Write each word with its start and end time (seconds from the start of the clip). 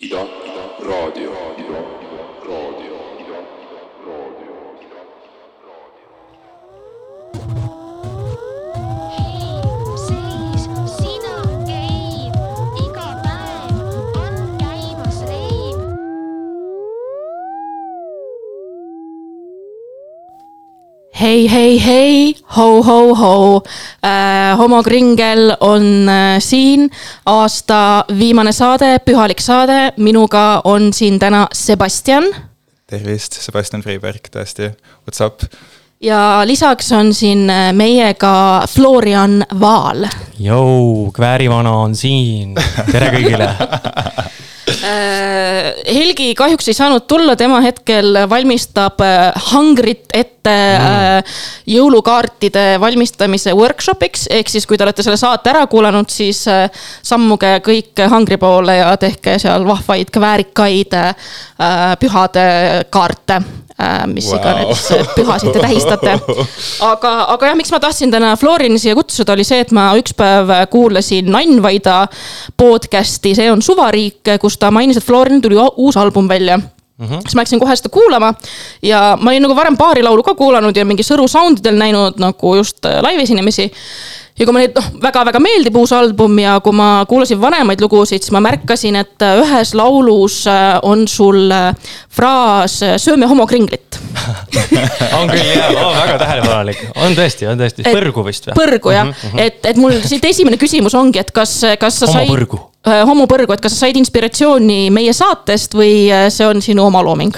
Ida, 0.00 0.20
Ida, 0.48 0.64
raadio, 0.88 1.32
Ida, 1.58 1.80
raadio, 2.48 2.89
hei, 21.48 21.48
hei, 21.48 21.84
hei, 21.84 22.34
ho-ho-ho 22.56 23.62
äh,. 24.02 24.58
homokringel 24.58 25.56
on 25.60 26.08
äh, 26.08 26.36
siin. 26.38 26.90
Aasta 27.26 28.04
viimane 28.18 28.52
saade, 28.52 28.98
pühalik 29.04 29.40
saade, 29.40 29.92
minuga 29.96 30.60
on 30.64 30.92
siin 30.92 31.18
täna 31.18 31.46
Sebastian. 31.52 32.24
Tervist, 32.90 33.38
Sebastian 33.40 33.82
Freiberg 33.82 34.28
tõesti, 34.32 34.72
what's 35.06 35.24
up? 35.24 35.46
ja 36.00 36.42
lisaks 36.44 36.92
on 36.92 37.14
siin 37.14 37.50
äh, 37.50 37.72
meiega 37.72 38.66
Florian 38.68 39.44
Vaal. 39.60 40.08
Jou, 40.38 41.10
Kväärivana 41.16 41.72
on 41.86 41.96
siin, 41.96 42.56
tere 42.92 43.12
kõigile. 43.16 43.52
äh,. 44.70 45.70
Helgi 45.90 46.32
kahjuks 46.38 46.68
ei 46.70 46.76
saanud 46.76 47.06
tulla, 47.10 47.36
tema 47.36 47.60
hetkel 47.64 48.18
valmistab 48.30 49.00
äh, 49.04 49.30
hangrit 49.50 50.12
ette 50.14 50.54
äh, 50.76 51.38
jõulukaartide 51.70 52.80
valmistamise 52.80 53.54
workshopiks, 53.56 54.28
ehk 54.30 54.52
siis 54.52 54.66
kui 54.66 54.78
te 54.78 54.86
olete 54.86 55.04
selle 55.06 55.18
saate 55.20 55.52
ära 55.52 55.66
kuulanud, 55.70 56.10
siis 56.10 56.44
sammuge 57.02 57.56
kõik 57.66 58.04
hangri 58.10 58.38
poole 58.40 58.78
ja 58.80 58.92
tehke 59.00 59.38
seal 59.42 59.66
vahvaid 59.68 60.12
kväärikaid 60.14 60.96
äh, 61.00 61.32
pühade 62.00 62.46
kaarte 62.90 63.42
mis 64.10 64.28
wow. 64.30 64.38
Iganes 64.40 64.86
pühasid 65.16 65.52
te 65.54 65.62
tähistate. 65.62 66.16
aga, 66.90 67.12
aga 67.34 67.50
jah, 67.50 67.58
miks 67.58 67.72
ma 67.74 67.80
tahtsin 67.82 68.12
täna 68.12 68.34
Florini 68.40 68.80
siia 68.80 68.96
kutsuda, 68.98 69.36
oli 69.36 69.46
see, 69.46 69.62
et 69.64 69.72
ma 69.76 69.90
üks 70.00 70.14
päev 70.16 70.52
kuulasin 70.72 71.30
Nann 71.32 71.62
Vaida 71.64 72.02
podcast'i, 72.60 73.34
see 73.38 73.50
on 73.52 73.62
Suvariik, 73.64 74.36
kus 74.42 74.58
ta 74.60 74.72
mainis, 74.74 75.00
et 75.00 75.06
Florinil 75.06 75.42
tuli 75.44 75.58
uus 75.76 75.96
album 76.00 76.28
välja 76.28 76.58
mm. 77.00 77.06
-hmm. 77.06 77.20
siis 77.20 77.34
ma 77.34 77.40
läksin 77.40 77.60
kohe 77.60 77.76
seda 77.76 77.88
kuulama 77.88 78.34
ja 78.82 79.18
ma 79.20 79.30
olin 79.30 79.42
nagu 79.42 79.56
varem 79.56 79.76
paari 79.76 80.02
laulu 80.02 80.22
ka 80.22 80.34
kuulanud 80.34 80.76
ja 80.76 80.84
mingi 80.84 81.02
Sõru 81.02 81.28
soundidel 81.28 81.78
näinud 81.78 82.20
nagu 82.20 82.54
just 82.56 82.84
äh, 82.84 83.00
live 83.02 83.22
esinemisi 83.22 83.72
ja 84.40 84.46
kui 84.48 84.56
ma 84.56 84.62
neid 84.62 84.76
noh, 84.76 84.86
väga-väga 85.02 85.40
meeldib 85.42 85.76
uus 85.76 85.92
album 85.92 86.38
ja 86.40 86.56
kui 86.64 86.72
ma 86.76 87.04
kuulasin 87.08 87.40
vanemaid 87.42 87.82
lugusid, 87.84 88.24
siis 88.24 88.32
ma 88.32 88.40
märkasin, 88.44 88.96
et 89.02 89.24
äh, 89.24 89.36
ühes 89.42 89.74
laulus 89.76 90.40
äh, 90.48 90.78
on 90.86 91.04
sul 91.10 91.52
äh, 91.52 91.92
fraas 92.08 92.78
sööme 93.02 93.28
homokringlit. 93.30 94.00
on 95.18 95.28
küll 95.30 95.52
jah 95.52 95.76
oh,, 95.76 95.92
väga 95.94 96.16
tähelepanelik, 96.24 96.82
on 97.04 97.14
tõesti, 97.18 97.46
on 97.50 97.60
tõesti, 97.60 97.84
põrgu 97.86 98.24
vist 98.26 98.48
või? 98.48 98.56
põrgu 98.56 98.96
jah, 98.96 99.12
et, 99.36 99.60
et 99.68 99.78
mul 99.80 100.00
siit 100.02 100.24
esimene 100.32 100.58
küsimus 100.60 100.96
ongi, 100.98 101.20
et 101.20 101.30
kas, 101.36 101.60
kas 101.80 102.00
sa 102.02 102.08
said. 102.08 102.24
Homopõrgu.. 102.24 102.64
homopõrgu, 103.12 103.54
et 103.54 103.64
kas 103.64 103.76
sa 103.76 103.86
said 103.86 104.00
inspiratsiooni 104.00 104.82
meie 104.94 105.14
saatest 105.16 105.76
või 105.76 106.08
see 106.32 106.48
on 106.48 106.64
sinu 106.64 106.88
oma 106.88 107.04
looming? 107.04 107.36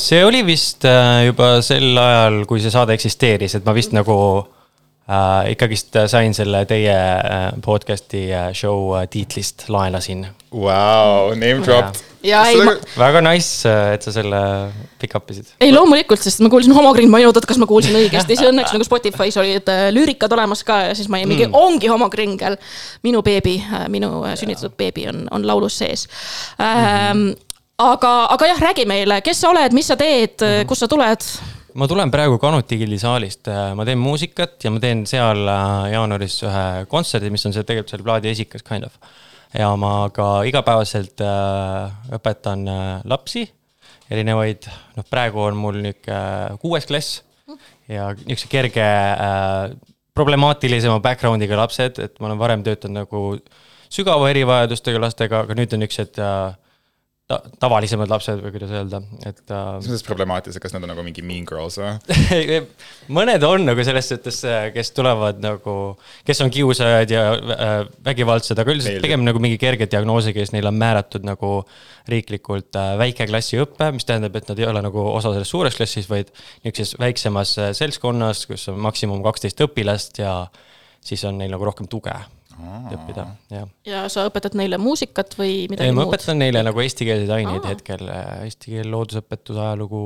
See 0.00 0.22
oli 0.24 0.40
vist 0.46 0.84
juba 1.26 1.54
sel 1.64 1.92
ajal, 2.00 2.42
kui 2.48 2.60
see 2.62 2.72
saade 2.72 2.94
eksisteeris, 2.96 3.58
et 3.58 3.66
ma 3.66 3.74
vist 3.76 3.92
nagu 3.96 4.16
äh, 5.10 5.50
ikkagist 5.52 5.96
sain 6.10 6.34
selle 6.36 6.64
teie 6.70 6.94
äh, 6.94 7.42
podcast'i 7.64 8.28
äh, 8.30 8.52
show 8.54 8.94
äh, 8.98 9.06
tiitlist, 9.10 9.68
laenasin. 9.72 10.26
Vau, 10.52 11.32
name 11.34 11.62
dropped. 11.64 12.02
ja 12.22 12.42
ei, 12.46 12.60
ma, 12.62 12.74
väga 12.98 13.22
nice, 13.24 13.68
et 13.94 14.04
sa 14.04 14.12
selle 14.14 14.40
pick 15.00 15.14
up 15.18 15.30
isid. 15.32 15.48
ei 15.62 15.72
loomulikult, 15.74 16.22
sest 16.22 16.42
ma 16.44 16.50
kuulsin 16.52 16.74
homokring, 16.76 17.10
ma 17.10 17.22
ei 17.22 17.26
et 17.26 17.48
kas 17.48 17.58
ma 17.58 17.66
kuulsin 17.70 17.96
õigesti, 17.98 18.36
siis 18.36 18.50
õnneks 18.50 18.74
nagu 18.76 18.86
Spotify's 18.86 19.38
olid 19.40 19.70
äh, 19.72 19.86
lüürikad 19.94 20.32
olemas 20.36 20.62
ka 20.66 20.78
ja 20.88 20.98
siis 20.98 21.08
ma 21.10 21.22
jäin 21.22 21.30
mingi 21.30 21.48
mm., 21.48 21.56
ongi 21.58 21.90
homokringel. 21.90 22.58
minu 23.02 23.22
beebi, 23.26 23.56
minu 23.90 24.22
äh, 24.26 24.36
sünnitatud 24.38 24.76
beebi 24.78 25.08
on, 25.10 25.24
on 25.34 25.46
laulus 25.48 25.80
sees 25.82 26.06
ähm,. 26.60 27.32
aga, 27.82 28.12
aga 28.36 28.52
jah, 28.52 28.62
räägi 28.68 28.86
meile, 28.86 29.18
kes 29.24 29.42
sa 29.42 29.50
oled, 29.50 29.74
mis 29.74 29.88
sa 29.90 29.96
teed, 29.98 30.44
kust 30.68 30.84
sa 30.84 30.88
tuled? 30.92 31.26
Ma 31.78 31.88
tulen 31.88 32.10
praegu 32.12 32.38
Kanuti 32.42 32.78
Gildi 32.80 32.98
saalist, 33.00 33.48
ma 33.48 33.86
teen 33.88 34.00
muusikat 34.00 34.64
ja 34.64 34.72
ma 34.72 34.80
teen 34.82 35.04
seal 35.08 35.46
äh, 35.48 35.90
jaanuaris 35.94 36.38
ühe 36.46 36.64
kontserdi, 36.90 37.32
mis 37.32 37.44
on 37.48 37.54
see 37.56 37.64
tegelikult 37.66 37.94
selle 37.94 38.06
plaadi 38.06 38.32
esikas 38.32 38.64
kind 38.66 38.88
of. 38.88 38.96
ja 39.56 39.68
ma 39.76 40.08
ka 40.14 40.42
igapäevaselt 40.48 41.20
äh, 41.24 42.14
õpetan 42.18 42.64
äh, 42.68 42.86
lapsi, 43.08 43.46
erinevaid, 44.12 44.68
noh, 44.96 45.08
praegu 45.10 45.44
on 45.46 45.58
mul 45.60 45.80
nihuke 45.84 46.12
äh, 46.12 46.56
kuues 46.62 46.88
klass 46.88 47.22
ja 47.90 48.12
niisuguse 48.16 48.50
kerge 48.52 48.84
äh, 48.84 49.72
problemaatilisema 50.16 51.00
background'iga 51.04 51.56
lapsed, 51.58 52.00
et 52.04 52.18
ma 52.20 52.30
olen 52.30 52.40
varem 52.40 52.64
töötanud 52.66 53.02
nagu 53.02 53.22
sügava 53.92 54.28
erivajadustega 54.32 55.00
lastega, 55.00 55.44
aga 55.44 55.56
nüüd 55.56 55.72
on 55.76 55.84
niisugused 55.84 56.20
äh, 56.20 56.54
ta, 57.32 57.38
tavalisemad 57.62 58.10
lapsed 58.12 58.42
või 58.44 58.52
kuidas 58.54 58.72
öelda, 58.76 59.00
et 59.24 59.40
äh, 59.52 59.68
mis 59.80 59.88
mõttes 59.90 60.04
problemaatilised, 60.06 60.60
kas 60.62 60.74
nad 60.74 60.84
on 60.84 60.92
nagu 60.92 61.04
mingi 61.06 61.24
mean 61.26 61.46
girls 61.48 61.78
või? 61.80 61.94
mõned 63.18 63.46
on 63.48 63.64
nagu 63.70 63.86
selles 63.86 64.10
suhtes, 64.12 64.42
kes 64.74 64.92
tulevad 64.96 65.40
nagu, 65.42 65.76
kes 66.28 66.42
on 66.44 66.52
kiusajad 66.52 67.14
ja 67.14 67.24
äh, 67.32 67.72
vägivaldsed, 68.04 68.58
aga 68.58 68.74
üldiselt 68.74 69.00
pigem 69.04 69.24
nagu 69.26 69.40
mingi 69.42 69.60
kerge 69.62 69.88
diagnoosiga, 69.90 70.42
siis 70.42 70.54
neile 70.56 70.72
on 70.72 70.80
määratud 70.80 71.24
nagu 71.26 71.54
riiklikult 72.12 72.76
äh, 72.78 72.92
väikeklassi 73.00 73.62
õpe, 73.62 73.92
mis 73.96 74.06
tähendab, 74.08 74.36
et 74.36 74.52
nad 74.52 74.60
ei 74.60 74.68
ole 74.68 74.84
nagu 74.84 75.06
osa 75.12 75.32
sellest 75.32 75.54
suures 75.54 75.78
klassis, 75.78 76.10
vaid 76.10 76.32
niisuguses 76.66 76.98
väiksemas 77.00 77.56
äh, 77.62 77.72
seltskonnas, 77.78 78.46
kus 78.50 78.68
on 78.72 78.80
maksimum 78.82 79.24
kaksteist 79.24 79.64
õpilast 79.64 80.22
ja 80.22 80.36
siis 81.02 81.24
on 81.28 81.40
neil 81.40 81.52
nagu 81.54 81.66
rohkem 81.66 81.88
tuge 81.90 82.14
õppida, 82.58 83.26
jah. 83.52 83.70
ja 83.88 84.04
sa 84.12 84.26
õpetad 84.28 84.56
neile 84.58 84.78
muusikat 84.82 85.36
või 85.38 85.64
midagi 85.70 85.90
ei, 85.90 85.96
ma 85.96 86.04
muud? 86.04 86.12
õpetan 86.12 86.40
neile 86.42 86.62
nagu 86.66 86.84
eestikeelseid 86.84 87.32
aineid 87.38 87.64
Aa. 87.64 87.74
hetkel, 87.74 88.06
eesti 88.46 88.76
keel, 88.76 88.92
loodusõpetus, 88.92 89.58
ajalugu 89.58 90.02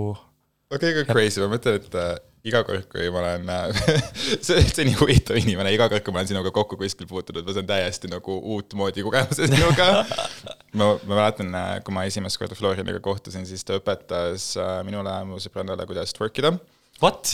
okei, 0.73 0.93
aga 0.95 1.05
crazy, 1.11 1.43
ma 1.43 1.51
mõtlen, 1.53 1.79
et 1.81 1.97
äh, 1.99 2.15
iga 2.47 2.63
kord, 2.67 2.87
kui 2.91 3.09
ma 3.15 3.23
olen 3.23 3.51
äh, 3.53 3.81
see, 4.47 4.61
see 4.63 4.83
on 4.83 4.91
nii 4.91 4.99
huvitav 5.01 5.39
inimene, 5.41 5.73
iga 5.75 5.89
kord, 5.91 6.05
kui 6.07 6.15
ma 6.15 6.23
olen 6.23 6.31
sinuga 6.31 6.53
kokku 6.55 6.79
kuskil 6.81 7.09
puutunud, 7.11 7.47
ma 7.47 7.57
saan 7.57 7.69
täiesti 7.69 8.11
nagu 8.11 8.39
uutmoodi 8.57 9.05
kogemuse 9.07 9.49
sinuga. 9.51 9.89
ma, 10.79 10.93
ma 10.95 11.13
mäletan, 11.13 11.53
kui 11.87 11.97
ma 11.97 12.07
esimest 12.09 12.41
korda 12.41 12.59
Floriniga 12.59 13.03
kohtusin, 13.05 13.47
siis 13.49 13.67
ta 13.67 13.79
õpetas 13.81 14.53
äh, 14.61 14.81
minule 14.87 15.15
mu 15.29 15.43
sõbrannale, 15.43 15.89
kuidas 15.89 16.15
twerk 16.17 16.43
ida. 16.43 16.57
What? 17.03 17.29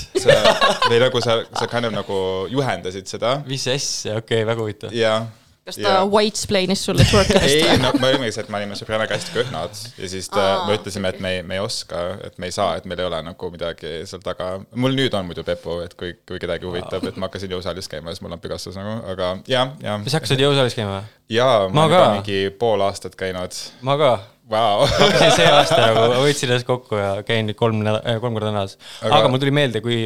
või 0.91 0.99
nagu 0.99 1.23
sa, 1.23 1.43
sa 1.55 1.69
kind 1.71 1.87
of 1.87 1.95
nagu 1.95 2.19
juhendasid 2.51 3.07
seda 3.07 3.37
mis 3.47 3.67
asja, 3.71 4.19
okei 4.19 4.43
okay,, 4.43 4.49
väga 4.49 4.65
huvitav. 4.65 4.97
ja. 4.97 5.21
Kas 5.67 5.79
ta 5.79 5.93
whitesplainis 6.11 6.81
sulle 6.85 7.05
twerkidest 7.07 7.55
ei, 7.55 7.77
no 7.79 7.93
ma 8.03 8.11
ütlengi, 8.11 8.33
et 8.43 8.49
me 8.51 8.59
olime 8.59 8.79
sõbrannaga 8.79 9.15
hästi 9.15 9.35
köhnad 9.37 9.79
ja 10.01 10.11
siis 10.11 10.27
ta, 10.33 10.47
me 10.67 10.75
ütlesime, 10.79 11.13
et 11.13 11.21
me 11.23 11.37
ei, 11.37 11.45
me 11.47 11.59
ei 11.59 11.63
oska, 11.63 12.03
et 12.27 12.41
me 12.43 12.51
ei 12.51 12.55
saa, 12.55 12.75
et 12.81 12.89
meil 12.91 13.03
ei 13.03 13.07
ole 13.07 13.21
nagu 13.29 13.51
midagi 13.53 13.93
seal 14.11 14.25
taga. 14.25 14.51
mul 14.75 14.99
nüüd 14.99 15.15
on 15.15 15.29
muidu 15.29 15.45
pepu, 15.47 15.79
et 15.87 15.95
kui, 15.99 16.17
kui 16.29 16.43
kedagi 16.43 16.67
huvitab, 16.67 17.07
et 17.07 17.21
ma 17.21 17.31
hakkasin 17.31 17.55
jõusaalis 17.55 17.91
käima 17.93 18.15
siis 18.15 18.25
mul 18.27 18.35
on 18.35 18.43
Pegasus 18.43 18.79
nagu, 18.79 18.99
aga 19.15 19.37
ja, 19.51 19.69
ja. 19.85 20.01
sa 20.09 20.19
hakkasid 20.19 20.43
jõusaalis 20.43 20.79
käima 20.79 20.99
või? 20.99 21.17
ja 21.39 21.49
ma 21.71 21.87
olen 21.87 21.97
juba 21.97 22.13
mingi 22.19 22.43
pool 22.59 22.83
aastat 22.89 23.19
käinud. 23.19 23.63
ma 23.87 23.99
ka. 24.01 24.13
Vau. 24.51 24.83
hakkasin 24.91 25.37
see 25.39 25.47
aasta 25.49 25.79
nagu, 25.79 26.03
võtsin 26.27 26.51
ennast 26.51 26.67
kokku 26.69 26.99
ja 26.99 27.15
käin 27.27 27.47
nüüd 27.47 27.57
kolm 27.57 27.79
nädalat, 27.85 28.19
kolm 28.21 28.35
korda 28.35 28.51
nädalas. 28.51 28.75
Aga- 29.01 29.23
aga 29.23 29.31
mul 29.31 29.41
tuli 29.41 29.55
meelde, 29.55 29.81
kui 29.85 30.03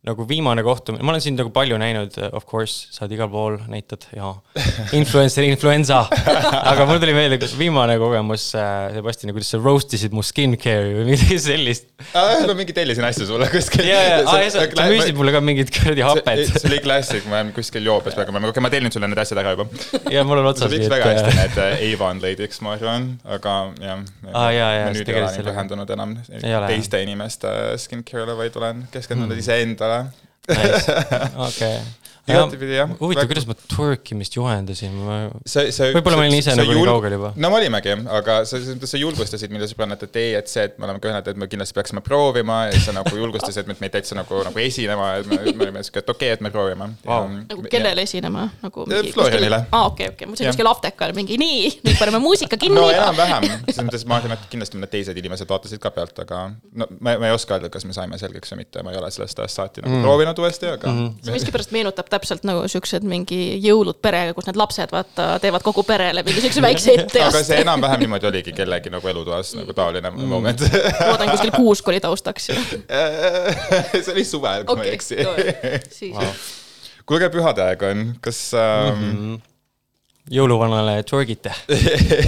nagu 0.00 0.24
viimane 0.24 0.62
kohtumine, 0.64 1.04
ma 1.04 1.12
olen 1.12 1.20
sind 1.20 1.36
nagu 1.36 1.50
palju 1.52 1.76
näinud, 1.80 2.14
of 2.32 2.46
course, 2.48 2.88
sa 2.94 3.04
oled 3.04 3.12
igal 3.18 3.28
pool, 3.28 3.58
näitad 3.68 4.06
ja 4.16 4.30
influencer, 4.96 5.44
influenza. 5.44 6.06
aga 6.70 6.86
mul 6.88 7.02
tuli 7.02 7.12
meelde, 7.12 7.36
viimane 7.60 7.98
kogemus, 8.00 8.46
Sebastian, 8.94 9.34
kuidas 9.36 9.50
sa 9.52 9.60
roast 9.60 9.92
isid 9.96 10.16
mu 10.16 10.24
skincare 10.24 10.94
või 10.96 11.04
midagi 11.10 11.36
sellist. 11.44 11.90
ma 12.14 12.56
mingi 12.56 12.72
tellisin 12.76 13.04
asju 13.10 13.26
sulle 13.28 13.50
kuskil. 13.52 13.84
ja, 13.90 13.98
ja, 14.06 14.14
ja 14.24 14.46
sa, 14.54 14.64
sa 14.72 14.86
müüsid 14.88 15.18
mulle 15.20 15.34
ka 15.36 15.42
mingit 15.44 15.72
kuradi 15.74 16.06
hapet 16.06 16.46
see 16.48 16.64
oli 16.70 16.80
klassik, 16.80 17.28
ma 17.28 17.42
olen 17.42 17.52
kuskil 17.56 17.84
joobes 17.84 18.16
praegu, 18.16 18.32
ma, 18.32 18.42
okei, 18.48 18.64
ma 18.64 18.72
tellin 18.72 18.96
sulle 18.96 19.10
need 19.12 19.20
asjad 19.20 19.42
ära 19.44 19.52
juba. 19.52 19.68
ja 20.08 20.24
mul 20.24 20.40
on 20.40 20.48
sa 20.48 20.54
otsas. 20.54 20.72
viiks 20.72 20.88
väga 20.94 21.12
hästi 21.12 21.36
need 21.42 21.60
äh, 21.60 21.84
Avon 21.90 22.24
Lady'ks, 22.24 22.62
ma 22.64 22.72
arvan, 22.78 23.10
aga 23.36 23.58
jah. 23.84 24.02
Aa, 24.32 24.48
jaa, 24.56 24.72
jaa, 24.78 24.88
ma 24.88 24.96
sa 24.96 24.96
nüüd 24.96 25.12
ei 25.12 25.20
ole 25.20 25.30
nii 25.36 25.46
pühendunud 25.50 25.94
enam 25.98 26.16
teiste 26.32 27.04
inimeste 27.04 27.54
skincare'ile, 27.84 28.40
vaid 28.40 28.56
olen 28.56 28.84
keskendunud 28.96 29.36
iseendale. 29.90 30.10
okei, 31.46 31.78
igatepidi 32.34 32.78
jah. 32.78 32.94
huvitav, 33.00 33.28
kuidas 33.30 33.48
ma 33.48 33.56
twerkimist 33.74 34.36
juhendasin, 34.38 34.94
ma. 35.06 35.18
Võib-olla 35.46 36.20
ma 36.20 36.26
olin 36.26 36.38
ise 36.38 36.56
nagu 36.58 36.76
nii 36.76 36.86
kaugel 36.90 37.16
juba. 37.18 37.32
no 37.36 37.52
me 37.52 37.60
olimegi, 37.60 37.96
aga 38.20 38.40
sa, 38.48 38.60
sa 38.60 39.00
julgustasid 39.00 39.52
mind 39.52 39.66
ja 39.66 39.70
sõbrannad, 39.72 40.04
et 40.06 40.20
ei, 40.20 40.34
et 40.38 40.52
see, 40.52 40.66
et 40.70 40.78
me 40.78 40.88
oleme 40.88 41.02
ühed, 41.10 41.32
et 41.32 41.40
me 41.40 41.50
kindlasti 41.50 41.78
peaksime 41.78 42.04
proovima 42.04 42.62
ja 42.70 42.84
sa 42.84 42.94
nagu 42.96 43.14
julgustasid 43.16 43.68
meid 43.70 43.82
meid 43.82 43.96
täitsa 43.96 44.18
nagu, 44.18 44.42
nagu 44.46 44.62
esinema, 44.62 45.12
et 45.20 45.30
me, 45.30 45.40
me 45.48 45.68
olime 45.68 45.84
siuke, 45.86 46.04
et 46.04 46.14
okei 46.14 46.30
okay,, 46.30 46.38
et 46.38 46.44
me 46.44 46.52
proovime 46.54 46.92
Vau. 47.06 47.26
nagu 47.48 47.66
kellele 47.70 48.04
esinema 48.06 48.48
nagu 48.62 48.86
Eh, 48.90 49.12
Florianile. 49.12 49.64
aa, 49.72 49.86
okei, 49.86 50.08
okei, 50.12 50.26
ma 50.26 50.34
mõtlesin 50.34 50.50
kuskil 50.50 50.68
apteekal 50.70 51.12
mingi 51.16 51.36
nii, 51.40 51.68
nüüd 51.86 51.98
paneme 52.00 52.20
muusika 52.22 52.58
kinni 52.60 52.78
no. 52.78 52.88
enam-vähem, 52.92 53.46
selles 53.68 53.86
mõttes 53.86 54.04
ma 54.08 54.18
arvan, 54.18 54.34
et 54.36 54.46
kindlasti 54.52 54.78
mõned 54.78 54.92
teised 54.92 55.20
inimesed 55.20 55.50
vaatasid 55.50 55.82
ka 55.82 55.92
pealt, 55.94 56.18
aga 56.24 56.42
no 56.50 56.88
ma, 56.98 57.14
ma 57.20 57.30
ei 57.30 57.34
oska 57.34 57.56
öelda, 57.56 57.70
kas 57.72 57.86
me 57.88 57.96
saime 57.96 58.18
selgeks 58.20 58.54
või 58.54 58.62
mitte, 58.64 58.84
ma 58.86 58.94
ei 58.94 59.00
ole 59.00 59.10
sellest 59.14 59.42
ajast 59.42 59.60
saati 59.60 59.84
nagu 59.84 59.98
mm. 59.98 60.06
proovinud 60.06 60.42
uuesti, 60.42 60.70
aga 60.74 60.90
mm. 60.90 61.12
see 61.26 61.36
miskipärast 61.36 61.74
meenutab 61.76 62.10
täpselt 62.20 62.46
nagu 62.48 62.68
siuksed 62.70 63.06
mingi 63.08 63.56
jõulud 63.64 63.98
perega, 64.04 64.36
kus 64.36 64.46
need 64.50 64.60
lapsed 64.60 64.92
vaata 64.92 65.32
teevad 65.42 65.64
kogu 65.64 65.84
perele 65.88 66.24
mingi 66.26 66.44
siukse 66.44 66.62
väikse 66.64 66.92
aga 66.92 67.00
see 67.00 67.06
etteaste. 67.06 67.60
enam-vähem 67.64 68.04
niimoodi 68.04 68.28
oligi 68.30 68.54
kellegi 68.56 68.92
nagu 68.92 69.08
elutoas 69.08 69.54
nagu 69.58 69.74
taoline 69.76 70.12
mm. 70.12 70.30
moment 70.30 70.64
loodan 70.64 71.30
kuskil 71.32 71.52
kuusk 71.54 71.88
oli 71.88 72.00
taustaks. 72.00 72.50
see 74.04 74.12
oli 74.12 74.24
suvel, 74.24 74.66
kui 74.68 74.80
ma 74.80 74.88
ei 74.88 74.96
eksi. 74.96 75.20
siis. 76.00 76.50
kuulge, 77.08 77.30
pühade 77.32 77.64
aeg 77.64 77.86
on, 77.86 78.04
kas 78.24 78.42
ähm, 78.58 79.00
mm, 79.00 79.16
-hmm. 79.16 79.40
jõuluvanale 80.36 81.00
twergite. 81.08 81.54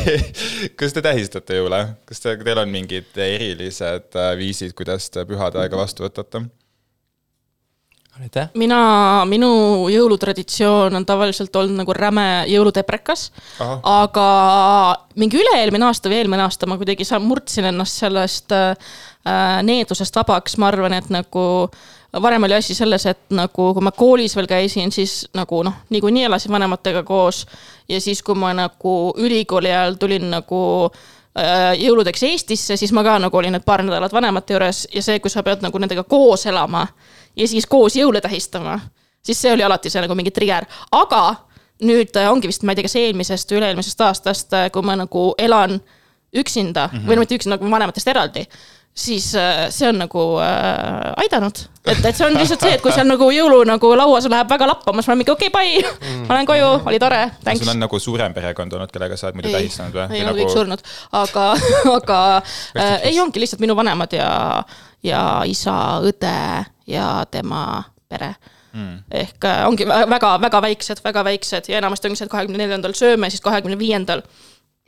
kas 0.78 0.96
te 0.96 1.04
tähistate 1.04 1.60
jõule, 1.60 1.84
kas 2.08 2.24
te, 2.24 2.36
teil 2.44 2.64
on 2.64 2.72
mingid 2.72 3.12
erilised 3.16 4.16
äh, 4.16 4.32
viisid, 4.40 4.76
kuidas 4.78 5.10
te 5.10 5.26
pühade 5.28 5.60
aega 5.62 5.80
vastu 5.84 6.08
võtate? 6.08 6.46
aitäh. 8.20 8.48
mina, 8.54 8.80
minu 9.28 9.88
jõulutraditsioon 9.92 10.96
on 10.96 11.06
tavaliselt 11.06 11.56
olnud 11.56 11.82
nagu 11.82 11.94
räme 11.96 12.44
jõuluteprekas. 12.50 13.30
Aga 13.82 14.26
mingi 15.16 15.40
üle-eelmine 15.40 15.88
aasta 15.88 16.12
või 16.12 16.22
eelmine 16.22 16.46
aasta 16.46 16.68
ma 16.68 16.78
kuidagi 16.80 17.06
murdsin 17.20 17.70
ennast 17.72 18.04
sellest 18.04 18.52
äh, 18.52 18.76
needusest 19.62 20.16
vabaks, 20.16 20.58
ma 20.58 20.70
arvan, 20.72 20.96
et 20.98 21.10
nagu 21.12 21.46
varem 22.22 22.44
oli 22.44 22.54
asi 22.54 22.74
selles, 22.74 23.06
et 23.06 23.22
nagu 23.32 23.70
kui 23.74 23.84
ma 23.84 23.92
koolis 23.96 24.36
veel 24.36 24.48
käisin, 24.50 24.92
siis 24.92 25.22
nagu 25.34 25.62
noh, 25.64 25.80
niikuinii 25.90 26.26
elasin 26.28 26.52
vanematega 26.52 27.02
koos 27.08 27.46
ja 27.88 28.00
siis, 28.00 28.22
kui 28.22 28.36
ma 28.36 28.52
nagu 28.56 29.14
ülikooli 29.16 29.72
ajal 29.72 29.96
tulin 30.00 30.28
nagu 30.34 30.60
äh, 31.38 31.72
jõuludeks 31.80 32.26
Eestisse, 32.28 32.76
siis 32.76 32.92
ma 32.92 33.04
ka 33.06 33.16
nagu 33.22 33.40
olin 33.40 33.56
need 33.56 33.64
paar 33.64 33.84
nädalat 33.86 34.12
vanemate 34.12 34.56
juures 34.56 34.84
ja 34.92 35.02
see, 35.02 35.18
kui 35.24 35.32
sa 35.32 35.44
pead 35.46 35.64
nagu 35.64 35.80
nendega 35.80 36.04
koos 36.04 36.46
elama 36.46 36.86
ja 37.36 37.48
siis 37.48 37.66
koos 37.66 37.96
jõule 37.96 38.20
tähistama, 38.20 38.78
siis 39.22 39.40
see 39.40 39.52
oli 39.52 39.64
alati 39.64 39.90
see 39.90 40.02
nagu 40.04 40.14
mingi 40.18 40.34
trigger, 40.34 40.66
aga 40.92 41.22
nüüd 41.82 42.14
äh, 42.16 42.30
ongi 42.30 42.50
vist, 42.50 42.62
ma 42.62 42.72
ei 42.72 42.80
tea, 42.80 42.88
kas 42.88 42.98
eelmisest 43.00 43.50
või 43.50 43.62
üle-eelmisest 43.62 44.06
aastast, 44.06 44.54
kui 44.72 44.86
ma 44.86 44.96
nagu 45.00 45.32
elan 45.38 45.80
üksinda 46.32 46.88
mm 46.88 46.98
-hmm. 46.98 47.08
või 47.08 47.16
no 47.16 47.24
mitte 47.24 47.36
üksinda, 47.36 47.58
nagu 47.58 47.70
vanematest 47.70 48.08
eraldi, 48.08 48.46
siis 48.94 49.34
äh, 49.34 49.70
see 49.70 49.88
on 49.88 49.98
nagu 49.98 50.20
äh, 50.40 51.12
aidanud. 51.16 51.58
et, 51.86 52.04
et 52.04 52.16
see 52.16 52.26
on 52.26 52.34
lihtsalt 52.36 52.60
see, 52.60 52.74
et 52.76 52.82
kui 52.84 52.92
seal 52.92 53.08
nagu 53.08 53.30
jõulu 53.32 53.64
nagu 53.66 53.94
lauas 53.96 54.28
läheb 54.30 54.50
väga 54.52 54.68
lappama, 54.68 55.00
siis 55.00 55.08
ma 55.08 55.12
olen 55.12 55.22
mingi 55.22 55.32
okei 55.32 55.48
okay,, 55.48 55.80
bye, 55.80 56.20
ma 56.28 56.36
lähen 56.36 56.46
koju, 56.46 56.68
oli 56.86 57.00
tore, 57.00 57.22
thanks 57.44 57.64
sul 57.64 57.72
on 57.72 57.80
nagu 57.80 57.98
suurem 57.98 58.34
perekond 58.34 58.72
olnud, 58.72 58.92
kellega 58.92 59.16
sa 59.16 59.26
oled 59.26 59.40
muidu 59.40 59.52
tähistanud 59.52 59.96
või? 59.96 60.06
ei, 60.18 60.24
nad 60.28 60.36
kõik 60.36 60.52
surnud, 60.52 60.84
aga, 61.22 61.48
aga 61.98 62.20
äh, 62.76 63.08
ei 63.10 63.20
ongi 63.20 63.40
lihtsalt 63.40 63.64
minu 63.64 63.76
vanemad 63.76 64.12
ja, 64.12 64.28
ja 65.02 65.42
isa, 65.46 65.76
õde 66.04 66.64
ja 66.86 67.08
tema 67.30 67.82
pere 68.08 68.34
mm.. 68.72 69.04
ehk 69.10 69.44
äh, 69.48 69.66
ongi 69.66 69.86
väga-väga 69.88 70.62
väiksed, 70.62 71.02
väga 71.04 71.24
väiksed 71.24 71.70
ja 71.72 71.78
enamasti 71.82 72.08
ongi 72.08 72.20
see, 72.20 72.28
et 72.28 72.34
kahekümne 72.34 72.62
neljandal 72.64 72.96
sööme, 72.96 73.30
siis 73.30 73.44
kahekümne 73.44 73.78
viiendal. 73.78 74.22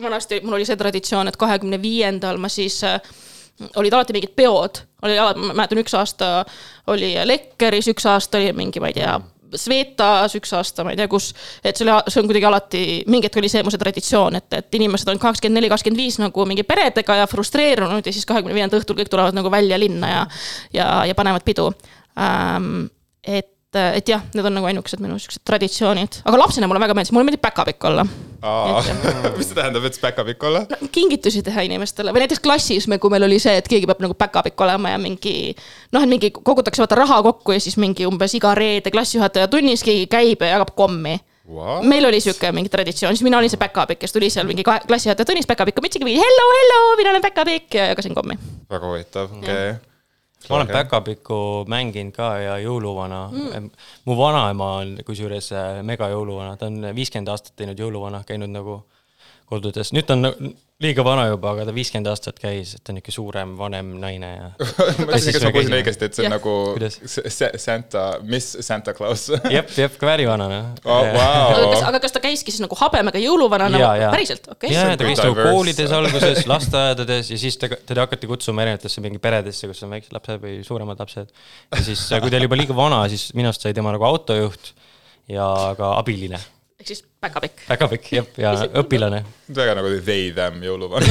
vanasti 0.02 0.40
mul 0.44 0.58
oli 0.58 0.66
see 0.66 0.76
traditsioon, 0.76 1.28
et 1.28 1.38
kahekümne 1.40 1.82
viiendal 1.82 2.38
ma 2.42 2.50
siis 2.52 2.80
äh, 2.84 3.00
olid 3.76 3.94
alati 3.94 4.16
mingid 4.16 4.34
peod, 4.36 4.82
oli, 5.02 5.18
ma 5.18 5.52
mäletan, 5.54 5.78
üks 5.82 5.94
aasta 5.94 6.44
oli 6.90 7.14
Lekkeris, 7.24 7.88
üks 7.92 8.06
aasta 8.10 8.38
oli 8.38 8.52
mingi, 8.56 8.82
ma 8.82 8.90
ei 8.90 8.98
tea, 8.98 9.18
Svetas 9.60 10.34
üks 10.38 10.52
aasta, 10.56 10.84
ma 10.86 10.94
ei 10.94 10.98
tea, 10.98 11.08
kus, 11.10 11.30
et 11.62 11.76
see 11.76 11.86
oli, 11.86 11.96
see 12.10 12.22
on 12.22 12.28
kuidagi 12.30 12.48
alati, 12.48 12.82
mingi 13.10 13.28
hetk 13.28 13.40
oli 13.40 13.50
see 13.52 13.64
mu 13.64 13.72
see 13.72 13.80
traditsioon, 13.80 14.40
et, 14.40 14.58
et 14.58 14.78
inimesed 14.80 15.10
on 15.12 15.20
kakskümmend 15.22 15.60
neli, 15.60 15.70
kakskümmend 15.72 16.02
viis 16.02 16.18
nagu 16.22 16.46
mingi 16.48 16.66
peredega 16.68 17.20
ja 17.22 17.30
frustreerunud 17.30 18.06
ja 18.06 18.14
siis 18.14 18.28
kahekümne 18.28 18.56
viienda 18.56 18.80
õhtul 18.80 18.98
kõik 18.98 19.12
tulevad 19.12 19.36
nagu 19.36 19.52
välja 19.52 19.78
linna 19.80 20.10
ja, 20.10 20.22
ja, 20.74 20.88
ja 21.08 21.16
panevad 21.18 21.46
pidu 21.46 21.70
ähm,. 22.18 22.86
et, 23.24 23.53
et 23.74 24.08
jah, 24.08 24.22
need 24.34 24.46
on 24.46 24.54
nagu 24.58 24.68
ainukesed 24.68 25.02
minu 25.02 25.18
siuksed 25.20 25.44
traditsioonid, 25.46 26.20
aga 26.24 26.40
lapsena 26.40 26.68
mulle 26.70 26.82
väga 26.82 26.96
meeldis, 26.96 27.12
mulle 27.14 27.28
meeldib 27.28 27.42
päkapikk 27.44 27.88
olla. 27.90 28.04
mis 29.38 29.48
see 29.48 29.56
tähendab, 29.56 29.86
et 29.88 29.98
päkapikk 30.02 30.42
olla? 30.48 30.64
kingitusi 30.92 31.42
teha 31.46 31.64
inimestele 31.64 32.12
või 32.12 32.24
näiteks 32.24 32.42
klassis 32.44 32.88
me, 32.90 32.98
kui 33.00 33.12
meil 33.12 33.24
oli 33.24 33.38
see, 33.42 33.56
et 33.60 33.68
keegi 33.70 33.88
peab 33.88 34.02
nagu 34.04 34.16
päkapikk 34.18 34.64
olema 34.66 34.92
ja 34.92 34.98
mingi 35.00 35.54
noh, 35.94 36.02
et 36.02 36.10
mingi 36.10 36.32
kogutakse 36.36 36.84
vaata 36.84 36.98
raha 37.00 37.22
kokku 37.30 37.56
ja 37.56 37.62
siis 37.62 37.78
mingi 37.80 38.06
umbes 38.08 38.36
iga 38.36 38.52
reede 38.58 38.92
klassijuhataja 38.94 39.48
tunnis 39.52 39.84
keegi 39.86 40.10
käib 40.12 40.44
ja 40.44 40.56
jagab 40.58 40.74
kommi. 40.76 41.18
What? 41.44 41.84
meil 41.84 42.06
oli 42.08 42.22
sihuke 42.24 42.48
mingi 42.56 42.70
traditsioon, 42.72 43.12
siis 43.12 43.24
mina 43.26 43.36
olin 43.36 43.52
see 43.52 43.60
päkapikk, 43.60 44.00
kes 44.00 44.14
tuli 44.16 44.30
seal 44.32 44.48
mingi 44.48 44.64
klassijuhataja 44.64 45.28
tunnis 45.28 45.48
päkapikku 45.48 45.84
mütsiga 45.84 46.08
hello, 46.08 46.46
hello, 46.58 46.78
mina 46.96 47.12
olen 47.12 47.24
päkapikk 47.24 47.80
ja 47.80 47.90
jagasin 47.92 48.16
kommi. 48.16 48.38
väga 48.70 48.88
huvitav, 48.88 49.28
okei. 49.40 49.74
Ma 50.48 50.56
olen 50.56 50.72
päkapikku 50.72 51.38
mänginud 51.70 52.14
ka 52.16 52.30
ja 52.42 52.56
jõuluvana 52.62 53.20
mm.. 53.32 53.70
mu 54.04 54.16
vanaema 54.18 54.70
on 54.80 54.96
kusjuures 55.06 55.52
äh, 55.56 55.82
mega 55.86 56.08
jõuluvana, 56.12 56.56
ta 56.60 56.68
on 56.70 56.90
viiskümmend 56.96 57.32
aastat 57.32 57.56
teinud 57.56 57.80
jõuluvana, 57.80 58.24
käinud 58.28 58.52
nagu 58.52 58.82
kodudes, 59.50 59.92
nüüd 59.94 60.06
ta 60.08 60.16
on 60.16 60.26
nagu 60.28 60.54
liiga 60.82 61.04
vana 61.06 61.28
juba, 61.28 61.52
aga 61.54 61.64
ta 61.68 61.72
viiskümmend 61.74 62.08
aastat 62.10 62.40
käis, 62.42 62.72
et 62.74 62.82
ta 62.84 62.90
on 62.90 62.98
ikka 62.98 63.12
suurem, 63.14 63.52
vanem 63.58 63.92
naine 64.02 64.30
ja. 64.30 64.46
ma 64.58 65.06
mõtlesin, 65.06 65.36
kas 65.36 65.44
ma 65.46 65.52
kuulsin 65.54 65.76
õigesti, 65.78 66.08
et 66.08 66.16
see 66.18 66.26
on 66.26 66.32
nagu 66.34 66.54
Santa, 67.62 68.02
Miss 68.26 68.56
Santa 68.66 68.94
Claus. 68.96 69.28
jep, 69.54 69.70
jep, 69.78 69.98
ka 70.00 70.08
värivanana 70.08 70.60
Oh, 70.84 70.98
aga 70.98 71.12
wow. 71.14 71.70
kas, 71.70 71.84
aga 71.90 72.00
kas 72.02 72.16
ta 72.16 72.22
käiski 72.24 72.52
siis 72.52 72.64
nagu 72.64 72.76
habemega 72.78 73.20
jõuluvanana 73.22 73.80
ja, 73.80 73.92
ja. 74.02 74.08
päriselt, 74.14 74.48
okei 74.50 74.72
okay. 74.72 74.96
ta 74.98 75.06
käis 75.06 75.22
nagu 75.22 75.36
koolides 75.38 75.94
alguses, 75.94 76.42
lasteaedades 76.50 77.30
ja 77.30 77.38
siis 77.44 77.58
ta, 77.60 77.70
teda 77.70 78.08
hakati 78.08 78.30
kutsuma 78.30 78.64
erinevatesse 78.66 79.04
mingi 79.04 79.22
peredesse, 79.22 79.70
kus 79.70 79.84
on 79.86 79.94
väiksed 79.94 80.16
lapsed 80.16 80.42
või 80.42 80.58
suuremad 80.66 81.00
lapsed. 81.00 81.30
ja 81.70 81.84
siis, 81.86 82.08
kui 82.10 82.34
ta 82.34 82.40
oli 82.40 82.50
juba 82.50 82.58
liiga 82.58 82.76
vana, 82.76 83.04
siis 83.12 83.30
minust 83.38 83.62
sai 83.62 83.76
tema 83.76 83.94
nagu 83.94 84.10
autojuht 84.10 84.74
ja 85.30 85.46
ka 85.78 85.94
abiline. 86.00 86.42
Ehk 86.84 86.92
siis 86.92 87.04
päkapikk. 87.24 87.62
väga 87.68 87.88
pikk, 87.88 88.08
jep, 88.12 88.38
ja 88.40 88.52
õpilane. 88.80 89.22
väga 89.56 89.74
nagu 89.78 89.92
they 90.04 90.30
them 90.36 90.60
jõuluvana. 90.64 91.06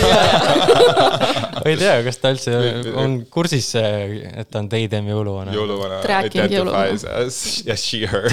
ma 1.58 1.64
ei 1.66 1.78
tea, 1.80 1.96
kas 2.06 2.22
ta 2.22 2.34
üldse 2.36 2.60
on 3.02 3.18
kursis, 3.34 3.72
et 3.80 4.52
ta 4.54 4.62
on 4.62 4.70
teidem 4.70 5.10
jõuluvana. 5.10 5.56
jõuluvana 5.56 6.02
Rääkinud 6.06 6.54
identifies 6.54 7.08
as 7.10 7.40
ja 7.66 7.78
she 7.80 8.06
her. 8.10 8.30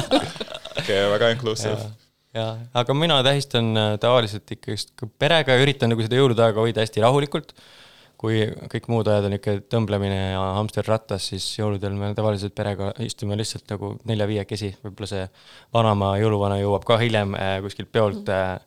okei, 0.80 1.02
väga 1.16 1.32
inclusive. 1.34 1.90
ja, 2.36 2.46
aga 2.82 2.94
mina 2.94 3.18
tähistan 3.26 3.74
äh, 3.74 3.92
tavaliselt 4.02 4.54
ikkagist 4.54 4.94
ka 4.98 5.10
perega 5.10 5.58
ja 5.58 5.66
üritan 5.66 5.90
nagu 5.90 6.06
seda 6.06 6.20
jõulude 6.20 6.46
aega 6.46 6.62
hoida 6.62 6.86
hästi 6.86 7.02
rahulikult. 7.02 7.56
Kui 8.20 8.42
kõik 8.72 8.88
muud 8.92 9.08
ajad 9.08 9.30
on 9.30 9.36
ikka 9.38 9.54
tõmblemine 9.72 10.18
ja 10.34 10.40
hamsterrattas, 10.58 11.30
siis 11.32 11.46
jõuludel 11.56 11.94
me 11.96 12.10
tavaliselt 12.16 12.52
perega 12.56 12.90
istume 13.00 13.38
lihtsalt 13.40 13.70
nagu 13.72 13.94
nelja-viiekesi, 14.08 14.74
võib-olla 14.84 15.08
see 15.08 15.22
vanaema 15.72 16.10
jõuluvana 16.20 16.58
jõuab 16.60 16.84
ka 16.88 16.98
hiljem 17.00 17.32
äh, 17.38 17.54
kuskilt 17.64 17.88
peolt 17.94 18.28
äh, 18.34 18.58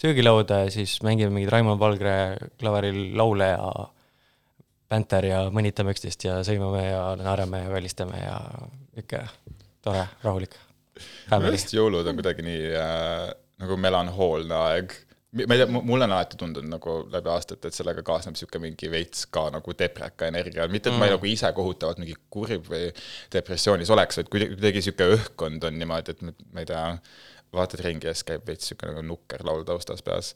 söögilauda 0.00 0.64
ja 0.64 0.70
siis 0.72 0.96
mängime 1.04 1.34
mingeid 1.34 1.52
Raimond 1.52 1.80
Valgre 1.80 2.14
klaveril 2.60 3.12
laule 3.18 3.52
ja 3.52 3.68
bänter 4.92 5.28
ja 5.28 5.44
mõnitame 5.52 5.94
üksteist 5.94 6.24
ja 6.26 6.40
sõimame 6.46 6.86
ja 6.88 7.04
naerame 7.20 7.62
ja 7.66 7.70
kallistame 7.72 8.24
ja 8.24 8.36
ikka 8.98 9.26
tore, 9.84 10.04
rahulik. 10.24 10.56
minu 11.30 11.44
meelest 11.46 11.72
jõulud 11.76 12.08
on 12.08 12.18
kuidagi 12.18 12.44
nii 12.46 12.74
äh, 12.80 13.30
nagu 13.62 13.78
melanhoolne 13.80 14.58
aeg. 14.68 14.96
Ma 15.32 15.56
ei 15.56 15.62
tea, 15.62 15.68
mulle 15.72 16.04
on 16.04 16.12
alati 16.12 16.36
tundunud 16.40 16.68
nagu 16.68 16.94
läbi 17.12 17.30
aastate, 17.32 17.70
et 17.70 17.76
sellega 17.76 18.04
kaasneb 18.04 18.36
sihuke 18.36 18.60
mingi 18.60 18.90
veits 18.92 19.24
ka 19.32 19.46
nagu 19.54 19.74
depreka 19.78 20.28
energia, 20.28 20.66
mitte 20.68 20.90
et 20.90 20.96
ma 20.96 21.06
mm. 21.06 21.14
nagu 21.16 21.28
ise 21.30 21.48
kohutavalt 21.56 22.02
mingi 22.02 22.16
kurb 22.32 22.68
või 22.68 22.90
depressioonis 23.32 23.92
oleks, 23.94 24.20
vaid 24.20 24.32
kuidagi 24.32 24.84
sihuke 24.84 25.08
õhkkond 25.16 25.64
on 25.68 25.78
niimoodi, 25.80 26.16
et 26.16 26.26
ma- 26.28 26.60
ei 26.60 26.68
tea, 26.68 26.82
vaatad 27.56 27.84
ringi 27.84 28.08
ja 28.08 28.16
siis 28.16 28.28
käib 28.28 28.44
veits 28.48 28.68
sihuke 28.68 28.90
nagu 28.90 29.04
nukker 29.08 29.44
laul 29.48 29.64
taustas 29.68 30.04
peas. 30.04 30.34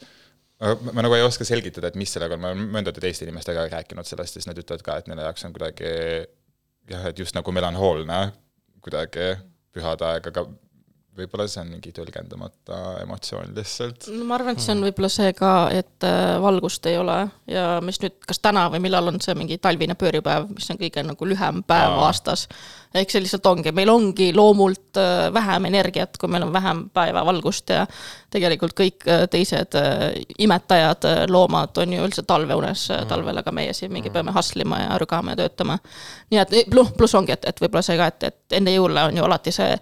aga 0.61 0.93
ma, 0.93 1.05
nagu 1.05 1.17
ei 1.17 1.25
oska 1.27 1.45
selgitada, 1.45 1.93
et 1.93 2.01
mis 2.01 2.17
sellega 2.17 2.39
on, 2.39 2.45
ma 2.45 2.55
olen 2.55 2.73
mõndade 2.79 3.03
teiste 3.05 3.29
inimestega 3.29 3.69
rääkinud 3.73 4.09
sellest 4.09 4.39
siis 4.39 4.49
nad 4.49 4.57
ütlevad 4.57 4.85
ka, 4.85 4.97
et 4.97 5.13
nende 5.13 5.29
jaoks 5.29 5.45
on 5.45 5.57
kuidagi 5.57 5.93
jah, 6.89 7.11
et 7.11 7.19
just 7.19 7.37
nagu 7.37 7.53
melanhoolne 7.53 8.21
kuidagi 8.81 9.35
pühade 9.77 10.09
aeg, 10.09 10.31
aga 10.33 10.47
võib-olla 11.17 11.47
see 11.49 11.63
on 11.63 11.71
mingi 11.75 11.93
tõlgendamata 11.97 12.79
emotsioon 13.03 13.55
lihtsalt. 13.57 14.09
no 14.13 14.27
ma 14.29 14.37
arvan, 14.37 14.57
et 14.57 14.65
see 14.65 14.75
on 14.75 14.83
võib-olla 14.85 15.11
see 15.13 15.33
ka, 15.37 15.53
et 15.75 16.07
äh, 16.07 16.37
valgust 16.43 16.87
ei 16.91 16.99
ole 17.01 17.17
ja 17.51 17.67
mis 17.85 18.01
nüüd, 18.03 18.19
kas 18.29 18.41
täna 18.45 18.67
või 18.73 18.83
millal 18.87 19.13
on 19.13 19.21
see 19.25 19.37
mingi 19.39 19.59
talvine 19.63 19.97
pööripäev, 19.99 20.51
mis 20.55 20.69
on 20.73 20.81
kõige 20.81 21.05
nagu 21.07 21.29
lühem 21.29 21.63
päev 21.67 21.97
Aa. 21.97 22.09
aastas. 22.09 22.47
ehk 22.97 23.13
see 23.13 23.23
lihtsalt 23.25 23.47
ongi, 23.51 23.73
meil 23.77 23.93
ongi 23.93 24.31
loomult 24.37 25.01
äh, 25.01 25.29
vähem 25.35 25.71
energiat, 25.71 26.19
kui 26.21 26.33
meil 26.33 26.47
on 26.47 26.53
vähem 26.53 26.85
päevavalgust 26.97 27.75
ja 27.75 27.87
tegelikult 28.33 28.77
kõik 28.77 29.09
äh, 29.09 29.25
teised 29.33 29.79
imetajad, 30.39 31.09
loomad 31.33 31.79
on 31.83 31.97
ju 31.97 32.05
üldse 32.05 32.27
talveunes 32.29 32.89
mm. 32.91 33.09
talvel, 33.11 33.41
aga 33.41 33.57
meie 33.57 33.73
siin 33.77 33.93
mingi 33.93 34.13
peame 34.13 34.35
hustle 34.37 34.67
ima 34.67 34.83
ja 34.85 35.01
rügama 35.01 35.35
ja 35.35 35.45
töötama. 35.45 35.79
nii 36.31 36.45
et 36.45 36.57
pluss, 36.71 36.93
pluss 36.97 37.17
ongi, 37.17 37.33
et, 37.33 37.49
et 37.49 37.61
võib-olla 37.65 37.85
see 37.87 37.99
ka, 37.99 38.13
et, 38.13 38.31
et 38.31 38.61
enne 38.61 38.77
jõule 38.77 39.09
on 39.11 39.17
ju 39.17 39.25
alati 39.27 39.55
see 39.55 39.75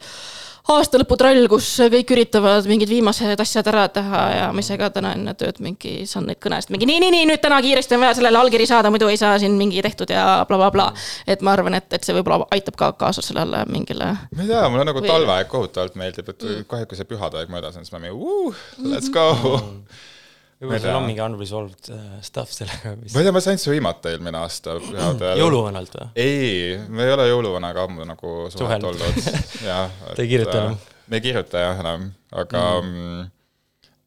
aastalõputrall, 0.73 1.44
kus 1.52 1.66
kõik 1.92 2.12
üritavad 2.14 2.64
mingid 2.68 2.88
viimased 2.88 3.40
asjad 3.40 3.66
ära 3.68 3.85
teha 3.92 4.23
ja 4.33 4.47
ma 4.54 4.62
ise 4.64 4.78
ka 4.80 4.88
täna 4.94 5.12
enne 5.16 5.35
tööd 5.37 5.61
mingi 5.64 6.06
saan 6.09 6.25
neid 6.30 6.40
kõnesid 6.40 6.73
mingi 6.73 6.88
nii, 6.88 7.02
nii, 7.04 7.12
nii 7.12 7.26
nüüd 7.28 7.42
täna 7.42 7.59
kiiresti 7.64 7.99
on 7.99 8.04
vaja 8.06 8.16
sellele 8.16 8.40
allkiri 8.40 8.68
saada, 8.71 8.92
muidu 8.94 9.11
ei 9.12 9.21
saa 9.21 9.37
siin 9.42 9.59
mingi 9.61 9.83
tehtud 9.85 10.14
ja 10.14 10.25
blablabla 10.49 10.88
bla,. 10.88 10.88
Bla. 10.94 11.35
et 11.35 11.44
ma 11.44 11.52
arvan, 11.52 11.76
et, 11.76 11.90
et 11.92 12.06
see 12.06 12.16
võib-olla 12.16 12.49
aitab 12.54 12.78
ka 12.80 12.90
kaasa 13.04 13.23
sellele 13.25 13.64
mingile. 13.68 14.14
ma 14.33 14.47
ei 14.47 14.50
tea, 14.50 14.64
mulle 14.73 14.88
nagu 14.88 15.04
Või- 15.04 15.12
talveaeg 15.12 15.52
kohutavalt 15.52 16.00
meeldib, 16.00 16.33
et 16.33 16.49
kohe, 16.71 16.88
kui 16.88 16.99
see 16.99 17.12
pühade 17.12 17.42
aeg 17.42 17.52
möödas 17.52 17.76
on, 17.76 17.85
siis 17.85 17.92
ma 17.92 18.00
mingi 18.00 18.16
uh,, 18.16 18.66
let's 18.88 19.12
go 19.12 19.30
mm.. 19.37 19.78
Ma 19.85 20.13
võib-olla 20.61 20.80
tea. 20.82 20.96
on 20.96 21.06
mingi 21.08 21.23
unresolved 21.25 21.90
äh, 21.94 22.02
stuff 22.25 22.52
sellega, 22.54 22.94
mis 23.00 23.14
ma 23.14 23.23
ei 23.23 23.28
tea, 23.28 23.34
ma 23.37 23.42
sain 23.44 23.61
sõimata 23.61 24.12
eelmine 24.12 24.40
aasta 24.40 24.76
pühadel. 24.84 25.40
jõuluvanalt 25.42 25.96
või? 25.99 26.08
ei, 26.25 26.76
me 26.88 27.06
ei 27.06 27.14
ole 27.16 27.28
jõuluvanaga 27.30 27.87
ammu 27.88 28.08
nagu 28.08 28.34
suhet 28.54 28.88
olnud. 28.90 29.30
Ta 29.64 30.18
ei 30.18 30.30
kirjuta 30.30 30.58
enam.. 30.61 30.78
me 31.08 31.20
ei 31.20 31.26
kirjuta 31.28 31.64
jah 31.64 31.82
enam, 31.84 32.08
aga 32.44 32.64
mm. 32.80 33.26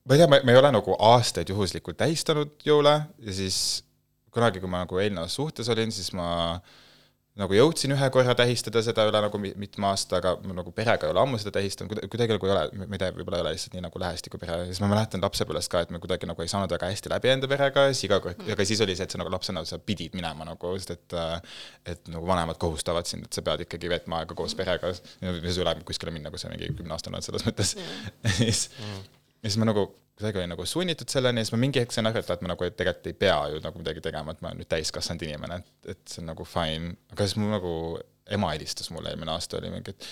ma 0.08 0.18
ei 0.18 0.24
tea, 0.24 0.32
me 0.38 0.56
ei 0.56 0.62
ole 0.62 0.74
nagu 0.78 0.98
aastaid 1.12 1.54
juhuslikult 1.54 2.00
tähistanud 2.00 2.56
jõule 2.66 3.00
ja 3.02 3.38
siis 3.40 3.62
kunagi, 4.34 4.62
kui 4.62 4.70
ma 4.72 4.84
nagu 4.86 5.00
eelnevas 5.02 5.38
suhtes 5.40 5.70
olin, 5.74 5.92
siis 5.94 6.12
ma 6.18 6.30
nagu 7.38 7.54
jõudsin 7.58 7.94
ühe 7.94 8.10
korra 8.14 8.34
tähistada 8.38 8.82
seda 8.86 9.06
üle 9.10 9.22
nagu 9.24 9.40
mi- 9.42 9.54
mitme 9.60 9.88
aasta, 9.90 10.20
aga 10.22 10.36
ma 10.44 10.56
nagu 10.58 10.72
perega 10.76 11.08
ei 11.08 11.14
ole 11.14 11.22
ammu 11.22 11.40
seda 11.42 11.54
tähistanud, 11.58 12.02
kuidagi 12.10 12.36
nagu 12.36 12.50
ei 12.50 12.54
ole, 12.56 12.64
ma 12.84 12.98
ei 12.98 13.02
tea, 13.04 13.12
võib-olla 13.16 13.42
ei 13.42 13.46
ole 13.46 13.54
lihtsalt 13.56 13.78
nii 13.78 13.84
nagu 13.86 14.02
lähestikku 14.02 14.40
pere 14.42 14.60
siis 14.70 14.82
ma 14.84 14.90
mäletan 14.92 15.24
lapsepõlvest 15.24 15.72
ka, 15.74 15.84
et 15.86 15.94
me 15.94 16.02
kuidagi 16.04 16.30
nagu 16.30 16.46
ei 16.46 16.52
saanud 16.52 16.74
väga 16.74 16.90
hästi 16.92 17.14
läbi 17.14 17.34
enda 17.34 17.50
perega 17.52 17.88
ja 17.88 17.94
siis 17.94 18.08
iga 18.10 18.20
kord, 18.24 18.42
aga 18.56 18.68
siis 18.68 18.82
oli 18.86 18.98
see, 18.98 19.08
et 19.08 19.14
sa 19.16 19.22
nagu 19.22 19.34
lapsena 19.34 19.64
sa 19.70 19.80
pidid 19.80 20.18
minema 20.18 20.48
nagu, 20.48 20.74
sest 20.82 20.96
et 20.98 21.18
et 21.94 22.10
nagu 22.14 22.26
vanemad 22.28 22.58
kohustavad 22.62 23.08
sind, 23.10 23.28
et 23.30 23.38
sa 23.38 23.44
pead 23.46 23.66
ikkagi 23.68 23.92
veetma 23.92 24.24
aega 24.24 24.38
koos 24.38 24.56
perega 24.58 24.92
ja 24.92 24.98
sa 24.98 25.54
ei 25.54 25.64
ole 25.66 25.76
kuskile 25.88 26.14
minna, 26.16 26.34
kui 26.34 26.42
sa 26.42 26.52
mingi 26.52 26.74
kümneaastane 26.74 27.20
oled 27.20 27.28
selles 27.30 27.46
mõttes. 27.48 27.76
ja 27.78 28.34
siis, 28.40 28.68
ja 29.48 29.54
siis 29.54 29.62
ma 29.62 29.70
nagu 29.70 29.88
kuidagi 30.18 30.42
olin 30.42 30.52
nagu 30.52 30.66
sunnitud 30.68 31.10
selleni 31.14 31.42
ja 31.42 31.48
siis 31.48 31.54
ma 31.56 31.62
mingi 31.62 31.80
hetk 31.80 31.94
sain 31.94 32.10
aru, 32.10 32.20
et 32.20 32.44
ma 32.44 32.52
nagu 32.52 32.68
tegelikult 32.68 33.12
ei 33.12 33.18
pea 33.26 33.38
ju 33.54 33.62
nagu 33.64 33.82
midagi 33.82 34.04
tegema, 34.04 34.34
et 34.34 34.42
ma 34.44 34.52
olen 34.52 34.64
nüüd 34.64 34.70
täiskasvanud 34.72 35.24
inimene, 35.28 35.62
et, 35.62 35.92
et 35.94 36.02
see 36.10 36.24
on 36.24 36.32
nagu 36.34 36.48
fine, 36.48 36.96
aga 37.14 37.28
siis 37.28 37.40
mul 37.40 37.54
nagu 37.54 37.74
ema 38.38 38.52
helistas 38.56 38.90
mulle 38.92 39.14
eelmine 39.14 39.32
aasta 39.36 39.62
oli 39.62 39.72
mingi, 39.72 39.94
et 39.96 40.10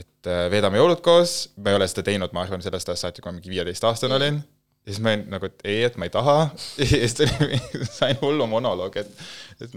et 0.00 0.30
äh, 0.30 0.46
veedame 0.52 0.78
jõulud 0.78 1.02
koos, 1.04 1.50
ma 1.60 1.72
ei 1.72 1.76
ole 1.76 1.88
seda 1.90 2.04
teinud, 2.06 2.32
ma 2.36 2.44
arvan, 2.44 2.62
sellest 2.64 2.88
ajast 2.88 3.06
saati, 3.06 3.22
kui 3.22 3.30
ma 3.30 3.36
mingi 3.36 3.52
viieteist-aastane 3.52 4.16
olin. 4.16 4.38
Ja 4.86 4.92
siis 4.92 5.00
ma 5.04 5.12
olin 5.12 5.24
nagu, 5.30 5.48
et 5.50 5.64
ei, 5.68 5.82
et 5.86 5.96
ma 6.00 6.08
ei 6.08 6.12
taha. 6.14 6.36
ja 6.80 6.88
siis 6.88 7.16
tuli, 7.18 7.60
sain 7.88 8.18
hullu 8.22 8.46
monoloogi, 8.50 9.04
et, 9.04 9.24
et, 9.66 9.74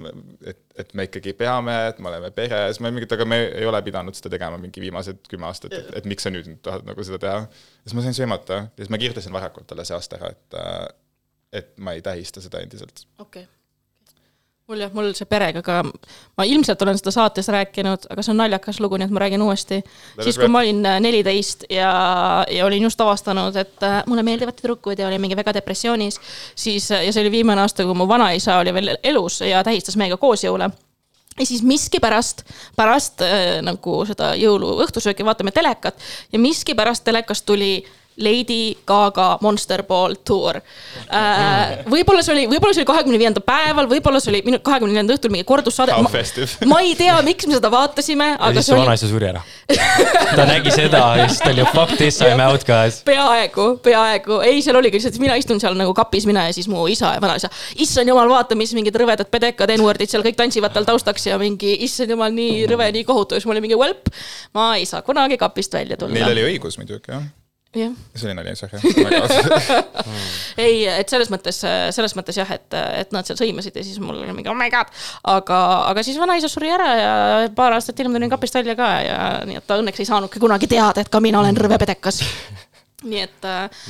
et, 0.53 0.62
et 0.83 0.93
me 0.98 1.07
ikkagi 1.10 1.36
peame, 1.38 1.75
et 1.89 2.00
me 2.03 2.12
oleme 2.12 2.31
pere 2.36 2.62
ja 2.65 2.69
siis 2.72 2.81
ma 2.81 2.89
olin 2.89 3.00
mingi, 3.00 3.10
et 3.10 3.17
aga 3.17 3.27
me 3.29 3.39
ei 3.48 3.67
ole 3.69 3.81
pidanud 3.86 4.17
seda 4.17 4.33
tegema 4.36 4.60
mingi 4.62 4.83
viimased 4.83 5.25
kümme 5.31 5.50
aastat, 5.50 5.75
et, 5.79 5.91
et 6.00 6.10
miks 6.10 6.27
sa 6.27 6.33
nüüd 6.33 6.50
tahad 6.65 6.88
nagu 6.88 7.07
seda 7.07 7.19
teha. 7.25 7.41
ja 7.48 7.88
siis 7.88 7.98
ma 8.00 8.05
sain 8.05 8.17
söömata 8.19 8.62
ja 8.63 8.83
siis 8.83 8.93
ma 8.93 9.01
kirjutasin 9.01 9.36
varakult 9.36 9.67
talle 9.69 9.88
see 9.88 9.98
aasta 9.98 10.22
ära, 10.22 10.31
et, 10.33 10.62
et 11.63 11.75
ma 11.83 11.98
ei 11.98 12.05
tähista 12.05 12.43
seda 12.43 12.63
endiselt. 12.63 13.05
okei 13.19 13.43
okay.. 13.43 13.62
Mul 14.67 14.79
jah, 14.79 14.91
mul 14.96 15.10
see 15.17 15.27
perega 15.27 15.62
ka, 15.65 15.82
ma 16.38 16.46
ilmselt 16.48 16.82
olen 16.86 17.00
seda 17.00 17.12
saates 17.12 17.50
rääkinud, 17.51 18.08
aga 18.13 18.24
see 18.24 18.32
on 18.32 18.39
naljakas 18.39 18.79
lugu, 18.84 19.00
nii 19.00 19.10
et 19.10 19.15
ma 19.15 19.24
räägin 19.25 19.43
uuesti. 19.43 19.82
siis, 20.22 20.39
kui 20.39 20.48
ma 20.51 20.62
olin 20.63 20.79
äh, 20.88 21.00
neliteist 21.03 21.65
ja, 21.70 21.91
ja 22.51 22.65
olin 22.65 22.88
just 22.88 23.01
avastanud, 23.03 23.55
et 23.60 23.84
äh, 23.84 24.00
mulle 24.08 24.24
meeldivad 24.24 24.55
tüdrukud 24.60 25.00
ja 25.00 25.10
olin 25.10 25.22
mingi 25.22 25.38
väga 25.39 25.55
depressioonis, 25.60 26.20
siis 26.55 26.89
ja 26.93 27.12
see 27.12 27.25
oli 27.25 27.34
viimane 27.39 27.63
aasta, 27.65 27.84
kui 27.84 27.98
mu 27.98 28.08
vanaisa 28.08 28.62
oli 28.63 28.74
veel 28.74 28.96
elus 29.03 29.41
ja 29.43 29.63
tähistas 29.67 30.00
meiega 30.00 30.17
koos 30.22 30.46
jõule 30.48 30.72
ja 31.39 31.46
siis 31.46 31.63
miskipärast 31.65 32.46
pärast 32.77 33.22
äh, 33.25 33.60
nagu 33.65 34.00
seda 34.08 34.32
jõuluõhtusööki 34.39 35.25
vaatame 35.25 35.51
telekat 35.51 36.00
ja 36.32 36.39
miskipärast 36.39 37.03
telekast 37.03 37.46
tuli 37.46 37.82
Lady 38.17 38.75
Gaga 38.88 39.38
Monster 39.41 39.84
Ball 39.88 40.17
tour 40.25 40.60
äh,. 40.60 41.84
võib-olla 41.89 42.24
see 42.25 42.36
oli, 42.36 42.46
võib-olla 42.51 42.75
see 42.75 42.84
oli 42.84 42.89
kahekümne 42.91 43.22
viiendal 43.22 43.46
päeval, 43.48 43.89
võib-olla 43.91 44.22
see 44.24 44.34
oli 44.34 44.43
minu 44.46 44.60
kahekümne 44.63 44.93
neljandal 44.93 45.17
õhtul 45.17 45.34
mingi 45.34 45.48
kordussaade 45.48 45.96
Ma, 46.03 46.10
ma 46.70 46.79
ei 46.84 46.93
tea, 47.00 47.15
miks 47.25 47.48
me 47.48 47.58
seda 47.58 47.70
vaatasime, 47.74 48.27
ja 48.34 48.39
aga 48.39 48.62
siis 48.62 48.67
see 48.67 48.74
su 48.74 48.77
oli 48.77 48.86
vanaisa 48.86 49.10
suri 49.10 49.29
ära. 49.29 49.41
ta 50.38 50.46
nägi 50.50 50.74
seda 50.74 51.01
ja 51.20 51.27
siis 51.29 51.41
ta 51.43 51.51
oli 51.51 51.65
fuck 51.72 51.96
this, 52.00 52.20
I 52.22 52.34
m 52.36 52.43
out 52.46 52.65
guys. 52.67 53.01
peaaegu, 53.08 53.67
peaaegu, 53.86 54.39
ei, 54.46 54.62
seal 54.65 54.79
oligi 54.79 55.00
lihtsalt, 55.00 55.20
mina 55.24 55.38
istun 55.39 55.62
seal 55.63 55.77
nagu 55.79 55.93
kapis, 55.98 56.27
mina 56.29 56.48
ja 56.50 56.55
siis 56.55 56.70
mu 56.72 56.86
isa 56.91 57.13
ja 57.17 57.22
vanaisa. 57.24 57.51
issand 57.84 58.12
jumal, 58.12 58.32
vaata, 58.32 58.58
mis 58.60 58.74
mingid 58.77 58.98
rõvedad 59.00 59.29
pedekad, 59.34 59.74
N-wordid 59.77 60.12
seal 60.12 60.25
kõik 60.25 60.39
tantsivad 60.39 60.75
tal 60.75 60.88
taustaks 60.89 61.29
ja 61.29 61.39
mingi 61.41 61.75
issand 61.88 62.13
jumal, 62.13 62.34
nii 62.36 62.65
rõve, 62.72 62.89
nii 62.98 63.08
kohutav, 63.08 63.39
siis 63.39 63.50
mul 63.50 63.58
oli 63.58 63.67
mingi 63.67 63.79
välp. 63.79 64.12
ma 64.58 64.74
ei 64.79 64.89
saa 64.89 65.01
kunagi 65.05 65.39
kapist 65.41 65.74
välja 65.74 65.98
tulla. 65.98 66.17
Neil 66.17 66.34
oli 66.36 66.50
õigus 66.53 66.79
muidugi 66.82 67.13
jah, 67.13 67.24
jah, 67.77 67.93
see 68.15 68.29
oli 68.29 68.35
nali, 68.37 68.55
sorry. 68.57 68.79
ei, 70.61 70.83
et 70.89 71.09
selles 71.09 71.31
mõttes, 71.33 71.61
selles 71.95 72.15
mõttes 72.17 72.37
jah, 72.37 72.49
et, 72.53 72.67
et 73.01 73.15
nad 73.15 73.27
seal 73.27 73.39
sõimasid 73.39 73.79
ja 73.79 73.85
siis 73.85 74.01
mul 74.03 74.19
oli 74.21 74.35
mingi 74.35 74.51
oh 74.51 74.57
my 74.57 74.69
god. 74.73 74.91
aga, 75.35 75.61
aga 75.89 76.03
siis 76.05 76.19
vanaisa 76.21 76.51
suri 76.51 76.71
ära 76.73 76.91
ja 76.97 77.15
paar 77.55 77.77
aastat 77.77 77.99
hiljem 77.99 78.17
tulin 78.17 78.33
kapist 78.33 78.59
välja 78.59 78.77
ka 78.79 78.91
ja 79.05 79.17
nii 79.49 79.57
et 79.61 79.67
ta 79.69 79.79
õnneks 79.81 80.03
ei 80.03 80.09
saanudki 80.09 80.41
kunagi 80.43 80.69
teada, 80.71 81.01
et 81.01 81.11
ka 81.13 81.23
mina 81.23 81.41
olen 81.41 81.57
rõve 81.57 81.79
pedekas. 81.81 82.21
nii 83.09 83.25
et 83.25 83.47
äh, 83.47 83.83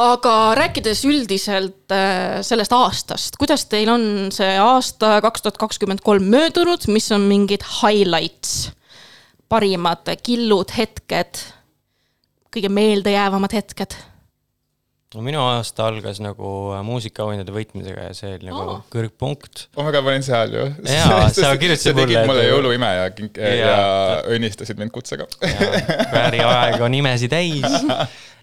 aga 0.00 0.34
rääkides 0.58 1.04
üldiselt 1.08 1.94
äh, 1.94 2.40
sellest 2.46 2.74
aastast, 2.74 3.38
kuidas 3.40 3.66
teil 3.70 3.90
on 3.92 4.04
see 4.34 4.56
aasta 4.60 5.18
kaks 5.24 5.44
tuhat 5.44 5.60
kakskümmend 5.60 6.04
kolm 6.06 6.30
möödunud, 6.32 6.88
mis 6.92 7.10
on 7.14 7.26
mingid 7.30 7.64
highlights, 7.80 8.70
parimad 9.50 10.08
killud, 10.24 10.72
hetked, 10.76 11.42
kõige 12.54 12.70
meeldejäävamad 12.72 13.54
hetked? 13.54 13.98
no 15.10 15.24
minu 15.26 15.40
aasta 15.42 15.88
algas 15.90 16.20
nagu 16.22 16.48
muusikaauhindade 16.86 17.50
võitmisega 17.50 18.04
ja 18.10 18.14
see 18.14 18.36
oli 18.36 18.46
nagu 18.46 18.60
Aa. 18.76 18.82
kõrgpunkt. 18.92 19.64
oh 19.74 19.82
my 19.82 19.90
god, 19.90 20.04
ma 20.06 20.12
olin 20.12 20.22
seal 20.26 20.52
ju. 20.54 20.66
Jaa, 20.86 21.24
sa 21.34 21.50
kirjutasid 21.58 21.90
sa 21.90 21.94
tegid 21.98 22.14
mulle, 22.14 22.26
mulle 22.30 22.44
jõuluime 22.46 22.90
ja 22.94 23.08
kink- 23.16 23.40
ja, 23.42 23.50
ja 23.58 23.80
õnnistasid 24.30 24.78
mind 24.78 24.94
kutsega. 24.94 25.26
vääriaeg 26.14 26.84
on 26.86 26.94
imesid 27.00 27.34
täis. 27.34 27.66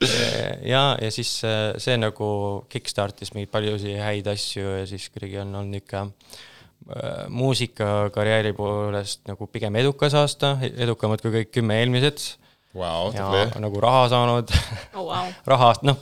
ja, 0.74 0.82
ja 1.00 1.14
siis 1.14 1.32
äh, 1.48 1.72
see 1.82 1.96
nagu 2.02 2.28
kickstartis 2.72 3.32
mingeid 3.32 3.54
paljusid 3.54 4.02
häid 4.04 4.28
asju 4.34 4.82
ja 4.82 4.84
siis 4.92 5.08
kuidagi 5.14 5.40
on 5.46 5.56
olnud 5.62 5.80
ikka 5.80 6.04
äh, 6.04 7.24
muusikakarjääri 7.32 8.52
poolest 8.60 9.24
nagu 9.32 9.48
pigem 9.48 9.80
edukas 9.80 10.20
aasta, 10.20 10.58
edukamad 10.76 11.24
kui 11.24 11.32
kõik 11.40 11.56
kümme 11.62 11.80
eelmised 11.80 12.28
Vau, 12.78 13.10
ja 13.16 13.26
tubli. 13.26 13.64
nagu 13.64 13.82
raha 13.84 14.04
saanud 14.14 14.54
oh,. 14.54 15.08
Wow. 15.08 15.32
raha, 15.54 15.72
noh, 15.88 15.98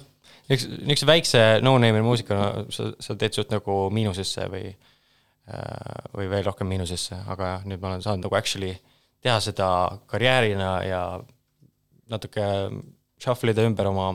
üks, 0.50 0.68
niisuguse 0.68 1.10
väikse 1.10 1.46
no-name'i 1.66 2.04
muusikuna 2.06 2.66
sa, 2.74 2.90
sa 3.00 3.16
teed 3.20 3.38
suht 3.38 3.54
nagu 3.54 3.78
miinusesse 3.96 4.50
või, 4.52 4.68
või 6.16 6.28
veel 6.32 6.46
rohkem 6.48 6.70
miinusesse, 6.70 7.22
aga 7.32 7.54
jah, 7.54 7.70
nüüd 7.70 7.82
ma 7.82 7.94
olen 7.94 8.06
saanud 8.06 8.28
nagu 8.28 8.38
actually 8.38 8.76
teha 9.26 9.40
seda 9.42 9.70
karjäärina 10.10 10.72
ja 10.86 11.02
natuke 12.12 12.46
shuffle 13.22 13.56
ida 13.56 13.66
ümber 13.66 13.90
oma 13.90 14.12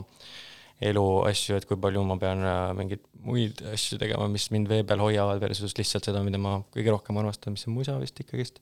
elu 0.81 1.05
asju, 1.29 1.57
et 1.59 1.67
kui 1.69 1.77
palju 1.77 2.03
ma 2.07 2.17
pean 2.21 2.41
äh, 2.47 2.59
mingeid 2.77 3.03
muid 3.21 3.59
asju 3.73 3.99
tegema, 4.01 4.25
mis 4.31 4.47
mind 4.53 4.69
vee 4.71 4.85
peal 4.87 5.01
hoiavad 5.03 5.41
versus 5.43 5.75
lihtsalt 5.77 6.07
seda, 6.09 6.23
mida 6.25 6.39
ma 6.41 6.57
kõige 6.73 6.93
rohkem 6.95 7.19
armastan, 7.21 7.53
mis 7.53 7.67
on 7.69 7.75
musa 7.75 7.97
vist 8.01 8.17
ikkagist. 8.23 8.57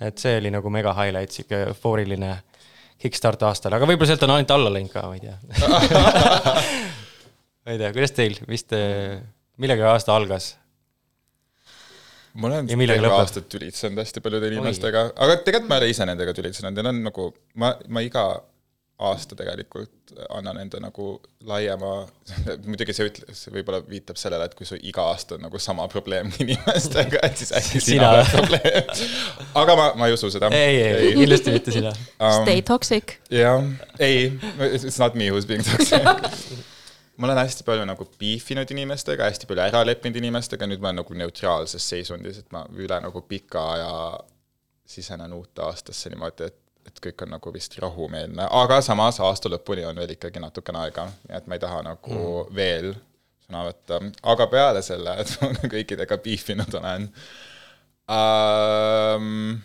et 0.00 0.20
see 0.20 0.36
oli 0.38 0.52
nagu 0.52 0.70
mega 0.72 0.92
highlight, 0.96 1.32
sihuke 1.32 1.60
eufooriline 1.70 2.32
kickstart 3.02 3.42
aastal, 3.48 3.74
aga 3.76 3.88
võib-olla 3.88 4.10
sealt 4.12 4.24
on 4.26 4.34
ainult 4.36 4.52
alla 4.56 4.72
läinud 4.72 4.92
ka, 4.92 5.04
ma 5.08 5.16
ei 5.16 5.24
tea. 5.24 5.36
ma 7.66 7.74
ei 7.74 7.80
tea, 7.82 7.90
kuidas 7.96 8.14
teil, 8.16 8.38
mis 8.50 8.64
te, 8.68 8.80
millega 9.62 9.92
aasta 9.92 10.16
algas? 10.16 10.54
ma 12.36 12.50
olen 12.50 12.66
Ja 12.68 12.76
millega 12.76 13.00
terve 13.00 13.08
lõpeb? 13.12 13.22
aasta 13.24 13.42
tülitsenud 13.54 14.02
hästi 14.02 14.22
paljude 14.24 14.50
inimestega, 14.52 15.06
aga 15.14 15.38
tegelikult 15.44 15.70
ma 15.70 15.78
ei 15.78 15.84
ole 15.84 15.94
ise 15.94 16.08
nendega 16.08 16.34
tülitsenud, 16.36 16.76
neil 16.76 16.90
on 16.92 16.98
nagu, 17.06 17.30
ma, 17.62 17.72
ma 17.88 18.02
iga 18.04 18.26
aasta 18.98 19.36
tegelikult 19.36 20.12
annan 20.32 20.56
enda 20.62 20.78
nagu 20.80 21.08
laiema, 21.44 21.90
muidugi 22.68 22.94
see 22.96 23.08
ütle-, 23.10 23.34
see 23.36 23.52
võib-olla 23.52 23.82
viitab 23.84 24.16
sellele, 24.20 24.46
et 24.48 24.54
kui 24.56 24.68
su 24.68 24.78
iga 24.80 25.04
aasta 25.10 25.36
on 25.36 25.44
nagu 25.44 25.60
sama 25.60 25.84
probleem 25.92 26.30
inimestega, 26.44 27.20
et 27.26 27.42
siis 27.42 27.52
äkki 27.58 27.82
sina 27.82 27.90
Sina- 27.90 28.12
oled 28.14 28.30
probleem. 28.32 28.94
aga 29.62 29.76
ma, 29.76 29.88
ma 30.00 30.08
ei 30.08 30.16
usu 30.16 30.30
seda. 30.32 30.48
ei, 30.56 30.80
ei, 30.86 31.10
kindlasti 31.18 31.52
mitte 31.52 31.74
sina. 31.76 31.92
Stay 32.40 32.64
toxic. 32.64 33.18
jah, 33.32 33.66
ei, 34.00 34.30
it's 34.72 35.00
not 35.02 35.14
me 35.14 35.28
who 35.28 35.36
is 35.36 35.48
being 35.48 35.64
toxic. 35.66 36.00
ma 37.20 37.28
olen 37.28 37.38
hästi 37.40 37.64
palju 37.64 37.84
nagu 37.88 38.06
beefinud 38.20 38.70
inimestega, 38.72 39.28
hästi 39.28 39.48
palju 39.48 39.64
ära 39.64 39.82
leppinud 39.88 40.18
inimestega, 40.20 40.68
nüüd 40.68 40.80
ma 40.80 40.92
olen 40.92 41.02
nagu 41.02 41.16
neutraalses 41.20 41.84
seisundis, 41.92 42.40
et 42.42 42.48
ma 42.52 42.64
üle 42.76 42.98
nagu 43.04 43.22
pika 43.28 43.62
aja 43.76 43.92
sisenen 44.86 45.32
uute 45.36 45.64
aastasse 45.66 46.12
niimoodi, 46.12 46.48
et, 46.50 46.58
et 46.88 47.02
kõik 47.08 47.26
on 47.26 47.34
nagu 47.36 47.52
vist 47.54 47.76
rahumeelne, 47.82 48.48
aga 48.62 48.80
samas 48.84 49.20
aasta 49.24 49.50
lõpuni 49.52 49.86
on 49.88 49.98
veel 50.00 50.16
ikkagi 50.16 50.42
natukene 50.42 50.86
aega, 50.86 51.06
et 51.28 51.46
ma 51.46 51.58
ei 51.58 51.62
taha 51.62 51.82
nagu 51.86 52.16
mm. 52.16 52.56
veel 52.56 52.92
sõna 53.46 53.62
võtta, 53.68 54.00
aga 54.34 54.48
peale 54.50 54.82
selle, 54.82 55.16
et 55.22 55.36
ma 55.42 55.70
kõikidega 55.76 56.18
beefinud 56.22 56.78
olen 56.80 57.08
um, 58.10 59.56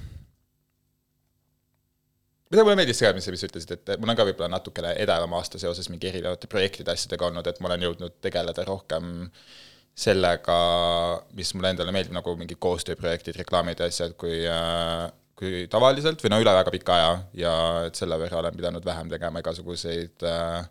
mida 2.52 2.66
mulle 2.66 2.78
meeldis 2.82 3.00
see, 3.00 3.12
mis, 3.16 3.26
sa 3.26 3.48
ütlesid, 3.48 3.74
et 3.78 3.96
mul 4.02 4.12
on 4.12 4.20
ka 4.20 4.28
võib-olla 4.28 4.52
natukene 4.58 4.94
edevam 5.00 5.38
aasta 5.38 5.62
seoses 5.62 5.88
mingi 5.92 6.10
erinevate 6.12 6.50
projektide 6.52 6.94
asjadega 6.94 7.30
olnud, 7.30 7.48
et 7.48 7.62
ma 7.64 7.72
olen 7.72 7.88
jõudnud 7.88 8.18
tegeleda 8.24 8.66
rohkem 8.68 9.32
sellega, 10.02 10.58
mis 11.38 11.52
mulle 11.56 11.74
endale 11.74 11.94
meeldib, 11.96 12.16
nagu 12.16 12.34
mingid 12.40 12.60
koostööprojektid, 12.64 13.38
reklaamid 13.40 13.82
ja 13.82 13.90
asjad, 13.92 14.16
kui 14.20 14.44
äh, 14.48 15.08
kui 15.42 15.66
tavaliselt 15.72 16.22
või 16.22 16.34
no 16.34 16.42
üle 16.44 16.54
väga 16.54 16.74
pika 16.74 16.98
aja 16.98 17.14
ja 17.42 17.54
et 17.88 17.98
selle 17.98 18.18
võrra 18.22 18.42
olen 18.44 18.58
pidanud 18.58 18.86
vähem 18.86 19.10
tegema 19.10 19.42
igasuguseid 19.42 20.26
äh, 20.30 20.68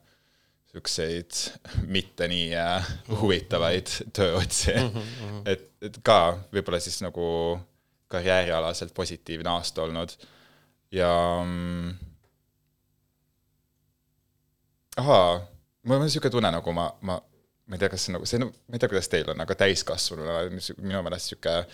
siukseid 0.71 1.41
mitte 1.97 2.29
nii 2.31 2.53
äh, 2.55 2.93
huvitavaid 3.21 3.91
tööotsi 4.15 4.77
mm. 4.77 4.93
-hmm. 4.95 5.41
et, 5.51 5.67
et 5.83 5.99
ka 6.07 6.21
võib-olla 6.55 6.79
siis 6.83 7.01
nagu 7.03 7.25
karjäärialaselt 8.11 8.95
positiivne 8.95 9.51
aasta 9.51 9.83
olnud 9.83 10.15
ja 10.95 11.11
mm, 11.45 11.95
ahaa, 14.97 15.41
mul 15.83 15.97
on 15.97 16.07
niisugune 16.07 16.31
tunne, 16.31 16.51
nagu 16.55 16.73
ma, 16.75 16.87
ma, 17.07 17.17
ma 17.67 17.77
ei 17.77 17.83
tea, 17.83 17.91
kas 17.93 18.07
see 18.07 18.15
nagu, 18.15 18.27
see 18.29 18.43
ma 18.43 18.51
ei 18.51 18.83
tea, 18.83 18.91
kuidas 18.91 19.11
teil 19.13 19.31
on, 19.33 19.43
aga 19.45 19.57
täiskasvanuna 19.63 20.41
minu 20.51 21.03
meelest 21.07 21.31
niisugune, 21.31 21.67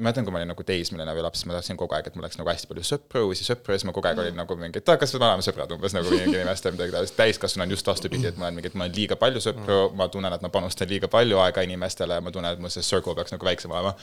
mäletan, 0.00 0.26
kui 0.26 0.34
ma 0.34 0.40
olin 0.40 0.50
nagu 0.52 0.64
teismeline 0.66 1.14
või 1.16 1.24
laps, 1.24 1.44
ma 1.48 1.54
tahtsin 1.56 1.78
kogu 1.80 1.94
aeg, 1.96 2.08
et 2.10 2.16
mul 2.16 2.24
oleks 2.24 2.38
nagu 2.40 2.50
hästi 2.50 2.70
palju 2.70 2.84
sõpru, 2.88 3.22
uusi 3.28 3.46
sõpru 3.46 3.74
ja 3.74 3.80
siis 3.80 3.88
ma 3.88 3.94
kogu 3.96 4.10
aeg 4.10 4.22
olin 4.24 4.36
nagu 4.40 4.56
mingi, 4.60 4.82
et 4.82 4.92
kas 5.02 5.14
me 5.14 5.22
oleme 5.22 5.44
sõbrad 5.46 5.72
umbes 5.76 5.96
nagu 5.96 6.10
mingi 6.12 6.34
inimeste 6.34 6.70
või 6.70 6.78
midagi 6.78 6.96
taolist. 6.96 7.16
täiskasvanu 7.18 7.66
on 7.66 7.74
just 7.76 7.90
vastupidi, 7.90 8.30
et 8.32 8.40
ma 8.40 8.48
olen 8.48 8.58
mingi, 8.58 8.72
et 8.72 8.76
mul 8.78 8.88
on 8.88 8.94
liiga 8.96 9.18
palju 9.20 9.44
sõpru, 9.44 9.80
ma 9.98 10.08
tunnen, 10.12 10.36
et 10.36 10.44
ma 10.44 10.52
panustan 10.52 10.90
liiga 10.90 11.10
palju 11.12 11.40
aega 11.44 11.64
inimestele 11.66 12.18
ja 12.18 12.24
ma 12.24 12.34
tunnen, 12.34 12.56
et 12.56 12.62
mul 12.62 12.72
see 12.72 12.86
circle 12.86 13.16
peaks 13.18 13.34
nagu 13.36 13.50
väiksem 13.50 13.72
olema. 13.74 13.94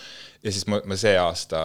ja 0.43 0.53
siis 0.53 0.67
ma, 0.71 0.81
ma 0.85 0.99
see 0.99 1.15
aasta 1.21 1.63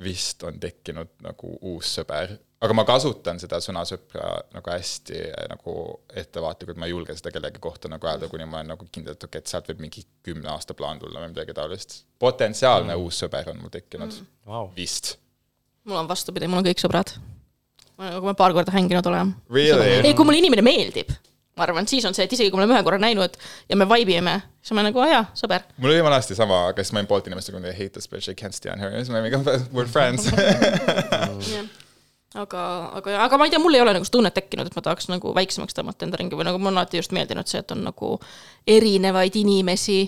vist 0.00 0.42
on 0.48 0.60
tekkinud 0.60 1.12
nagu 1.24 1.56
uus 1.72 1.94
sõber, 1.98 2.38
aga 2.60 2.76
ma 2.76 2.84
kasutan 2.88 3.40
seda 3.40 3.58
sõna 3.64 3.82
sõpra 3.88 4.34
nagu 4.52 4.72
hästi 4.72 5.16
eh, 5.16 5.46
nagu 5.50 5.74
ettevaatlikult, 6.22 6.78
ma 6.80 6.88
ei 6.88 6.94
julge 6.94 7.16
seda 7.16 7.32
kellegi 7.32 7.62
kohta 7.62 7.88
nagu 7.92 8.08
öelda, 8.08 8.28
kuni 8.32 8.46
ma 8.48 8.60
olen 8.60 8.74
nagu 8.74 8.88
kindel, 8.92 9.16
et 9.16 9.24
okei 9.24 9.38
okay,, 9.38 9.46
et 9.46 9.54
sealt 9.54 9.70
võib 9.70 9.80
mingi 9.86 10.04
kümne 10.26 10.52
aasta 10.52 10.76
plaan 10.76 11.00
tulla 11.00 11.22
või 11.24 11.32
midagi 11.32 11.56
taolist. 11.56 12.02
potentsiaalne 12.20 12.92
mm. 12.92 13.06
uus 13.06 13.22
sõber 13.24 13.48
on 13.54 13.62
mul 13.62 13.72
tekkinud 13.72 14.12
mm., 14.12 14.28
Vau. 14.50 14.68
vist. 14.76 15.14
mul 15.88 16.02
on 16.02 16.10
vastupidi, 16.10 16.50
mul 16.52 16.60
on 16.60 16.68
kõik 16.68 16.84
sõbrad. 16.84 17.16
kui 17.96 18.28
me 18.28 18.36
paar 18.36 18.52
korda 18.56 18.72
hänginud 18.76 19.08
oleme. 19.08 19.40
Really? 19.48 20.00
ei, 20.04 20.14
kui 20.14 20.28
mulle 20.28 20.44
inimene 20.44 20.64
meeldib, 20.64 21.16
ma 21.56 21.64
arvan, 21.64 21.88
siis 21.88 22.04
on 22.08 22.16
see, 22.16 22.28
et 22.28 22.36
isegi 22.36 22.52
kui 22.52 22.60
me 22.60 22.66
oleme 22.66 22.76
ühe 22.76 22.84
korra 22.84 23.00
näinud 23.00 23.40
ja 23.68 23.76
me 23.76 23.88
vibe 23.88 24.20
ime, 24.20 24.36
siis 24.60 24.76
ma 24.76 24.84
nagu, 24.84 25.00
aa 25.00 25.14
jaa, 25.14 25.26
sõber. 25.32 25.64
mul 25.80 25.94
oli 25.94 26.04
vanasti 26.04 26.36
sama, 26.36 26.66
aga 26.74 26.84
siis 26.84 26.92
ma 26.92 27.00
olin 27.00 27.08
poolt 27.08 27.32
inimestega, 27.32 27.64
they 27.64 27.72
hate 27.72 27.96
this 27.96 28.08
bitch, 28.08 28.28
I 28.28 28.36
can't 28.36 28.56
stand 28.56 28.84
her 28.84 28.92
ja 28.92 29.00
siis 29.00 29.12
ma 29.12 29.22
olin 29.22 29.32
mingi 29.32 29.60
we 29.76 29.80
are 29.80 29.88
friends. 29.88 30.28
aga, 32.34 32.64
aga, 33.00 33.18
aga 33.26 33.38
ma 33.38 33.46
ei 33.46 33.52
tea, 33.54 33.62
mul 33.62 33.74
ei 33.74 33.82
ole 33.82 33.94
nagu 33.96 34.06
seda 34.06 34.18
tunnet 34.18 34.36
tekkinud, 34.36 34.70
et 34.70 34.78
ma 34.78 34.84
tahaks 34.86 35.10
nagu 35.10 35.34
väiksemaks 35.34 35.76
tõmmata 35.76 36.06
enda 36.06 36.20
ringi 36.20 36.38
või 36.38 36.46
nagu 36.46 36.60
mulle 36.60 36.76
on 36.76 36.82
alati 36.82 37.00
just 37.00 37.14
meeldinud 37.16 37.50
see, 37.50 37.62
et 37.62 37.74
on 37.74 37.82
nagu 37.88 38.16
erinevaid 38.70 39.38
inimesi 39.40 40.02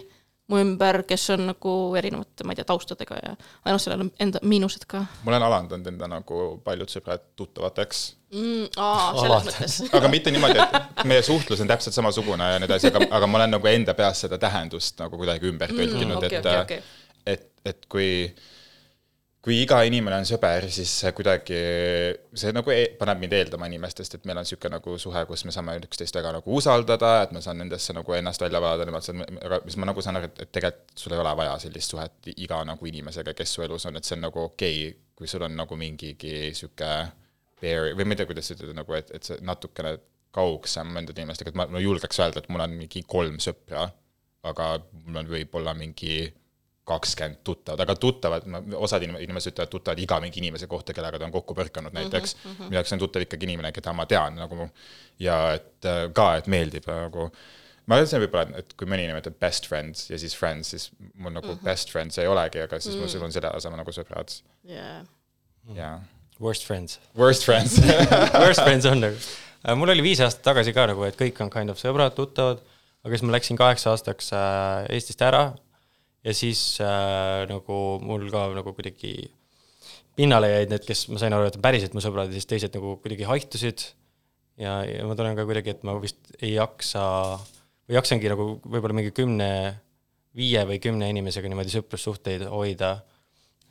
mu 0.53 0.59
ümber, 0.61 1.03
kes 1.09 1.25
on 1.35 1.47
nagu 1.53 1.73
erinevate, 1.99 2.45
ma 2.45 2.55
ei 2.55 2.59
tea, 2.61 2.67
taustadega 2.69 3.19
ja, 3.23 3.35
aga 3.63 3.75
noh, 3.75 3.83
sellel 3.83 4.05
on 4.05 4.11
enda 4.23 4.43
miinused 4.47 4.85
ka 4.91 5.05
ma 5.25 5.33
olen 5.33 5.47
alandanud 5.49 5.91
enda 5.93 6.09
nagu 6.11 6.41
paljud 6.67 6.91
sõbrad 6.93 7.25
tuttavateks 7.39 8.03
mm,. 8.35 8.73
aa, 8.77 9.13
selles 9.23 9.47
mõttes. 9.49 9.79
aga 9.99 10.11
mitte 10.13 10.35
niimoodi, 10.35 10.63
et 10.63 11.05
meie 11.09 11.23
suhtlus 11.27 11.63
on 11.65 11.71
täpselt 11.71 11.97
samasugune 11.97 12.53
ja 12.55 12.63
nii 12.63 12.71
edasi, 12.71 12.91
aga, 12.93 13.07
aga 13.19 13.31
ma 13.31 13.41
olen 13.41 13.57
nagu 13.57 13.71
enda 13.73 13.97
peas 13.99 14.25
seda 14.27 14.39
tähendust 14.43 14.99
nagu 15.03 15.21
kuidagi 15.21 15.51
ümber 15.51 15.75
tõlkinud 15.75 16.19
okei, 16.19 16.39
et 16.39 16.51
okei, 16.51 16.67
okei. 16.67 17.15
et, 17.35 17.49
et 17.73 17.87
kui 17.91 18.11
kui 19.43 19.57
iga 19.65 19.81
inimene 19.83 20.21
on 20.23 20.27
sõber, 20.29 20.69
siis 20.71 20.91
see 21.03 21.11
kuidagi, 21.19 21.61
see 22.39 22.53
nagu 22.55 22.71
e 22.71 22.83
paneb 22.99 23.19
mind 23.25 23.33
eeldama 23.41 23.67
inimestest, 23.67 24.15
et 24.19 24.29
meil 24.29 24.39
on 24.39 24.47
niisugune 24.47 24.77
nagu 24.77 24.95
suhe, 25.03 25.25
kus 25.27 25.43
me 25.49 25.55
saame 25.55 25.75
üksteist 25.81 26.15
väga 26.15 26.31
nagu 26.37 26.59
usaldada, 26.59 27.15
et 27.25 27.33
ma 27.35 27.43
saan 27.43 27.59
nendesse 27.59 27.97
nagu 27.97 28.15
ennast 28.15 28.45
välja 28.45 28.61
vaadata, 28.63 28.87
nemad 28.87 29.07
saavad, 29.07 29.41
aga 29.43 29.59
siis 29.65 29.79
ma 29.83 29.89
nagu 29.91 30.05
saan 30.05 30.21
aru, 30.21 30.31
et, 30.31 30.45
et 30.47 30.53
tegelikult 30.55 31.03
sul 31.03 31.17
ei 31.17 31.25
ole 31.25 31.33
vaja 31.43 31.57
sellist 31.65 31.97
suhet 31.97 32.31
iga 32.37 32.61
nagu 32.69 32.93
inimesega, 32.93 33.35
kes 33.35 33.57
su 33.57 33.67
elus 33.67 33.89
on, 33.91 33.99
et 33.99 34.07
see 34.07 34.15
on 34.19 34.29
nagu 34.29 34.47
okei 34.47 34.87
okay,, 34.87 35.03
kui 35.19 35.31
sul 35.31 35.43
on 35.43 35.59
nagu 35.59 35.79
mingigi 35.79 36.37
niisugune 36.47 36.95
barrier 37.63 37.97
või 37.97 38.07
ma 38.07 38.15
ei 38.15 38.21
tea, 38.21 38.29
kuidas 38.29 38.51
ütelda 38.55 38.77
nagu, 38.77 38.95
et, 38.99 39.11
et 39.15 39.27
see 39.27 39.39
natukene 39.47 39.97
kaugsem 40.35 40.95
nende 40.97 41.15
inimestega, 41.15 41.53
et 41.53 41.59
ma, 41.59 41.67
ma 41.71 41.83
julgeks 41.83 42.21
öelda, 42.23 42.43
et 42.43 42.49
mul 42.53 42.65
on 42.65 42.75
mingi 42.77 43.05
kolm 43.07 43.39
sõpra, 43.43 43.87
aga 44.49 44.69
mul 45.05 45.21
on 45.21 45.29
võib-olla 45.31 45.75
mingi 45.79 46.25
kakskümmend 46.85 47.37
tuttavat, 47.47 47.81
aga 47.85 47.95
tuttavad, 47.97 48.47
osad 48.75 49.05
inim- 49.07 49.21
inimesed 49.23 49.55
ütlevad 49.55 49.71
tuttavad 49.71 50.01
iga 50.03 50.19
mingi 50.21 50.41
inimese 50.43 50.67
kohta, 50.67 50.95
kellega 50.97 51.21
ta 51.21 51.29
on 51.29 51.35
kokku 51.35 51.55
põrkanud 51.55 51.95
näiteks 51.95 52.35
mm, 52.37 52.51
-hmm. 52.51 52.71
minu 52.71 52.79
jaoks 52.81 52.93
on 52.97 53.03
tuttav 53.05 53.23
ikkagi 53.23 53.47
inimene, 53.47 53.73
keda 53.73 53.93
ma 53.95 54.07
tean 54.11 54.41
nagu 54.41 54.69
ja 55.23 55.37
et 55.59 55.87
äh, 55.87 56.09
ka, 56.13 56.35
et 56.41 56.51
meeldib 56.51 56.89
nagu 56.91 57.29
ma 57.87 58.01
see 58.07 58.19
võib-olla, 58.25 58.59
et 58.59 58.75
kui 58.79 58.91
mõni 58.91 59.07
nimetab 59.07 59.39
best 59.43 59.69
friends 59.71 60.09
ja 60.11 60.19
siis 60.19 60.35
friends, 60.39 60.75
siis 60.75 60.91
mul 61.15 61.31
nagu 61.31 61.47
mm 61.47 61.55
-hmm. 61.55 61.65
best 61.65 61.91
friends 61.95 62.19
ei 62.19 62.27
olegi, 62.27 62.61
aga 62.67 62.81
siis 62.81 62.97
mm 62.97 63.05
-hmm. 63.05 63.17
mul 63.17 63.25
on 63.31 63.33
selle 63.33 63.55
asemel 63.55 63.79
nagu 63.79 63.91
sõbrad 63.91 64.43
Yeah. 64.65 65.07
ja 65.75 66.01
Worst 66.41 66.65
friends. 66.67 67.01
worst 67.15 67.45
friends 67.45 67.79
Worst 68.35 68.63
friends 68.63 68.87
on 68.91 69.01
nagu. 69.01 69.17
mul 69.77 69.89
oli 69.89 70.03
viis 70.03 70.21
aastat 70.21 70.43
tagasi 70.43 70.73
ka 70.73 70.87
nagu, 70.87 71.05
et 71.05 71.21
kõik 71.21 71.41
on 71.41 71.51
kind 71.51 71.71
of 71.71 71.79
sõbrad, 71.79 72.15
tuttavad, 72.15 72.59
aga 73.05 73.17
siis 73.17 73.23
ma 73.23 73.33
läksin 73.33 73.57
kaheks 73.57 73.87
aastaks 73.87 74.33
äh, 74.33 74.87
Eestist 74.91 75.23
ära 75.23 75.55
ja 76.23 76.35
siis 76.35 76.81
äh, 76.81 77.45
nagu 77.51 77.79
mul 78.03 78.29
ka 78.31 78.49
nagu 78.55 78.75
kuidagi 78.77 79.15
pinnale 80.19 80.51
jäid 80.53 80.73
need, 80.73 80.85
kes 80.87 81.07
ma 81.13 81.21
sain 81.21 81.35
aru, 81.35 81.49
et 81.49 81.59
päriselt 81.63 81.97
mu 81.97 82.03
sõbrad 82.05 82.31
ja 82.31 82.37
siis 82.37 82.49
teised 82.51 82.75
nagu 82.77 82.97
kuidagi 83.03 83.27
haihtusid. 83.29 83.87
ja, 84.61 84.83
ja 84.87 85.07
ma 85.09 85.17
tunnen 85.19 85.39
ka 85.39 85.47
kuidagi, 85.49 85.77
et 85.77 85.87
ma 85.89 85.97
vist 86.01 86.35
ei 86.41 86.55
jaksa 86.57 87.05
või 87.89 87.99
jaksangi 87.99 88.33
nagu 88.33 88.51
võib-olla 88.61 88.99
mingi 88.99 89.15
kümne, 89.17 89.49
viie 90.37 90.61
või 90.69 90.79
kümne 90.83 91.09
inimesega 91.13 91.49
niimoodi 91.51 91.75
sõprussuhteid 91.75 92.47
hoida. 92.53 92.99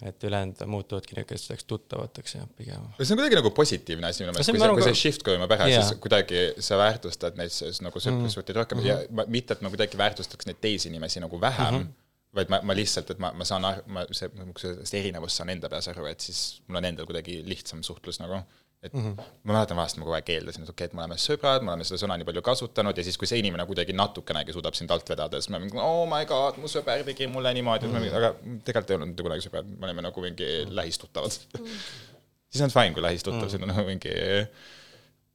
et 0.01 0.23
ülejäänud 0.25 0.57
muutuvadki 0.65 1.13
niisugusteks 1.13 1.65
tuttavateks 1.69 2.33
ja 2.33 2.47
pigem 2.57 2.87
see 2.97 3.13
on 3.13 3.19
kuidagi 3.19 3.37
nagu 3.37 3.51
positiivne 3.53 4.07
asi 4.09 4.23
minu 4.23 4.33
meelest, 4.33 4.49
kui 4.49 4.57
see, 4.59 4.69
kui 4.73 4.85
see 4.87 4.97
shift 4.97 5.27
ära 5.29 5.45
Jaa. 5.45 5.67
yeah., 5.69 5.85
siis 5.85 5.99
kuidagi 6.01 6.39
sa 6.57 6.79
väärtustad 6.81 7.37
neid 7.37 7.53
nagu 7.85 8.01
sõprussuhteid 8.01 8.57
rohkem 8.57 8.81
mm 8.81 8.83
-hmm. 8.83 9.03
ja 9.05 9.13
ma, 9.13 9.27
mitte, 9.29 9.53
et 9.53 9.61
ma 9.61 9.69
kuidagi 9.69 10.01
väärtustaks 10.01 10.49
neid 10.49 10.57
teisi 10.57 10.89
inimesi 10.89 11.21
nagu 11.21 11.41
vähem 11.41 11.75
mm, 11.75 11.83
-hmm. 11.83 12.00
Vaid 12.35 12.51
ma, 12.53 12.61
ma 12.63 12.75
lihtsalt, 12.77 13.13
et 13.13 13.21
ma, 13.21 13.33
ma 13.35 13.47
saan 13.47 13.67
aru, 13.67 13.85
ma 13.91 14.05
see, 14.15 14.31
sellest 14.61 14.97
erinevust 14.97 15.41
saan 15.41 15.51
enda 15.53 15.69
peas 15.71 15.89
aru, 15.91 16.07
et 16.11 16.23
siis 16.23 16.61
mul 16.67 16.79
on 16.81 16.89
endal 16.91 17.07
kuidagi 17.09 17.41
lihtsam 17.47 17.83
suhtlus 17.85 18.21
nagu 18.23 18.41
et 18.81 18.93
mm 18.93 19.01
-hmm. 19.01 19.23
ma 19.43 19.53
mäletan 19.53 19.77
vahest 19.77 19.97
ma 19.97 20.05
kogu 20.05 20.15
aeg 20.17 20.29
eeldasin, 20.35 20.63
et 20.63 20.69
okei 20.69 20.85
okay,, 20.85 20.89
et 20.89 20.93
me 20.97 21.03
oleme 21.03 21.17
sõbrad, 21.21 21.61
me 21.61 21.69
oleme 21.69 21.85
seda 21.85 21.99
sõna 22.01 22.15
nii 22.17 22.25
palju 22.25 22.41
kasutanud 22.41 22.97
ja 22.97 23.03
siis, 23.05 23.17
kui 23.17 23.27
see 23.29 23.37
inimene 23.43 23.65
kuidagi 23.69 23.93
natukenegi 23.93 24.55
suudab 24.55 24.73
sind 24.73 24.89
alt 24.95 25.09
vedada, 25.09 25.41
siis 25.41 25.51
ma 25.53 25.59
mingi 25.61 25.77
oh 25.77 26.07
my 26.09 26.25
god, 26.25 26.57
mu 26.57 26.71
sõber 26.71 27.03
tegi 27.05 27.27
mulle 27.27 27.53
niimoodi 27.53 27.85
mm, 27.87 27.93
-hmm. 27.93 28.15
aga 28.19 28.33
tegelikult 28.65 28.89
ei 28.89 28.95
olnud 28.95 29.11
mitte 29.11 29.27
kunagi 29.27 29.45
sõbrad, 29.45 29.69
me 29.77 29.85
olime 29.85 30.01
nagu 30.07 30.21
mingi 30.21 30.49
lähistuttavad 30.79 31.37
mm. 31.59 31.65
-hmm 31.65 32.09
siis 32.51 32.61
on 32.61 32.73
fine, 32.73 32.93
kui 32.93 33.03
lähistuttav 33.03 33.45
mm., 33.45 33.49
sul 33.49 33.63
on 33.63 33.71
nagu 33.71 33.87
mingi 33.87 34.15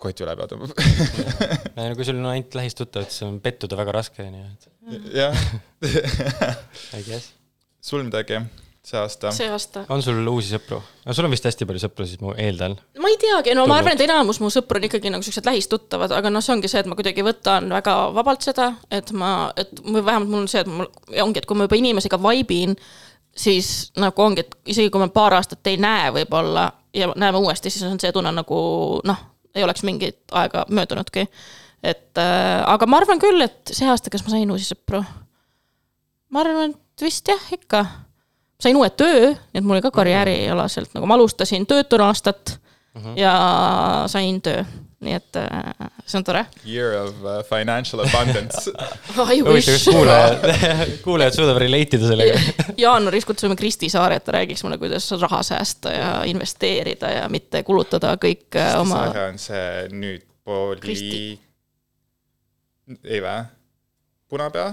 kott 0.01 0.21
üle 0.25 0.37
pea 0.37 0.51
tõmbab. 0.51 0.77
no 1.77 1.89
kui 1.97 2.09
sul 2.09 2.21
on 2.21 2.31
ainult 2.35 2.59
lähistuttavad, 2.59 3.11
siis 3.13 3.27
on 3.29 3.41
pettuda 3.45 3.79
väga 3.79 3.97
raske, 3.97 4.29
nii 4.29 4.45
et 4.45 4.71
jah, 5.17 5.43
I 6.99 7.03
guess. 7.07 7.33
sul 7.81 8.05
midagi 8.07 8.43
see 8.87 8.99
aasta? 9.01 9.33
see 9.35 9.49
aasta. 9.51 9.85
on 9.89 10.03
sul 10.05 10.21
uusi 10.31 10.53
sõpru? 10.55 10.79
no 11.07 11.15
sul 11.17 11.27
on 11.27 11.35
vist 11.35 11.47
hästi 11.49 11.67
palju 11.69 11.83
sõpru, 11.87 12.07
siis 12.07 12.21
ma 12.23 12.35
eeldan. 12.43 12.77
ma 13.03 13.11
ei 13.11 13.19
teagi, 13.23 13.55
no 13.57 13.65
ma 13.65 13.75
Tulnud. 13.75 13.79
arvan, 13.81 13.99
et 13.99 14.05
enamus 14.07 14.41
mu 14.43 14.51
sõpru 14.53 14.81
on 14.81 14.87
ikkagi 14.89 15.13
nagu 15.15 15.27
siuksed 15.27 15.49
lähistuttavad, 15.49 16.15
aga 16.15 16.31
noh, 16.33 16.45
see 16.45 16.55
ongi 16.55 16.71
see, 16.71 16.85
et 16.85 16.91
ma 16.91 16.99
kuidagi 16.99 17.25
võtan 17.27 17.69
väga 17.75 17.97
vabalt 18.17 18.47
seda, 18.47 18.73
et 18.95 19.13
ma, 19.17 19.51
et 19.59 19.73
või 19.83 20.05
vähemalt 20.07 20.33
mul 20.33 20.45
on 20.45 20.51
see, 20.53 20.63
et 20.63 20.71
mul 20.71 20.91
ongi, 21.27 21.43
et 21.43 21.49
kui 21.49 21.59
ma 21.59 21.67
juba 21.67 21.81
inimesega 21.81 22.21
vibe 22.29 22.61
in, 22.69 22.77
siis 23.37 23.73
nagu 24.01 24.23
ongi, 24.23 24.47
et 24.47 24.59
isegi 24.77 24.93
kui 24.93 25.03
me 25.03 25.11
paar 25.13 25.35
aastat 25.41 25.67
ei 25.73 25.81
näe 25.83 26.13
võib-olla 26.21 26.69
ja 26.97 27.11
näeme 27.17 27.43
uuesti, 27.43 27.73
siis 27.73 27.85
on 27.89 27.99
see 28.01 28.15
tunne 28.15 28.33
nagu 28.33 28.61
noh, 29.05 29.25
ei 29.57 29.65
oleks 29.65 29.85
mingit 29.87 30.21
aega 30.37 30.65
möödunudki. 30.69 31.27
et 31.83 32.19
äh, 32.19 32.63
aga 32.67 32.87
ma 32.87 33.01
arvan 33.03 33.21
küll, 33.23 33.41
et 33.45 33.73
see 33.73 33.89
aasta, 33.89 34.13
kas 34.13 34.25
ma 34.27 34.35
sain 34.35 34.51
uusi 34.53 34.69
sõpru? 34.69 35.03
ma 36.31 36.43
arvan, 36.43 36.75
et 36.77 37.07
vist 37.07 37.29
jah, 37.29 37.43
ikka. 37.53 37.85
sain 38.63 38.77
uue 38.77 38.91
töö, 38.91 39.33
nii 39.35 39.61
et 39.61 39.65
mul 39.65 39.79
oli 39.79 39.85
ka 39.85 39.95
karjäärialaselt 39.95 40.97
nagu 40.97 41.09
ma 41.09 41.19
alustasin 41.19 41.67
töötuna 41.67 42.11
aastat 42.13 42.59
mm 42.95 43.03
-hmm. 43.03 43.19
ja 43.21 43.35
sain 44.13 44.43
töö, 44.43 44.65
nii 45.05 45.13
et 45.13 45.37
äh, 45.37 45.89
see 46.09 46.19
on 46.19 46.25
tore. 46.25 46.45
Year 46.65 46.95
of 47.03 47.19
uh, 47.21 47.43
financial 47.45 48.01
abundance. 48.01 48.71
I 49.13 49.41
huvitav, 49.43 49.53
wish 49.53 49.69
kas. 49.69 49.85
kuulajad, 49.85 50.47
kuulajad 51.05 51.37
suudavad 51.37 51.61
relate 51.63 51.99
ida 51.99 52.09
sellega. 52.09 52.39
jaanuaris 52.81 53.29
kutsume 53.29 53.57
Kristi 53.57 53.91
Saare, 53.93 54.21
et 54.21 54.25
ta 54.25 54.37
räägiks 54.39 54.65
mulle, 54.65 54.79
kuidas 54.81 55.11
raha 55.21 55.43
säästa 55.47 55.93
ja 55.93 56.09
investeerida 56.25 57.13
ja 57.13 57.29
mitte 57.33 57.63
kulutada 57.67 58.15
kõik 58.23 58.57
äh, 58.57 58.73
oma. 58.81 59.03
Saare 59.05 59.27
on 59.35 59.39
see 59.43 59.69
nüüd 59.93 60.25
poli 60.47 60.81
Kristi.. 60.81 61.21
ei 63.05 63.23
vä? 63.23 63.37
punapea? 64.29 64.73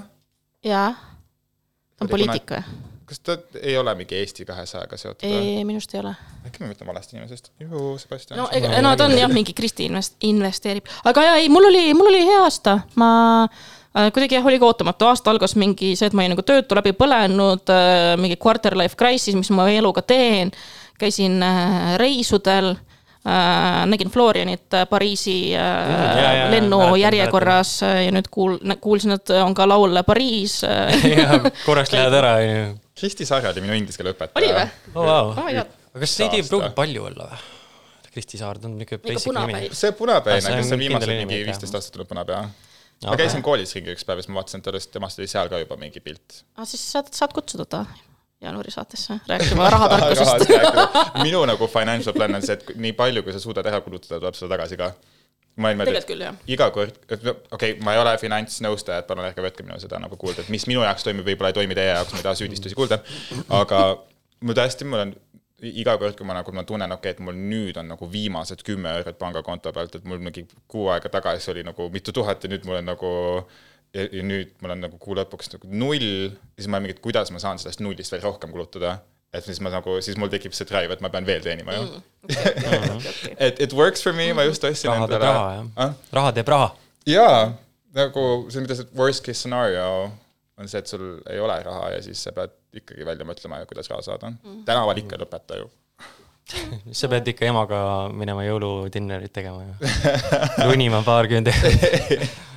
jaa. 0.63 0.89
ta 0.93 2.05
on 2.05 2.07
Oli 2.07 2.15
poliitik 2.15 2.55
või? 2.55 2.92
Kas 3.13 3.19
ta 3.19 3.38
ei 3.62 3.78
ole 3.78 3.93
mingi 3.95 4.17
Eesti 4.17 4.45
kahesajaga 4.45 4.97
seotud 4.97 5.28
ei, 5.30 5.62
minu 5.67 5.78
arust 5.78 5.93
ei 5.93 6.02
ole. 6.02 6.13
äkki 6.47 6.63
ma 6.63 6.71
mõtlen 6.71 6.89
valesti 6.89 7.17
inimesest? 7.17 7.52
juhu, 7.62 7.93
Sebastian. 8.02 8.39
no 8.41 8.47
ega, 8.56 8.73
no 8.82 8.95
ta 8.97 9.08
on 9.10 9.15
jah, 9.17 9.32
mingi 9.32 9.54
Kristi 9.58 9.88
invest-, 9.89 10.17
investeerib, 10.26 10.89
aga 11.10 11.26
jaa, 11.28 11.36
ei, 11.41 11.52
mul 11.54 11.69
oli, 11.69 11.86
mul 11.97 12.10
oli 12.10 12.23
hea 12.26 12.39
aasta, 12.45 12.80
ma 12.99 13.10
äh, 13.45 14.10
kuidagi 14.15 14.39
jah, 14.39 14.47
oligi 14.49 14.65
ootamatu, 14.65 15.10
aasta 15.12 15.34
algas 15.34 15.54
mingi 15.60 15.93
see, 15.99 16.10
et 16.10 16.17
ma 16.17 16.26
olin 16.26 16.34
nagu 16.36 16.45
töötu 16.47 16.78
läbi 16.80 16.95
põlenud, 16.97 17.76
mingi 18.21 18.39
quarter 18.41 18.78
life 18.80 18.97
crisis, 18.99 19.38
mis 19.38 19.54
ma 19.54 19.69
eluga 19.71 20.02
teen. 20.02 20.54
käisin 21.02 21.41
äh, 21.43 21.95
reisudel 21.99 22.73
äh,, 22.73 22.92
nägin 23.23 24.09
Florianit 24.12 24.73
äh, 24.75 24.88
Pariisi 24.89 25.55
äh, 25.55 26.49
lennujärjekorras 26.51 27.77
äh, 27.88 28.01
ja 28.05 28.12
nüüd 28.12 28.27
kuul-, 28.27 28.59
kuulsin, 28.83 29.15
et 29.15 29.31
on 29.39 29.55
ka 29.55 29.67
laul 29.69 29.95
Pariis 30.03 30.59
äh. 30.67 30.91
korraks 31.67 31.93
lähed 31.95 32.19
ära, 32.19 32.36
onju. 32.41 32.75
Kristi 32.99 33.25
Saare 33.25 33.53
oli 33.53 33.63
minu 33.63 33.77
inglise 33.79 34.01
keele 34.01 34.12
õpetaja. 34.13 34.36
oli 34.41 34.51
või? 34.51 34.67
oh 34.93 35.07
vau 35.07 35.31
Oh 35.33 35.47
aga 35.93 36.03
kas 36.03 36.19
neid 36.19 36.38
ei 36.39 36.45
pruugi 36.47 36.71
palju 36.75 37.09
olla 37.09 37.31
või? 37.31 37.41
Kristi 38.13 38.38
Saar, 38.38 38.59
ta 38.62 38.69
on 38.69 38.77
niuke 38.77 38.99
basic 39.01 39.25
punapäi. 39.25 39.55
nimi. 39.55 39.75
see 39.77 39.95
punapäine 39.97 40.38
Ah, 40.38 40.43
see, 40.45 40.53
on 40.53 40.62
kes 40.62 40.75
on 40.75 40.81
viimased 40.83 41.13
mingi 41.17 41.43
viisteist 41.47 41.77
aastat 41.79 41.97
olnud 41.97 42.12
punapea. 42.12 42.41
ma 43.07 43.19
käisin 43.19 43.45
koolis 43.45 43.73
ringi 43.77 43.95
üks 43.95 44.05
päev 44.05 44.19
ja 44.19 44.25
siis 44.25 44.33
ma 44.33 44.41
vaatasin, 44.41 44.65
et 44.67 44.89
temast 44.93 45.21
oli 45.21 45.29
seal 45.31 45.49
ka 45.49 45.62
juba 45.63 45.79
mingi 45.81 46.03
pilt. 46.03 46.43
ah,. 46.57 46.67
siis 46.67 46.83
saad, 46.91 47.09
saad 47.15 47.33
kutsuda 47.33 47.65
ta 47.65 47.86
jaanuari 48.43 48.71
saatesse 48.73 49.17
rääkima 49.29 49.69
rahatarkusest. 49.73 50.53
minu 51.27 51.43
nagu 51.49 51.67
financial 51.71 52.15
plan 52.15 52.36
on 52.38 52.45
see, 52.45 52.58
et 52.60 52.77
nii 52.86 52.93
palju, 52.97 53.25
kui 53.25 53.36
sa 53.36 53.41
suudad 53.43 53.67
ära 53.69 53.82
kulutada, 53.86 54.19
tuleb 54.19 54.38
sulle 54.38 54.53
tagasi 54.56 54.79
ka. 54.79 54.93
ma 55.62 55.69
tegelikult 55.77 56.08
küll 56.10 56.23
jah. 56.25 56.38
iga 56.49 56.69
kord, 56.73 56.95
okei 57.10 57.36
okay,, 57.58 57.75
ma 57.86 57.93
ei 57.93 58.01
ole 58.01 58.15
finantsnõustaja, 58.21 59.03
et 59.03 59.10
palun 59.10 59.27
ärge 59.27 59.43
võtke 59.45 59.65
minu 59.65 59.77
seda 59.82 59.99
nagu 60.01 60.17
kuulda, 60.17 60.41
et 60.41 60.49
mis 60.53 60.65
minu 60.69 60.82
jaoks 60.86 61.06
toimib, 61.06 61.27
võib-olla 61.27 61.53
ei 61.53 61.60
toimi 61.60 61.77
teie 61.77 61.91
jaoks, 61.91 62.15
ma 62.15 62.23
ei 62.23 62.25
taha 62.25 62.39
süüdistusi 62.41 62.77
kuulda. 62.77 62.99
aga 63.53 63.84
ma 64.41 64.58
tõesti, 64.58 64.88
mul 64.89 65.06
on 65.06 65.13
iga 65.63 65.95
kord, 66.01 66.17
kui 66.17 66.27
ma 66.27 66.36
nagu, 66.36 66.51
ma 66.56 66.65
tunnen, 66.67 66.91
okei 66.91 67.13
okay,, 67.13 67.17
et 67.17 67.21
mul 67.23 67.38
nüüd 67.38 67.77
on 67.79 67.88
nagu 67.93 68.10
viimased 68.12 68.63
kümme 68.65 68.97
eurot 68.99 69.19
pangakonto 69.19 69.71
pealt, 69.75 69.95
et 69.99 70.10
mul 70.10 70.19
mingi 70.23 70.47
kuu 70.67 70.89
aega 70.93 71.12
tagasi 71.13 71.53
oli 71.53 71.63
nagu 71.67 71.88
mitu 71.93 72.15
tuhat 72.15 72.43
ja 72.43 72.51
nüüd 72.51 72.65
mul 72.67 72.82
on 72.82 72.89
nagu 72.91 73.13
ja, 73.93 74.06
ja 74.10 74.25
nüüd 74.25 74.53
mul 74.62 74.75
on 74.75 74.86
nagu 74.88 74.99
kuu 75.01 75.17
lõpuks 75.17 75.53
nagu 75.56 75.69
null, 75.69 76.29
siis 76.58 76.69
ma 76.71 76.82
mingi, 76.84 76.97
et 76.97 77.03
kuidas 77.03 77.32
ma 77.34 77.41
saan 77.43 77.62
sellest 77.62 77.84
nullist 77.84 78.13
veel 78.13 78.23
rohkem 78.25 78.53
kulutada. 78.53 78.99
et 79.34 79.45
siis 79.45 79.58
ma 79.65 79.71
nagu, 79.73 79.97
siis 80.06 80.17
mul 80.21 80.29
tekib 80.29 80.53
see 80.53 80.67
drive, 80.69 80.93
et 80.93 81.01
ma 81.01 81.10
pean 81.13 81.25
veel 81.25 81.41
teenima 81.41 81.73
ju 81.73 81.86
mm.. 81.86 83.06
et 83.47 83.62
it 83.62 83.73
works 83.73 84.03
for 84.06 84.13
me, 84.13 84.32
ma 84.34 84.45
just 84.45 84.63
ostsin 84.63 84.91
raha 84.91 85.08
teeb 85.10 85.25
raha, 85.25 85.45
jah. 85.77 85.95
raha 86.19 86.34
teeb 86.38 86.51
raha. 86.53 86.73
jaa, 87.10 87.53
nagu 87.97 88.25
see, 88.49 88.65
mida 88.65 88.77
see 88.77 88.89
worst 88.97 89.25
case 89.25 89.41
scenario 89.41 90.12
on 90.58 90.69
see, 90.69 90.79
et 90.79 90.89
sul 90.89 91.08
ei 91.29 91.41
ole 91.41 91.58
raha 91.65 91.95
ja 91.95 92.03
siis 92.06 92.21
sa 92.23 92.34
pead 92.36 92.53
ikkagi 92.77 93.06
välja 93.06 93.25
mõtlema, 93.25 93.63
kuidas 93.69 93.89
raha 93.89 94.06
saada 94.06 94.34
mm.. 94.34 94.63
tänaval 94.69 95.01
ikka 95.01 95.17
ei 95.17 95.25
lõpeta 95.25 95.60
ju. 95.62 95.69
sa 96.99 97.10
pead 97.10 97.34
ikka 97.34 97.49
emaga 97.49 97.84
minema 98.13 98.45
jõuludinnerit 98.45 99.34
tegema 99.34 99.65
ju. 99.65 99.93
lunima 100.69 101.01
paarkümmend 101.06 101.53
eurot. 101.53 102.41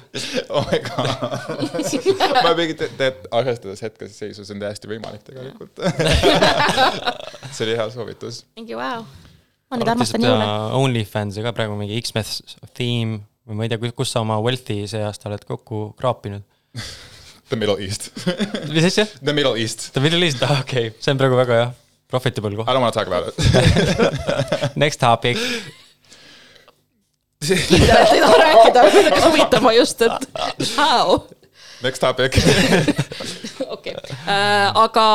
oh 0.49 0.65
my 0.71 0.81
god. 0.87 1.09
ma 2.45 2.53
mingi, 2.59 2.77
tead, 2.79 3.23
arvestades 3.35 3.83
hetkese 3.85 4.15
seisu, 4.15 4.45
see 4.47 4.57
on 4.57 4.63
täiesti 4.65 4.91
võimalik 4.91 5.25
tegelikult. 5.27 5.81
see 7.55 7.67
oli 7.67 7.79
hea 7.79 7.87
soovitus. 7.95 8.43
mingi 8.59 8.77
vau 8.79 9.01
wow.. 9.03 9.07
ma 9.71 9.81
nüüd 9.81 9.93
armastan 9.95 10.27
jõule. 10.27 10.51
OnlyFansi 10.81 11.45
ka 11.47 11.55
praegu 11.57 11.79
mingi 11.79 11.99
X-Meth 12.03 12.59
theme 12.79 13.23
või 13.47 13.61
ma 13.61 13.67
ei 13.67 13.73
tea, 13.73 13.93
kus 13.95 14.15
sa 14.15 14.25
oma 14.25 14.39
wealth'i 14.43 14.83
see 14.91 15.03
aasta 15.07 15.31
oled 15.31 15.47
kokku 15.47 15.89
kraapinud. 15.99 16.45
The 17.47 17.59
Middle 17.59 17.79
East. 17.83 18.11
mis 18.75 18.87
asja? 18.89 19.07
The 19.23 19.35
Middle 19.37 19.55
East. 19.61 19.93
The 19.95 20.03
Middle 20.03 20.27
East, 20.27 20.43
ah 20.43 20.61
okei 20.65 20.91
okay., 20.91 21.03
see 21.03 21.15
on 21.15 21.21
praegu 21.21 21.39
väga 21.39 21.61
jah, 21.63 21.75
profitable 22.11 22.53
I 22.53 22.59
koht. 22.59 22.67
don't 22.67 22.83
wanna 22.83 22.97
talk 22.97 23.07
about 23.07 23.31
it. 23.31 24.77
Next 24.85 24.99
topic. 24.99 25.39
Ei 27.51 28.21
taha 28.21 28.37
rääkida, 28.43 28.83
hakkas 28.83 29.25
huvitama 29.25 29.73
just, 29.73 30.03
et 30.03 30.13
how. 30.77 31.21
Next 31.83 32.01
topic. 32.01 32.39
okei, 33.77 33.95
aga 34.75 35.07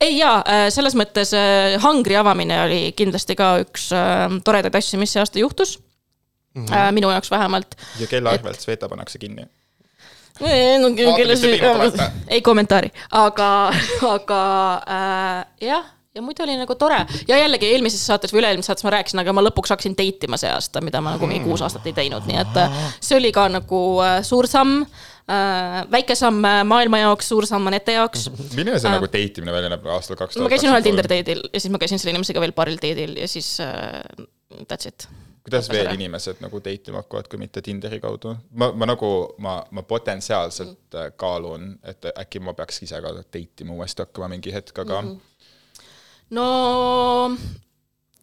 ei 0.00 0.18
jaa, 0.18 0.38
selles 0.70 0.94
mõttes 0.98 1.34
äh, 1.36 1.74
Hungry 1.82 2.16
avamine 2.18 2.60
oli 2.62 2.80
kindlasti 2.96 3.36
ka 3.38 3.56
üks 3.64 3.90
äh, 3.96 4.26
toredaid 4.46 4.78
asju, 4.78 5.00
mis 5.02 5.14
see 5.14 5.22
aasta 5.22 5.42
juhtus 5.42 5.78
mm. 6.54 6.64
-hmm. 6.64 6.92
minu 6.92 7.10
jaoks 7.10 7.30
vähemalt. 7.30 7.74
ja 8.00 8.06
kelle 8.06 8.30
arvelt 8.30 8.60
Sveta 8.60 8.88
pannakse 8.88 9.18
kinni? 9.18 9.48
No, 10.40 10.46
kelle 10.96 11.32
mis 11.32 11.40
te 11.40 11.46
see 11.46 11.58
piinata 11.58 11.82
olete?, 11.82 12.10
ei 12.28 12.42
kommentaari, 12.42 12.90
aga, 13.10 13.72
aga 14.14 14.42
äh, 14.86 15.46
jah, 15.60 15.84
ja 16.14 16.22
muidu 16.22 16.42
oli 16.42 16.56
nagu 16.56 16.74
tore 16.74 16.98
ja 17.28 17.36
jällegi 17.36 17.68
eelmises 17.74 18.00
saates 18.06 18.32
või 18.32 18.40
üle-eelmises 18.42 18.70
saates 18.70 18.86
ma 18.86 18.94
rääkisin, 18.96 19.20
aga 19.22 19.34
ma 19.36 19.44
lõpuks 19.44 19.74
hakkasin 19.74 19.96
date 19.98 20.28
ima 20.28 20.38
see 20.40 20.50
aasta, 20.52 20.80
mida 20.84 21.02
ma 21.04 21.14
nagu 21.16 21.28
mingi 21.28 21.44
kuus 21.44 21.62
aastat 21.64 21.86
ei 21.90 21.94
teinud, 21.96 22.24
nii 22.28 22.40
et 22.40 22.58
äh, 22.62 22.80
see 22.96 23.18
oli 23.18 23.32
ka 23.34 23.48
nagu 23.52 23.82
äh, 24.04 24.18
suur 24.26 24.48
samm 24.48 24.80
äh,. 24.80 25.84
väike 25.92 26.16
samm 26.18 26.40
äh, 26.48 26.62
maailma 26.68 27.02
jaoks, 27.04 27.28
suur 27.28 27.46
samm 27.50 27.68
Anette 27.68 27.98
jaoks. 27.98 28.28
milline 28.56 28.80
see 28.80 28.94
nagu 28.94 29.10
date 29.12 29.42
imine 29.42 29.54
välja 29.54 29.72
näeb 29.74 29.86
aastal 29.98 30.20
kaks 30.20 30.38
tuhat 30.38 30.48
ma 30.48 30.52
käisin 30.54 30.72
ühel 30.72 30.88
Tinder 30.88 31.12
date'il 31.12 31.44
ja 31.52 31.60
siis 31.60 31.72
ma 31.74 31.82
käisin 31.84 32.00
selle 32.00 32.16
inimesega 32.16 32.44
veel 32.44 32.56
paaril 32.56 32.80
date'il 32.80 33.16
ja 33.20 33.28
siis 33.28 33.58
äh, 33.60 34.00
that's 34.64 34.88
it. 34.88 35.08
kuidas 35.44 35.68
veel 35.68 35.90
tore. 35.90 36.00
inimesed 36.00 36.40
nagu 36.40 36.64
date 36.64 36.90
ima 36.90 37.04
hakkavad, 37.04 37.28
kui 37.28 37.44
mitte 37.44 37.62
Tinderi 37.62 38.00
kaudu? 38.00 38.32
ma, 38.56 38.72
ma 38.72 38.88
nagu, 38.88 39.12
ma, 39.44 39.60
ma 39.70 39.84
potentsiaalselt 39.84 40.78
mm. 40.88 41.16
kaalun, 41.20 41.74
et 41.84 42.10
äkki 42.16 42.40
ma 42.40 42.56
peaks 42.56 42.82
ise 42.88 43.04
ka 43.04 43.18
date 43.20 43.44
ima 43.66 43.76
uuesti 43.76 44.08
hakkama 44.08 44.32
mingi 44.38 44.56
hetk, 44.56 44.78
aga 44.78 45.02
mm 45.02 45.08
-hmm. 45.08 45.28
No 46.30 47.28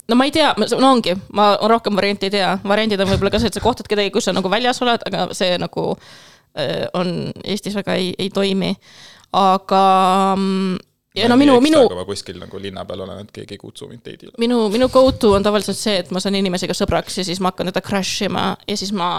no 0.08 0.16
ma 0.16 0.28
ei 0.28 0.32
tea, 0.32 0.54
no 0.58 0.90
ongi, 0.92 1.16
ma 1.34 1.56
rohkem 1.62 1.96
variante 1.98 2.30
ei 2.30 2.36
tea, 2.38 2.54
variandid 2.64 3.02
on 3.02 3.10
võib-olla 3.10 3.34
ka 3.34 3.42
see, 3.42 3.50
et 3.50 3.58
sa 3.58 3.64
kohtad 3.64 3.90
kedagi, 3.90 4.14
kus 4.14 4.28
sa 4.28 4.36
nagu 4.36 4.52
väljas 4.52 4.82
oled, 4.86 5.06
aga 5.10 5.28
see 5.38 5.58
nagu 5.62 5.94
äh, 6.58 6.86
on 6.94 7.32
Eestis 7.44 7.78
väga 7.78 7.98
ei, 7.98 8.14
ei 8.20 8.30
toimi. 8.34 8.76
aga 9.36 9.84
mm, 10.38 10.78
ja 11.16 11.30
no 11.32 11.38
minu, 11.40 11.56
minu, 11.64 11.82
kui 11.90 11.98
ma 11.98 12.06
kuskil 12.08 12.38
nagu 12.40 12.60
linna 12.62 12.84
peal 12.88 13.04
olen, 13.06 13.22
et 13.24 13.32
keegi 13.36 13.56
ei 13.56 13.62
kutsu 13.62 13.88
mind 13.90 14.04
date'ile. 14.06 14.34
minu, 14.42 14.66
minu 14.74 14.90
go-to 14.92 15.32
on 15.38 15.46
tavaliselt 15.46 15.80
see, 15.80 15.96
et 16.04 16.12
ma 16.16 16.22
saan 16.24 16.36
inimesega 16.40 16.76
sõbraks 16.78 17.20
ja 17.22 17.26
siis 17.28 17.40
ma 17.44 17.52
hakkan 17.52 17.72
teda 17.72 17.84
crush 17.86 18.26
ima 18.28 18.48
ja 18.68 18.78
siis 18.80 18.92
ma 18.96 19.10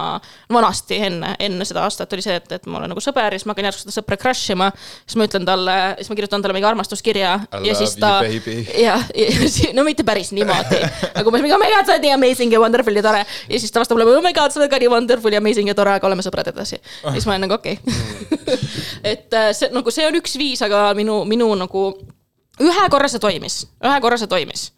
vanasti 0.53 0.99
enne, 1.07 1.33
enne 1.43 1.67
seda 1.67 1.83
aastat 1.87 2.13
oli 2.13 2.25
see, 2.25 2.37
et, 2.37 2.51
et 2.59 2.69
mul 2.69 2.85
on 2.85 2.93
nagu 2.93 3.03
sõber 3.03 3.33
ja 3.33 3.39
siis 3.39 3.47
ma 3.49 3.55
hakkan 3.55 3.69
järsku 3.69 3.85
seda 3.85 3.95
sõpra 3.97 4.19
crush 4.21 4.53
ima. 4.53 4.69
siis 5.05 5.17
ma 5.19 5.27
ütlen 5.29 5.47
talle, 5.47 5.77
siis 6.01 6.11
ma 6.11 6.19
kirjutan 6.19 6.45
talle 6.45 6.57
mingi 6.57 6.69
armastuskirja 6.69 7.33
ja 7.65 7.77
siis 7.77 7.97
ta 8.01 8.13
ja, 8.77 8.99
ja 9.17 9.49
si- 9.53 9.73
no 9.77 9.85
mitte 9.87 10.05
päris 10.07 10.31
niimoodi, 10.37 10.81
aga 11.13 11.33
ma 11.33 11.41
mingi 11.41 11.55
oh 11.57 11.61
my 11.61 11.71
god, 11.73 11.89
sa 11.89 11.97
oled 11.97 12.05
nii 12.05 12.15
amazing 12.17 12.53
ja 12.53 12.61
wonderful 12.61 13.01
ja 13.01 13.05
tore. 13.05 13.25
ja 13.25 13.59
siis 13.59 13.73
ta 13.73 13.81
vastab 13.81 13.97
mulle 13.97 14.17
oh 14.17 14.23
my 14.25 14.33
god, 14.37 14.53
sa 14.53 14.61
oled 14.61 14.71
ka 14.71 14.81
nii 14.81 14.91
wonderful 14.93 15.33
ja 15.33 15.41
amazing 15.43 15.71
ja 15.71 15.77
tore, 15.77 15.97
aga 15.97 16.09
oleme 16.09 16.25
sõbrad 16.25 16.53
edasi. 16.53 16.77
ja 17.03 17.17
siis 17.17 17.25
ma 17.25 17.35
olen 17.35 17.47
nagu 17.47 17.57
okei 17.57 17.79
okay. 17.81 18.57
et 19.13 19.33
äh, 19.33 19.51
see 19.57 19.71
nagu 19.73 19.91
see 19.93 20.05
on 20.07 20.17
üks 20.19 20.37
viis, 20.39 20.61
aga 20.65 20.91
minu, 20.97 21.19
minu 21.29 21.49
nagu 21.57 21.86
ühe 22.63 22.85
korra 22.93 23.09
see 23.11 23.21
toimis, 23.23 23.63
ühe 23.85 23.97
korra 24.03 24.19
see 24.19 24.29
toimis 24.31 24.69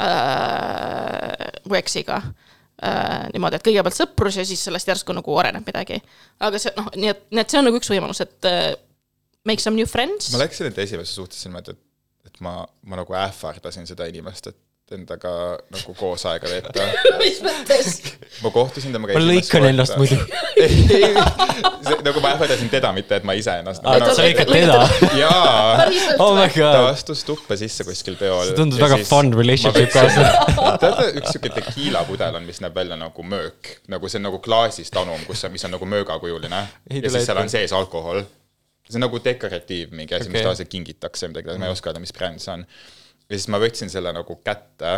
äh, 0.00 1.62
mu 1.66 1.78
eksiga 1.78 2.20
äh,. 2.22 3.26
niimoodi, 3.34 3.58
et 3.58 3.66
kõigepealt 3.66 3.98
sõprus 3.98 4.40
ja 4.40 4.46
siis 4.48 4.62
sellest 4.68 4.88
järsku 4.92 5.16
nagu 5.16 5.38
areneb 5.40 5.66
midagi. 5.66 6.00
aga 6.40 6.60
see 6.62 6.74
noh, 6.78 6.90
nii 6.96 7.12
et, 7.14 7.24
nii 7.32 7.44
et 7.44 7.54
see 7.54 7.62
on 7.62 7.68
nagu 7.70 7.80
üks 7.80 7.90
võimalus, 7.92 8.22
et 8.24 8.50
äh, 8.50 8.74
make 9.48 9.62
some 9.62 9.78
new 9.78 9.88
friends 9.88 10.32
ma. 10.34 10.44
läksin 10.44 10.70
enda 10.70 10.84
esimesse 10.84 11.18
suhtesse 11.18 11.48
niimoodi, 11.48 11.76
et, 11.76 12.30
et 12.30 12.44
ma, 12.44 12.58
ma 12.86 13.00
nagu 13.02 13.18
ähvardasin 13.18 13.88
seda 13.88 14.08
inimest, 14.10 14.52
et 14.52 14.60
endaga 14.94 15.30
nagu 15.74 15.94
koos 15.98 16.22
aega 16.30 16.46
veeta. 16.46 16.84
mis 17.22 17.40
mõttes? 17.42 17.96
ma 18.44 18.52
kohtusin 18.54 18.92
temaga. 18.94 19.16
ma 19.16 19.22
lõikan 19.24 19.64
ennast 19.72 19.96
muidu. 19.98 20.18
ei, 20.62 21.08
nagu 22.06 22.22
ma 22.22 22.30
ähvardasin 22.36 22.70
teda, 22.70 22.92
mitte 22.94 23.18
et 23.18 23.26
ma 23.26 23.34
ise 23.34 23.56
ennast. 23.64 23.82
aa, 23.82 24.12
sa 24.14 24.22
lõikad 24.22 24.52
teda. 24.52 24.76
jaa, 25.22 25.88
oh 26.22 26.38
ta 26.54 26.84
astus 26.92 27.24
tuppa 27.26 27.58
sisse 27.58 27.82
kuskil 27.88 28.14
peol. 28.20 28.44
see 28.46 28.58
tundus 28.58 28.78
väga 28.82 29.00
fun 29.08 29.32
relationship 29.34 29.90
kaasa. 29.94 30.26
teate, 30.78 31.08
üks 31.18 31.34
siuke 31.34 31.50
tekiilapudel 31.56 32.38
on, 32.38 32.46
mis 32.46 32.62
näeb 32.62 32.78
välja 32.78 32.98
nagu 33.00 33.26
möök, 33.26 33.72
nagu 33.90 34.10
see 34.12 34.20
on 34.20 34.28
nagu 34.28 34.38
klaasist 34.44 34.94
anum, 35.02 35.18
kus 35.26 35.42
on, 35.48 35.54
mis 35.56 35.66
on 35.66 35.74
nagu 35.74 35.88
möögakujuline 35.96 36.62
ja 36.62 37.10
siis 37.10 37.26
seal 37.26 37.42
on 37.42 37.50
sees 37.50 37.74
alkohol. 37.74 38.22
see 38.86 39.00
on 39.00 39.08
nagu 39.08 39.18
dekoratiiv 39.24 39.90
mingi 39.90 40.14
asi 40.14 40.28
okay., 40.28 40.36
mis 40.36 40.46
tavaliselt 40.46 40.70
kingitakse 40.70 41.32
midagi, 41.32 41.58
ma 41.58 41.66
ei 41.66 41.74
oska 41.74 41.90
öelda, 41.90 42.04
mis 42.06 42.14
bränd 42.14 42.44
see 42.44 42.54
on. 42.54 42.68
Ja 43.26 43.38
siis 43.38 43.48
ma 43.52 43.60
võtsin 43.62 43.90
selle 43.92 44.12
nagu 44.14 44.38
kätte 44.44 44.92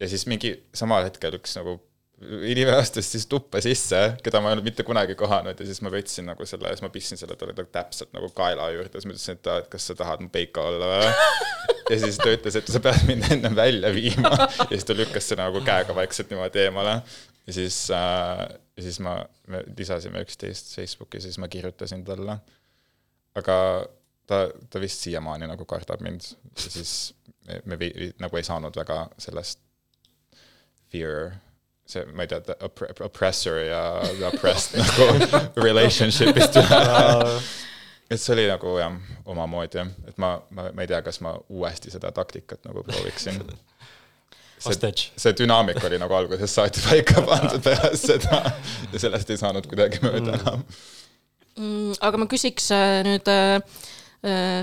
ja 0.00 0.08
siis 0.10 0.26
mingi 0.30 0.54
samal 0.76 1.06
hetkel 1.06 1.36
üks 1.38 1.56
nagu 1.58 1.78
inimene 2.24 2.78
astus 2.78 3.08
siis 3.10 3.26
tuppa 3.28 3.60
sisse, 3.64 3.98
keda 4.24 4.40
ma 4.40 4.50
ei 4.50 4.56
olnud 4.56 4.68
mitte 4.68 4.84
kunagi 4.86 5.16
kohanud 5.18 5.58
ja 5.58 5.66
siis 5.66 5.80
ma 5.84 5.90
võtsin 5.92 6.28
nagu 6.30 6.46
selle 6.48 6.70
ja 6.70 6.76
siis 6.76 6.84
ma 6.84 6.90
pistsin 6.94 7.20
selle 7.20 7.36
talle 7.38 7.56
nagu 7.56 7.68
täpselt 7.74 8.12
nagu 8.14 8.30
kaela 8.36 8.68
juurde, 8.72 8.92
siis 8.94 9.08
ma 9.08 9.16
ütlesin, 9.16 9.40
et 9.40 9.50
aa, 9.50 9.62
et 9.64 9.70
kas 9.72 9.88
sa 9.90 9.96
tahad 9.98 10.22
mu 10.22 10.30
peika 10.32 10.62
olla 10.70 10.90
või. 10.92 11.10
ja 11.90 11.98
siis 12.04 12.18
ta 12.20 12.30
ütles, 12.30 12.58
et 12.60 12.70
sa 12.70 12.80
pead 12.84 13.02
mind 13.10 13.28
enne 13.34 13.50
välja 13.56 13.90
viima 13.94 14.32
ja 14.46 14.70
siis 14.70 14.86
ta 14.88 14.96
lükkas 14.96 15.28
selle 15.30 15.44
nagu 15.44 15.64
käega 15.66 15.96
vaikselt 15.96 16.30
niimoodi 16.32 16.62
eemale. 16.64 17.00
ja 17.48 17.56
siis 17.58 17.80
äh,, 17.92 18.46
ja 18.78 18.86
siis 18.86 19.00
ma, 19.04 19.18
me 19.50 19.64
lisasime 19.76 20.22
üksteist 20.24 20.72
Facebooki, 20.78 21.20
siis 21.20 21.38
ma 21.42 21.50
kirjutasin 21.50 22.06
talle. 22.06 22.38
aga 23.34 23.58
ta, 24.26 24.48
ta 24.70 24.80
vist 24.82 25.04
siiamaani 25.04 25.48
nagu 25.50 25.66
kardab 25.68 26.02
mind 26.04 26.30
ja 26.30 26.70
siis 26.70 27.14
me, 27.46 27.60
me 27.64 27.78
vi, 27.78 27.92
vi, 27.98 28.12
nagu 28.22 28.36
ei 28.40 28.46
saanud 28.46 28.76
väga 28.76 29.06
sellest 29.18 29.60
fear 30.92 31.34
see, 31.86 32.04
ma 32.14 32.24
ei 32.24 32.30
tea, 32.32 32.56
oppressor 33.04 33.60
ja 33.66 33.82
oppressed 34.30 34.78
nagu 34.82 35.64
relationship'ist 35.64 36.60
et 38.10 38.20
see 38.20 38.34
oli 38.36 38.48
nagu 38.48 38.76
jah, 38.78 38.96
omamoodi 39.30 39.80
jah, 39.80 39.92
et 40.08 40.18
ma, 40.20 40.36
ma, 40.54 40.68
ma 40.72 40.84
ei 40.84 40.90
tea, 40.90 41.00
kas 41.04 41.20
ma 41.24 41.34
uuesti 41.48 41.92
seda 41.94 42.12
taktikat 42.14 42.64
nagu 42.68 42.84
prooviksin. 42.86 43.40
see 44.64 44.92
see 45.20 45.32
dünaamika 45.36 45.86
oli 45.86 45.98
nagu 46.00 46.14
algusest 46.16 46.54
saati 46.54 46.84
paika 46.84 47.22
pandud 47.24 47.64
pärast 47.64 48.06
seda 48.12 48.40
ja 48.92 49.00
sellest 49.00 49.30
ei 49.30 49.40
saanud 49.40 49.66
kuidagi 49.68 50.00
mööda 50.04 50.38
enam. 50.38 50.64
Mm, 51.54 51.92
aga 52.00 52.18
ma 52.18 52.26
küsiks 52.30 52.70
äh, 52.74 53.02
nüüd 53.06 53.28
äh, 53.30 53.60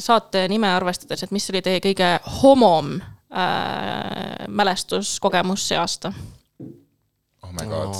saate 0.01 0.47
nime 0.49 0.69
arvestades, 0.73 1.21
et 1.23 1.33
mis 1.35 1.49
oli 1.53 1.61
teie 1.61 1.81
kõige 1.83 2.07
homom 2.41 2.95
äh, 2.97 4.47
mälestuskogemus 4.49 5.67
see 5.69 5.77
aasta? 5.77 6.13
oh 7.45 7.53
my 7.53 7.67
god, 7.69 7.95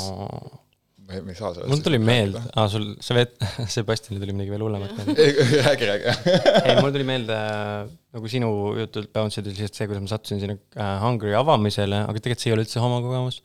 ei, 1.12 1.21
ma 1.26 1.34
ei 1.34 1.38
saa 1.38 1.52
sellest. 1.54 1.69
mul 1.71 1.82
tuli 1.86 2.00
meelde, 2.02 2.41
aa 2.56 2.67
sul, 2.71 2.86
sa 3.04 3.15
veed, 3.17 3.34
Sebastianil 3.76 4.21
tuli 4.24 4.36
midagi 4.36 4.54
veel 4.54 4.63
hullemat 4.65 4.93
meelde. 5.00 5.28
räägi, 5.67 5.89
räägi. 5.89 6.15
ei 6.62 6.78
mul 6.84 6.93
tuli 6.95 7.08
meelde 7.08 7.38
äh, 7.38 7.89
nagu 8.15 8.32
sinu 8.32 8.52
jutult 8.80 9.12
bounce 9.15 9.41
ides 9.41 9.58
lihtsalt 9.58 9.80
see, 9.80 9.89
kuidas 9.89 10.06
ma 10.06 10.13
sattusin 10.13 10.43
sinna 10.43 10.58
äh, 10.78 10.93
Hungary 11.04 11.36
avamisele, 11.39 12.06
aga 12.08 12.17
tegelikult 12.17 12.45
see 12.45 12.52
ei 12.52 12.58
ole 12.58 12.65
üldse 12.65 12.84
homokogemus. 12.84 13.41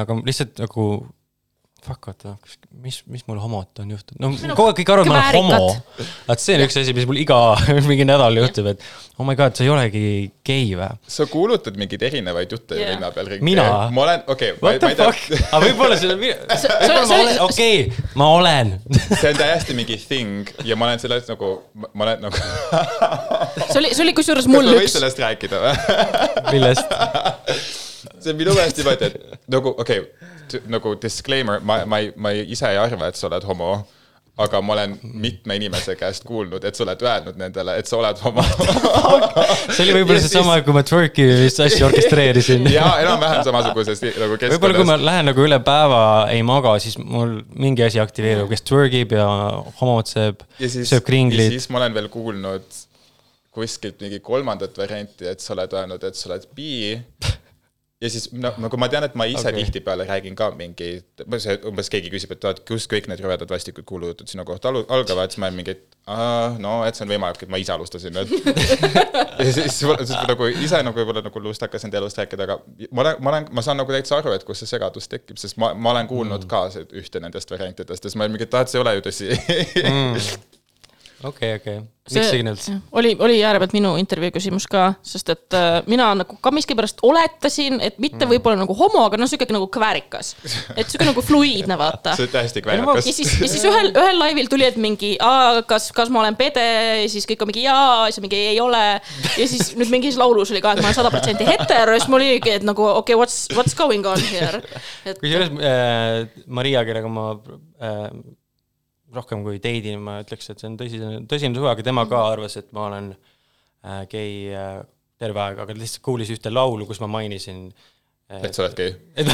aga 0.00 0.18
lihtsalt 0.24 0.64
nagu, 0.64 0.88
fuck 1.84 2.08
oota, 2.10 2.34
mis, 2.84 3.00
mis 3.10 3.24
mul 3.28 3.40
homot 3.42 3.82
on 3.82 3.90
juhtunud, 3.94 4.20
no 4.22 4.54
kogu 4.56 4.70
aeg 4.70 4.78
kõik 4.80 4.92
arvavad, 4.94 5.08
et 5.08 5.14
ma 5.14 5.20
olen 5.20 5.36
homo 5.38 6.06
vaat 6.28 6.42
see 6.42 6.56
on 6.56 6.64
üks 6.66 6.78
asi, 6.80 6.94
mis 6.96 7.08
mul 7.08 7.20
iga 7.20 7.38
mingi 7.90 8.06
nädal 8.08 8.38
juhtub, 8.40 8.70
et 8.72 8.84
oh 9.18 9.26
my 9.26 9.36
god, 9.38 9.56
sa 9.56 9.66
ei 9.66 9.72
olegi 9.72 10.04
gei 10.46 10.70
või? 10.78 10.88
sa 11.16 11.26
kuulutad 11.30 11.76
mingeid 11.80 12.06
erinevaid 12.08 12.54
jutte 12.54 12.78
yeah. 12.78 12.94
linna 12.94 13.10
peal 13.14 13.30
ringi. 13.32 13.46
Mina? 13.46 13.66
ma 13.94 14.06
olen, 14.06 14.24
okei 14.26 14.54
okay,, 14.54 14.62
What 14.64 14.80
the 14.82 14.94
fuck? 14.98 15.44
aga 15.50 15.62
võib-olla 15.66 15.98
see 16.00 16.12
on, 16.14 16.22
võib-olla 16.22 17.06
ma 17.10 17.20
olen, 17.20 17.40
okei, 17.48 17.84
ma 18.20 18.30
olen. 18.38 18.74
see 19.02 19.32
on 19.32 19.40
täiesti 19.42 19.78
mingi 19.78 19.98
thing 20.00 20.54
ja 20.64 20.78
ma 20.78 20.90
olen 20.90 21.02
sellest 21.02 21.32
nagu, 21.34 21.56
ma 21.92 22.08
olen 22.08 22.28
nagu. 22.28 22.44
see 23.72 23.80
oli, 23.82 23.94
see 23.94 24.04
oli 24.06 24.16
kusjuures 24.16 24.44
kas 24.44 24.52
mul 24.52 24.66
ma 24.66 24.76
võin 24.76 24.84
üks, 24.84 24.98
sellest 24.98 25.24
rääkida 25.24 25.64
või? 25.64 25.74
millest? 26.52 27.83
See 28.24 28.32
minu 28.38 28.54
meelest 28.56 28.78
niimoodi, 28.80 29.10
et 29.10 29.50
nagu 29.54 29.74
okei 29.78 30.00
okay,, 30.04 30.62
nagu 30.70 30.94
disclaimer, 31.02 31.60
ma, 31.64 31.82
ma 31.88 31.98
ei, 32.04 32.12
ma 32.16 32.32
ei, 32.34 32.46
ise 32.54 32.68
ei 32.70 32.80
arva, 32.80 33.08
et 33.12 33.16
sa 33.20 33.28
oled 33.30 33.44
homo. 33.50 33.74
aga 34.34 34.58
ma 34.66 34.72
olen 34.74 34.96
mitme 35.22 35.54
inimese 35.54 35.94
käest 35.94 36.24
kuulnud, 36.26 36.64
et 36.66 36.74
sa 36.74 36.82
oled 36.82 37.02
öelnud 37.06 37.36
nendele, 37.38 37.76
et 37.78 37.86
sa 37.86 38.00
oled 38.00 38.18
homo. 38.24 38.42
see 39.76 39.84
oli 39.84 39.92
võib-olla 40.00 40.16
Ja 40.18 40.22
siis- 40.24 40.32
seesama, 40.32 40.56
kui 40.66 40.74
ma 40.74 40.82
twerk'i 40.82 41.26
vist 41.44 41.60
asju 41.62 41.84
orkestreerisin. 41.88 42.66
ja 42.72 42.88
enam-vähem 43.04 43.44
samasuguses 43.46 44.02
nagu 44.02 44.34
keskkonnas. 44.34 44.56
võib-olla 44.56 44.80
kui 44.80 44.88
ma 44.90 44.96
lähen 44.98 45.30
nagu 45.30 45.44
üle 45.46 45.60
päeva 45.62 46.00
ei 46.34 46.42
maga, 46.46 46.72
siis 46.82 46.98
mul 46.98 47.36
mingi 47.54 47.86
asi 47.86 48.02
aktiveerub, 48.02 48.50
kes 48.50 48.66
twergib 48.66 49.14
ja 49.14 49.28
homotseb, 49.78 50.42
sööb 50.58 51.06
kringlit. 51.06 51.54
siis 51.54 51.70
ma 51.70 51.78
olen 51.84 51.94
veel 52.00 52.10
kuulnud 52.10 52.82
kuskilt 53.54 54.00
mingi 54.02 54.18
kolmandat 54.18 54.74
varianti, 54.82 55.28
et 55.30 55.38
sa 55.38 55.54
oled 55.54 55.78
öelnud, 55.78 56.02
et 56.10 56.18
sa 56.18 56.32
oled 56.32 56.48
bi. 56.58 56.96
Ja 58.02 58.10
siis 58.10 58.26
no, 58.32 58.50
nagu 58.60 58.78
ma 58.80 58.88
tean, 58.90 59.06
et 59.06 59.14
ma 59.18 59.26
ise 59.30 59.46
okay. 59.46 59.62
tihtipeale 59.62 60.06
räägin 60.08 60.34
ka 60.38 60.50
mingi, 60.58 60.88
umbes 61.68 61.90
keegi 61.92 62.10
küsib, 62.12 62.34
et 62.34 62.46
vaat 62.46 62.62
kust 62.68 62.90
kõik 62.90 63.06
need 63.10 63.22
rõvedad 63.22 63.50
vastikud 63.50 63.86
kuulujutud 63.88 64.30
sinu 64.30 64.44
kohta 64.48 64.72
algavad, 64.72 65.30
siis 65.30 65.40
ma 65.40 65.48
olen 65.48 65.60
mingi, 65.60 65.76
et 65.76 66.08
no 66.62 66.74
et 66.88 66.98
see 66.98 67.06
on 67.06 67.12
võimalik, 67.14 67.44
et 67.46 67.52
ma 67.52 67.60
ise 67.62 67.72
alustasin 67.74 68.16
nüüd. 68.16 68.34
ja 69.44 69.54
siis, 69.54 69.78
nagu 70.28 70.50
ise 70.50 70.82
nagu 70.84 71.00
võib-olla 71.00 71.22
nagu 71.24 71.44
lust 71.46 71.64
hakkasin 71.64 71.88
enda 71.90 72.02
elust 72.02 72.18
rääkida, 72.20 72.48
aga 72.48 72.58
ma 72.90 73.06
olen, 73.06 73.22
ma 73.22 73.34
olen, 73.34 73.48
ma 73.54 73.64
saan 73.66 73.80
nagu 73.80 73.94
täitsa 73.94 74.18
aru, 74.18 74.34
et 74.34 74.44
kus 74.48 74.64
see 74.64 74.74
segadus 74.74 75.08
tekib, 75.10 75.38
sest 75.40 75.60
ma, 75.62 75.72
ma 75.78 75.94
olen 75.94 76.10
kuulnud 76.10 76.44
mm. 76.44 76.50
ka 76.50 76.66
see, 76.74 76.90
ühte 77.00 77.22
nendest 77.22 77.54
variantidest 77.54 78.02
ja 78.04 78.10
siis 78.10 78.18
ma 78.18 78.26
olen 78.26 78.36
mingi, 78.36 78.50
et 78.50 78.58
aa, 78.58 78.66
et 78.66 78.74
see 78.74 78.80
ei 78.80 78.84
ole 78.84 78.98
ju 78.98 79.06
tõsi 79.08 79.30
mm. 79.84 80.20
okei, 81.22 81.54
okei, 81.56 81.80
mix 82.12 82.30
signals. 82.30 82.66
oli, 82.92 83.16
oli 83.18 83.38
äärepealt 83.44 83.72
minu 83.76 83.94
intervjuu 84.00 84.32
küsimus 84.34 84.66
ka, 84.70 84.90
sest 85.06 85.30
et 85.32 85.56
äh, 85.56 85.78
mina 85.90 86.10
nagu 86.18 86.36
ka 86.42 86.52
miskipärast 86.54 87.00
oletasin, 87.06 87.80
et 87.80 87.98
mitte 88.02 88.24
Mm. 88.24 88.32
võib-olla 88.34 88.60
nagu 88.60 88.74
homo, 88.76 89.04
aga 89.06 89.18
noh, 89.20 89.28
sihuke 89.28 89.48
nagu 89.52 89.68
kväärikas. 89.72 90.34
et 90.76 90.88
sihuke 90.88 91.06
nagu 91.08 91.22
fluiidne, 91.24 91.78
vaata. 91.78 92.14
see 92.18 92.26
on 92.26 92.32
täiesti 92.32 92.60
ja 92.60 92.66
kväärakas. 92.66 93.08
siis, 93.08 93.32
ja 93.40 93.48
siis 93.48 93.64
ühel, 93.68 93.92
ühel 93.92 94.20
laivil 94.20 94.50
tuli, 94.52 94.66
et 94.68 94.76
mingi, 94.80 95.14
kas, 95.70 95.90
kas 95.96 96.12
ma 96.12 96.20
olen 96.24 96.36
pede 96.36 96.66
ja 97.04 97.08
siis 97.08 97.28
kõik 97.30 97.44
on 97.44 97.52
mingi 97.52 97.64
jaa, 97.64 98.10
siis 98.10 98.20
mingi 98.24 98.42
ei 98.52 98.60
ole. 98.60 98.84
ja 99.38 99.48
siis 99.48 99.74
nüüd 99.78 99.92
mingis 99.94 100.20
laulus 100.20 100.52
oli 100.54 100.62
ka, 100.64 100.74
et 100.74 100.84
ma 100.84 100.90
olen 100.90 101.00
sada 101.00 101.12
protsenti 101.14 101.48
hetero 101.48 101.96
ja 101.96 102.00
siis 102.02 102.12
mul 102.12 102.20
oligi, 102.20 102.56
et 102.58 102.66
nagu 102.66 102.84
okei 102.84 103.16
okay,, 103.16 103.20
what's, 103.20 103.48
what's 103.56 103.76
going 103.78 104.04
on 104.06 104.20
here. 104.30 104.62
et 105.08 105.20
kusjuures 105.20 105.52
äh, 105.56 106.24
Maria, 106.46 106.84
kellega 106.84 107.08
ma 107.08 107.30
äh, 107.80 108.08
rohkem 109.16 109.44
kui 109.46 109.60
date'in, 109.62 110.02
ma 110.02 110.18
ütleks, 110.24 110.50
et 110.52 110.60
see 110.60 110.70
on 110.70 110.76
tõsine, 110.80 111.10
tõsine 111.30 111.56
suhe, 111.56 111.70
aga 111.70 111.86
tema 111.86 112.06
ka 112.10 112.20
arvas, 112.32 112.58
et 112.60 112.70
ma 112.76 112.88
olen 112.88 113.10
äh, 113.14 114.04
gei 114.10 114.52
äh, 114.52 114.78
terve 115.20 115.42
aeg, 115.44 115.60
aga 115.60 115.72
ta 115.72 115.80
lihtsalt 115.80 116.04
kuulis 116.04 116.32
ühte 116.34 116.52
laulu, 116.52 116.88
kus 116.88 117.00
ma 117.02 117.10
mainisin 117.14 117.66
äh, 117.70 118.42
et 118.48 118.56
sa 118.56 118.64
oled 118.64 118.76
gei. 118.78 118.92
et 119.20 119.30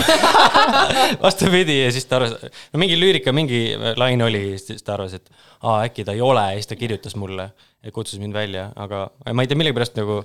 vastupidi 1.25 1.81
ja 1.81 1.91
siis 1.95 2.09
ta 2.11 2.21
arvas, 2.21 2.37
no 2.73 2.83
mingi 2.83 2.99
lüürika, 3.01 3.35
mingi 3.37 3.65
laine 4.01 4.29
oli, 4.29 4.45
siis 4.61 4.85
ta 4.87 4.97
arvas, 4.99 5.19
et 5.21 5.33
aa, 5.61 5.83
äkki 5.89 6.07
ta 6.07 6.17
ei 6.17 6.25
ole 6.25 6.47
ja 6.53 6.61
siis 6.61 6.71
ta 6.71 6.79
kirjutas 6.81 7.17
mulle 7.21 7.51
ja 7.81 7.93
kutsus 7.97 8.21
mind 8.23 8.37
välja, 8.37 8.71
aga 8.77 9.09
ma 9.33 9.45
ei 9.45 9.51
tea, 9.51 9.59
millegipärast 9.61 9.99
nagu 10.01 10.23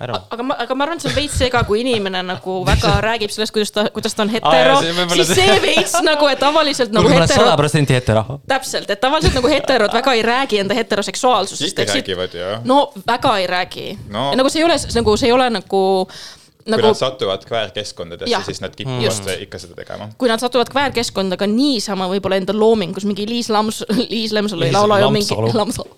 ära. 0.00 0.20
aga 0.30 0.46
ma, 0.46 0.56
aga 0.64 0.76
ma 0.78 0.86
arvan, 0.86 1.00
et 1.00 1.04
see 1.04 1.10
on 1.10 1.16
veits 1.16 1.36
sega, 1.40 1.62
kui 1.68 1.82
inimene 1.82 2.22
nagu 2.26 2.58
väga 2.68 2.94
räägib 3.04 3.32
sellest, 3.34 3.54
kuidas 3.54 3.72
ta, 3.74 3.86
kuidas 3.94 4.16
ta 4.16 4.24
on 4.24 4.32
hetero 4.32 4.78
siis 5.14 5.32
see- 5.34 5.58
veits 5.64 5.96
nagu, 6.06 6.28
et 6.30 6.40
tavaliselt 6.42 6.94
nagu 6.94 7.08
kuule, 7.08 7.18
ma 7.18 7.24
olen 7.24 7.32
sada 7.32 7.44
hetero, 7.44 7.60
protsenti 7.62 7.98
hetero. 7.98 8.24
täpselt, 8.48 8.90
et 8.94 9.02
tavaliselt 9.02 9.38
nagu 9.40 9.52
heterod 9.52 9.94
väga 9.98 10.16
ei 10.18 10.24
räägi 10.26 10.62
enda 10.64 10.78
heteroseksuaalsusest. 10.78 11.78
ikka 11.78 11.92
räägivad 11.92 12.34
ju. 12.38 12.50
no 12.64 12.80
väga 13.06 13.36
ei 13.38 13.46
räägi 13.46 13.86
no.. 14.08 14.30
nagu 14.38 14.50
see 14.50 14.62
ei 14.62 14.68
ole 14.70 14.78
nagu, 14.94 15.16
see 15.16 15.30
ei 15.30 15.36
ole 15.36 15.50
nagu, 15.58 15.82
kui 16.68 16.76
nagu 16.76 16.90
nad 16.92 16.98
satuvad 16.98 17.44
kväärkeskkondadesse 17.48 18.42
siis 18.46 18.60
nad 18.60 18.74
kipuvad 18.76 19.30
ikka 19.40 19.58
seda 19.58 19.74
tegema. 19.78 20.08
kui 20.18 20.28
nad 20.28 20.40
satuvad 20.40 20.68
kväärkeskkonda 20.72 21.38
ka 21.40 21.46
niisama 21.48 22.08
võib-olla 22.10 22.36
enda 22.40 22.52
loomingus, 22.56 23.06
mingi 23.08 23.26
Liis 23.28 23.48
Lams, 23.50 23.80
Liis 24.12 24.32
Lemsalu 24.36 24.68
ei 24.68 24.72
laula 24.74 25.00
ju 25.00 25.10
mingi 25.14 25.34
Lamsalu., 25.38 25.58
Lamsalu. 25.58 25.96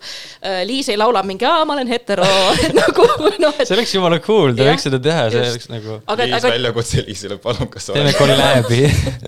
Liis 0.69 0.89
ei 0.93 0.99
laula 1.01 1.23
mingi, 1.27 1.45
aa, 1.49 1.65
ma 1.69 1.75
olen 1.75 1.91
hetero, 1.91 2.27
et 2.65 2.75
nagu 2.77 3.07
noh, 3.43 3.57
et 3.59 3.67
see 3.67 3.77
oleks 3.77 3.95
jumala 3.95 4.21
cool, 4.25 4.55
ta 4.57 4.69
võiks 4.71 4.87
seda 4.87 5.01
teha, 5.03 5.27
see 5.35 5.43
oleks 5.47 5.71
nagu, 5.73 5.99
aga, 6.07 6.29
Liis 6.29 6.39
aga 6.39 6.55
väljakutse 6.55 7.05
Liisile, 7.07 7.41
palun, 7.43 7.71
kas 7.73 7.91
sa 7.91 7.97
teeme 7.97 8.15
oled, 8.15 8.21
kolläbi. 8.21 8.83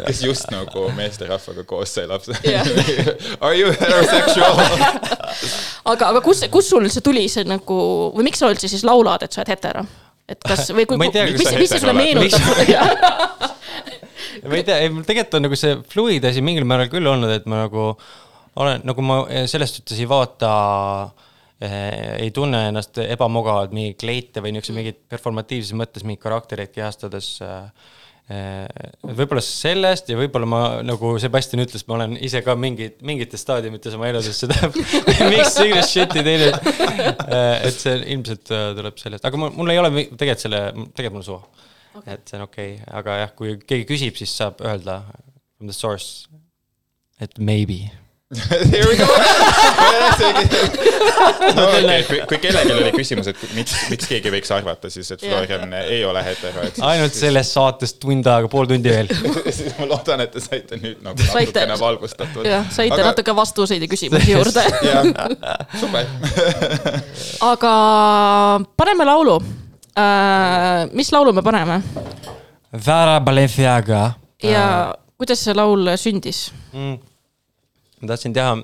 kes 0.07 0.23
just 0.27 0.53
nagu 0.55 0.87
meesterahvaga 0.97 1.67
koos 1.69 1.95
sai 1.99 2.07
lapse 2.11 2.39
Jah. 2.47 2.67
Are 3.41 3.55
you 3.59 3.73
heterosexual? 3.73 4.63
Aga, 5.85 6.13
aga 6.13 6.21
kus, 6.25 6.45
kus 6.53 6.71
sul 6.71 6.87
see 6.93 7.05
tuli 7.05 7.27
see 7.33 7.47
nagu 7.49 7.81
või 8.15 8.31
miks 8.31 8.43
sa 8.43 8.51
üldse 8.53 8.71
siis 8.71 8.87
laulad, 8.87 9.25
et 9.27 9.35
sa 9.35 9.43
oled 9.43 9.53
hetero? 9.55 9.85
Et 10.33 10.47
kas 10.47 10.71
või 10.75 10.87
kui, 10.89 11.11
tea, 11.15 11.27
mis 11.31 11.47
sa, 11.47 11.57
mis 11.61 11.73
see 11.73 11.83
sulle 11.83 11.95
meenutab? 11.97 12.43
ma 14.49 14.59
ei 14.59 14.67
tea, 14.67 14.79
ei 14.85 14.93
mul 14.93 15.07
tegelikult 15.09 15.39
on 15.39 15.47
nagu 15.49 15.59
see 15.59 15.79
fluid 15.93 16.27
asi 16.29 16.45
mingil 16.45 16.67
määral 16.69 16.91
küll 16.93 17.09
olnud, 17.09 17.33
et 17.35 17.49
ma 17.51 17.65
nagu 17.67 17.91
olen, 18.61 18.83
nagu 18.89 19.05
ma 19.07 19.23
selles 19.51 19.77
suhtes 19.79 20.01
ei 20.03 20.09
vaata 20.09 20.53
eh, 21.63 22.27
ei 22.27 22.31
tunne 22.35 22.67
ennast 22.71 23.01
ebamugavalt 23.05 23.75
mingeid 23.77 24.01
kleite 24.03 24.45
või 24.45 24.55
niisuguse 24.57 24.77
mingit 24.77 25.03
performatiivses 25.13 25.77
mõttes 25.79 26.07
mingeid 26.07 26.25
karaktereid 26.27 26.73
kehastades 26.75 27.35
äh, 27.45 27.69
võib-olla 28.31 29.43
sellest 29.45 30.09
ja 30.09 30.17
võib-olla 30.17 30.47
ma 30.49 30.61
nagu 30.87 31.17
Sebastian 31.21 31.65
ütles, 31.65 31.83
ma 31.89 31.97
olen 31.99 32.15
ise 32.23 32.41
ka 32.47 32.55
mingid, 32.57 33.01
mingites 33.05 33.43
staadiumites 33.43 33.97
oma 33.99 34.09
eludes 34.09 34.39
seda 34.45 34.71
miks 35.33 35.59
iganes 35.65 35.91
shit'i 35.91 36.23
teinud. 36.25 36.71
et 37.67 37.77
see 37.77 37.99
ilmselt 38.15 38.55
äh, 38.55 38.71
tuleb 38.79 39.03
sellest, 39.03 39.27
aga 39.27 39.41
mul, 39.41 39.53
mul 39.59 39.75
ei 39.75 39.83
ole 39.83 39.91
tegelikult 40.15 40.47
selle, 40.47 40.63
tegelikult 40.95 41.19
mul 41.19 41.25
on 41.25 41.29
suva 41.29 41.69
okay.. 41.99 42.15
et 42.15 42.29
see 42.29 42.39
on 42.39 42.47
okei 42.47 42.71
okay., 42.77 42.87
aga 43.01 43.19
jah, 43.25 43.35
kui 43.37 43.57
keegi 43.61 43.89
küsib, 43.91 44.17
siis 44.19 44.33
saab 44.39 44.63
öelda 44.65 45.03
from 45.57 45.71
the 45.71 45.77
source, 45.77 46.29
et 47.21 47.39
maybe. 47.39 47.91
Here 48.73 48.89
we 48.89 48.97
go. 48.97 49.05
okay,, 51.53 52.03
kui, 52.09 52.21
kui 52.29 52.39
kellelgi 52.41 52.73
oli 52.73 52.93
küsimus, 52.95 53.29
et 53.29 53.43
miks, 53.53 53.75
miks 53.93 54.09
keegi 54.09 54.33
võiks 54.33 54.53
arvata 54.57 54.89
siis, 54.93 55.11
et 55.13 55.21
Florian 55.21 55.75
ei 55.83 56.01
ole 56.09 56.23
hetero, 56.25 56.65
ainult 56.89 57.17
sellest 57.17 57.53
saatest 57.59 57.99
tund 58.01 58.29
aega, 58.33 58.49
pool 58.53 58.71
tundi 58.71 58.89
veel. 58.89 59.13
siis 59.59 59.77
ma 59.77 59.91
loodan, 59.91 60.25
et 60.25 60.33
te 60.33 60.41
saite 60.41 60.81
nüüd 60.81 61.05
nagu 61.05 61.21
Saite- 61.27 61.67
natukene 61.67 61.77
valgustatud. 61.83 62.49
jah, 62.49 62.65
saite 62.73 62.97
aga... 62.97 63.11
natuke 63.11 63.37
vastuseid 63.37 63.85
ja 63.85 63.91
küsimusi 63.93 64.33
juurde. 64.33 64.65
jah, 64.89 65.05
super. 65.77 66.09
aga 67.53 67.77
paneme 68.81 69.11
laulu 69.13 69.37
äh,. 69.93 70.89
mis 70.97 71.13
laulu 71.13 71.37
me 71.37 71.45
paneme 71.45 71.83
Vara 72.87 73.21
Balenciaga 73.21 74.05
ja 74.41 74.67
kuidas 75.21 75.45
see 75.45 75.53
laul 75.57 75.93
sündis? 76.01 76.47
mm.. 76.73 77.12
Ma 78.03 78.13
tahtsin 78.13 78.35
teha 78.37 78.57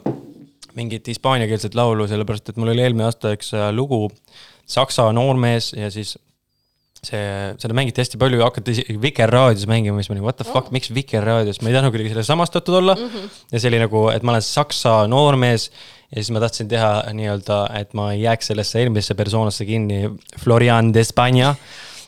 mingit 0.78 1.08
hispaaniakeelset 1.10 1.76
laulu, 1.78 2.06
sellepärast 2.10 2.50
et 2.52 2.58
mul 2.60 2.72
oli 2.74 2.84
eelmine 2.84 3.08
aasta 3.08 3.34
üks 3.36 3.54
äh, 3.56 3.70
lugu 3.74 4.08
Saksa 4.68 5.06
noormees 5.16 5.72
ja 5.72 5.88
siis 5.90 6.18
see, 6.98 7.20
seda 7.60 7.76
mängiti 7.76 8.02
hästi 8.02 8.18
palju, 8.20 8.40
hakati 8.44 8.74
isegi 8.74 8.96
Vikerraadios 9.00 9.68
mängima, 9.70 10.02
siis 10.02 10.10
ma 10.10 10.18
olin 10.18 10.26
what 10.26 10.38
the 10.40 10.46
fuck, 10.48 10.72
miks 10.74 10.92
Vikerraadios, 10.94 11.62
ma 11.62 11.70
ei 11.70 11.76
tahtnud 11.76 11.94
kuidagi 11.94 12.12
selle 12.12 12.26
samastatud 12.26 12.80
olla 12.80 12.96
mm. 12.98 13.10
-hmm. 13.14 13.38
ja 13.52 13.60
see 13.60 13.70
oli 13.72 13.82
nagu, 13.84 14.04
et 14.12 14.26
ma 14.26 14.34
olen 14.34 14.44
Saksa 14.44 14.94
noormees 15.10 15.70
ja 16.10 16.22
siis 16.22 16.32
ma 16.34 16.42
tahtsin 16.44 16.68
teha 16.68 16.92
nii-öelda, 17.12 17.60
et 17.80 17.94
ma 17.94 18.10
ei 18.12 18.22
jääks 18.22 18.52
sellesse 18.52 18.82
eelmisesse 18.82 19.14
persoonasse 19.14 19.64
kinni, 19.68 20.10
Florian 20.44 20.92
de 20.94 21.04
España. 21.06 21.54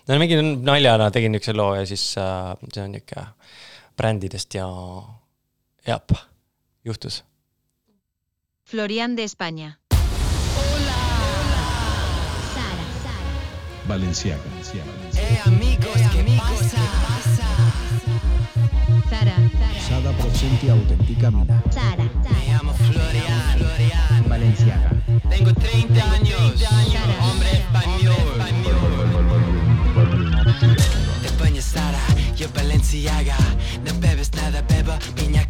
no 0.08 0.18
mingi 0.18 0.42
naljana 0.42 1.10
tegin 1.10 1.32
niisuguse 1.32 1.56
loo 1.56 1.74
ja 1.74 1.86
siis 1.86 2.14
äh, 2.18 2.56
see 2.74 2.84
on 2.84 2.92
niisugune 2.92 3.26
brändidest 3.96 4.54
ja, 4.54 4.66
jah, 5.86 6.00
juhtus? 6.84 7.24
Florian 8.64 9.16
de 9.16 9.24
España. 9.24 9.80
Hola. 9.90 10.96
Sara. 12.54 12.86
Sara. 13.02 13.88
Valenciaga. 13.88 14.42
Eh, 15.16 15.40
amigos, 15.44 15.96
amigos 15.96 16.40
pasa? 16.40 16.78
pasa? 17.08 17.48
Sara. 19.10 19.36
Sara. 19.36 19.80
Sada 19.88 20.12
Procenti 20.12 20.68
Auténtica 20.68 21.30
Mina. 21.30 21.62
Sara. 21.70 22.04
Me 22.04 22.46
llamo 22.46 22.72
Florian. 22.74 24.28
Valenciaga. 24.28 24.90
Tengo 25.28 25.52
30 25.52 26.12
años. 26.12 26.64
Hombre 27.20 27.50
español. 27.52 28.40
España 31.24 31.62
Sara. 31.62 32.00
Yo 32.36 32.48
Valenciaga. 32.54 33.36
No 33.84 33.92
bebes 33.98 34.32
nada, 34.34 34.62
beba 34.62 34.98
piña 35.16 35.48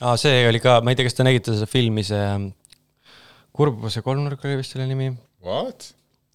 aa, 0.00 0.16
see 0.20 0.44
oli 0.48 0.60
ka, 0.62 0.80
ma 0.84 0.92
ei 0.92 0.98
tea, 0.98 1.08
kas 1.08 1.18
te 1.18 1.26
nägite 1.26 1.54
seda 1.56 1.68
filmi, 1.70 2.04
see 2.06 2.20
ähm, 2.20 2.50
Kurbuse 3.56 4.02
kolmnurk 4.06 4.44
oli 4.46 4.60
vist 4.60 4.72
selle 4.76 4.86
nimi. 4.88 5.10
What? 5.44 5.90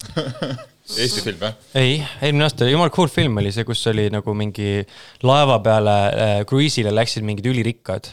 Eesti 0.86 1.22
film 1.24 1.40
või? 1.40 1.50
ei, 1.74 1.96
eelmine 2.22 2.46
aasta, 2.46 2.68
jumala 2.70 2.92
cool 2.94 3.10
film 3.10 3.40
oli 3.40 3.50
see, 3.54 3.64
kus 3.66 3.80
oli 3.90 4.06
nagu 4.12 4.34
mingi 4.38 4.84
laeva 5.26 5.56
peale 5.64 5.96
äh, 6.06 6.36
kruiisile 6.46 6.92
läksid 6.94 7.26
mingid 7.26 7.48
ülirikkad. 7.50 8.12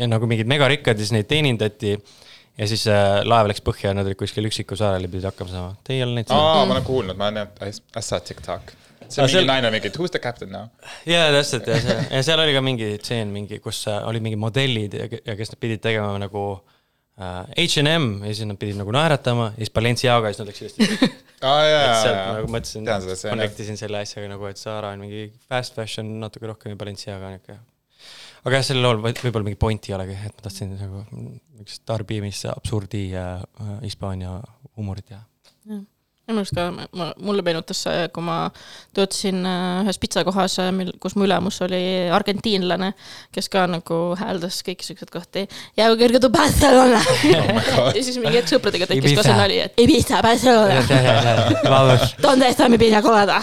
ja 0.00 0.08
nagu 0.08 0.28
mingid 0.30 0.48
megarikkad 0.48 0.96
ja 0.96 1.04
siis 1.04 1.12
neid 1.12 1.28
teenindati 1.28 1.92
ja 1.92 2.68
siis 2.70 2.86
äh, 2.88 3.20
laev 3.28 3.50
läks 3.50 3.60
põhja 3.66 3.90
ja 3.90 3.98
nad 3.98 4.08
olid 4.08 4.16
kuskil 4.20 4.48
üksikul 4.48 4.78
saarel 4.80 5.04
ja 5.04 5.12
pidid 5.12 5.28
hakkama 5.28 5.52
saama. 5.52 5.74
Teie 5.84 6.00
ei 6.00 6.06
ole 6.06 6.24
seda? 6.24 6.38
aa, 6.38 6.64
ma 6.64 6.78
olen 6.78 6.86
kuulnud, 6.86 7.18
ma 7.20 7.28
olen 7.28 7.76
saw 8.00 8.22
TikTok. 8.24 8.72
See 9.10 9.22
Aa, 9.22 9.26
mingi 9.28 9.36
seal- 9.38 9.48
naine 9.50 9.70
mingi, 9.74 9.90
who's 9.98 10.12
the 10.14 10.20
captain 10.22 10.50
now? 10.54 10.66
jaa, 11.08 11.28
täpselt 11.34 11.66
ja 11.70 11.78
see, 11.84 11.96
ja 12.16 12.22
seal 12.26 12.42
oli 12.44 12.54
ka 12.56 12.62
mingi 12.64 12.90
tseen 13.02 13.32
mingi, 13.34 13.58
kus 13.64 13.82
äh, 13.90 14.00
olid 14.08 14.22
mingid 14.26 14.40
modellid 14.42 14.94
ja, 15.00 15.08
ja 15.30 15.36
kes 15.38 15.52
nad 15.54 15.60
pidid 15.62 15.82
tegema 15.84 16.14
nagu 16.22 16.44
äh, 17.20 17.64
H&M 17.64 18.06
ja 18.26 18.32
siis 18.34 18.46
nad 18.48 18.58
pidid 18.60 18.78
nagu 18.80 18.92
naeratama 18.96 19.50
ja 19.54 19.58
siis 19.64 19.72
Balenciaga 19.76 20.30
ja 20.30 20.36
siis 20.36 20.42
nad 20.44 20.52
läksid 20.52 20.70
hästi. 20.70 21.10
aa 21.48 21.58
jaa, 21.64 21.82
et 21.82 21.98
sealt 22.04 22.16
jaa, 22.20 22.30
nagu 22.38 22.52
mõtlesin 22.54 22.88
connect 23.26 23.60
isin 23.66 23.78
selle 23.80 24.00
asjaga 24.04 24.30
nagu, 24.34 24.46
et 24.50 24.60
Zara 24.60 24.94
on 24.96 25.02
mingi 25.06 25.26
fast 25.48 25.74
fashion 25.78 26.14
natuke 26.22 26.48
rohkem 26.50 26.74
ja 26.74 26.80
Balenciaga 26.80 27.30
niuke. 27.34 27.56
aga 28.44 28.56
jah, 28.56 28.64
sellel 28.70 28.84
lool 28.88 29.00
võib- 29.04 29.20
võib-olla 29.24 29.46
mingi 29.50 29.58
pointi 29.60 29.92
ei 29.92 29.96
olegi, 29.98 30.14
et 30.28 30.36
ma 30.38 30.44
tahtsin 30.48 30.70
nagu 30.80 31.02
niisugust 31.12 31.82
tarbimist 31.88 32.46
absurdi 32.52 33.06
äh, 33.12 33.40
äh, 33.60 33.72
Hispaania 33.84 34.36
huumorit 34.76 35.10
teha. 35.12 35.24
Minu 36.32 36.44
arust 36.44 36.56
ka, 36.56 36.66
mulle 37.20 37.44
meenutas 37.46 37.82
see, 37.86 38.06
kui 38.14 38.24
ma 38.24 38.38
töötasin 38.96 39.42
äh, 39.46 39.82
ühes 39.84 40.00
pitsakohas, 40.02 40.58
mil, 40.76 40.92
kus 41.02 41.16
mu 41.18 41.26
ülemus 41.26 41.60
oli 41.66 41.82
argentiinlane, 42.14 42.92
kes 43.34 43.50
ka 43.52 43.66
nagu 43.70 44.00
hääldas 44.20 44.60
kõiki 44.66 44.86
siukseid 44.86 45.12
kohti. 45.14 45.46
ja 45.78 45.90
kõrge 46.00 46.22
tu 46.22 46.32
Barcelona 46.34 47.02
God. 47.70 47.96
ja 47.96 48.02
siis 48.02 48.18
mingi 48.22 48.40
hetk 48.40 48.54
sõpradega 48.54 48.90
tekkis 48.90 49.18
ka 49.18 49.26
see 49.26 49.38
nali, 49.38 49.60
et 49.66 49.80
Ibiza, 49.80 50.22
Barcelona, 50.24 50.80
donde 52.22 52.48
está 52.48 52.68
mi 52.68 52.78
piña 52.78 53.02
colada. 53.02 53.40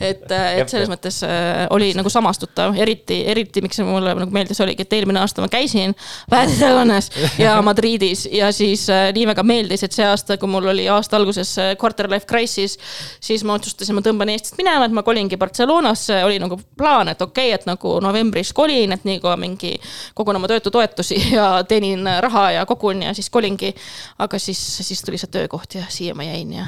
et, 0.00 0.24
et 0.32 0.72
selles 0.72 0.88
mõttes 0.90 1.20
äh, 1.26 1.66
oli 1.74 1.90
nagu 1.96 2.10
samastutav, 2.12 2.74
eriti, 2.80 3.20
eriti 3.28 3.62
miks 3.64 3.80
see 3.80 3.86
mulle 3.86 4.14
nagu 4.16 4.32
meeldis, 4.34 4.60
oligi, 4.64 4.86
et 4.86 4.96
eelmine 4.96 5.20
aasta 5.20 5.44
ma 5.44 5.48
käisin 5.52 5.92
Barcelonas 6.32 7.10
ja 7.38 7.58
Madridis 7.64 8.26
ja 8.32 8.48
siis 8.56 8.86
äh, 8.92 9.10
nii 9.16 9.26
väga 9.30 9.44
meeldis, 9.46 9.84
et 9.84 9.96
see 9.96 10.06
aasta, 10.06 10.38
kui 10.40 10.50
mul 10.50 10.70
oli 10.72 10.88
aasta 10.88 11.18
alguses 11.20 11.52
äh, 11.60 11.72
quarter 11.80 12.08
life 12.10 12.28
crisis, 12.30 12.78
siis 13.20 13.44
ma 13.44 13.58
otsustasin, 13.58 13.98
ma 13.98 14.04
tõmban 14.04 14.32
Eestist 14.32 14.56
minema, 14.60 14.88
et 14.88 14.96
ma 14.96 15.04
kolingi 15.06 15.38
Barcelonasse, 15.40 16.22
oli 16.24 16.40
nagu 16.42 16.58
plaan, 16.80 17.12
et 17.12 17.22
okei 17.22 17.50
okay,, 17.50 17.60
et 17.60 17.68
nagu 17.68 17.98
novembris 18.02 18.54
kolin, 18.56 18.96
et 18.96 19.06
nii 19.08 19.20
kaua 19.20 19.36
mingi 19.40 19.76
kogun 20.16 20.40
oma 20.40 20.48
töötutoetusi 20.50 21.20
ja 21.38 21.52
teenin 21.68 22.08
raha 22.24 22.50
ja 22.56 22.66
kogun 22.66 23.04
ja 23.08 23.14
siis 23.14 23.30
kolingi. 23.30 23.74
aga 24.18 24.38
siis, 24.38 24.60
siis 24.80 25.02
tuli 25.02 25.18
see 25.18 25.30
töökoht 25.30 25.74
ja 25.74 25.84
siia 25.88 26.14
ma 26.14 26.24
jäin 26.24 26.52
ja, 26.52 26.66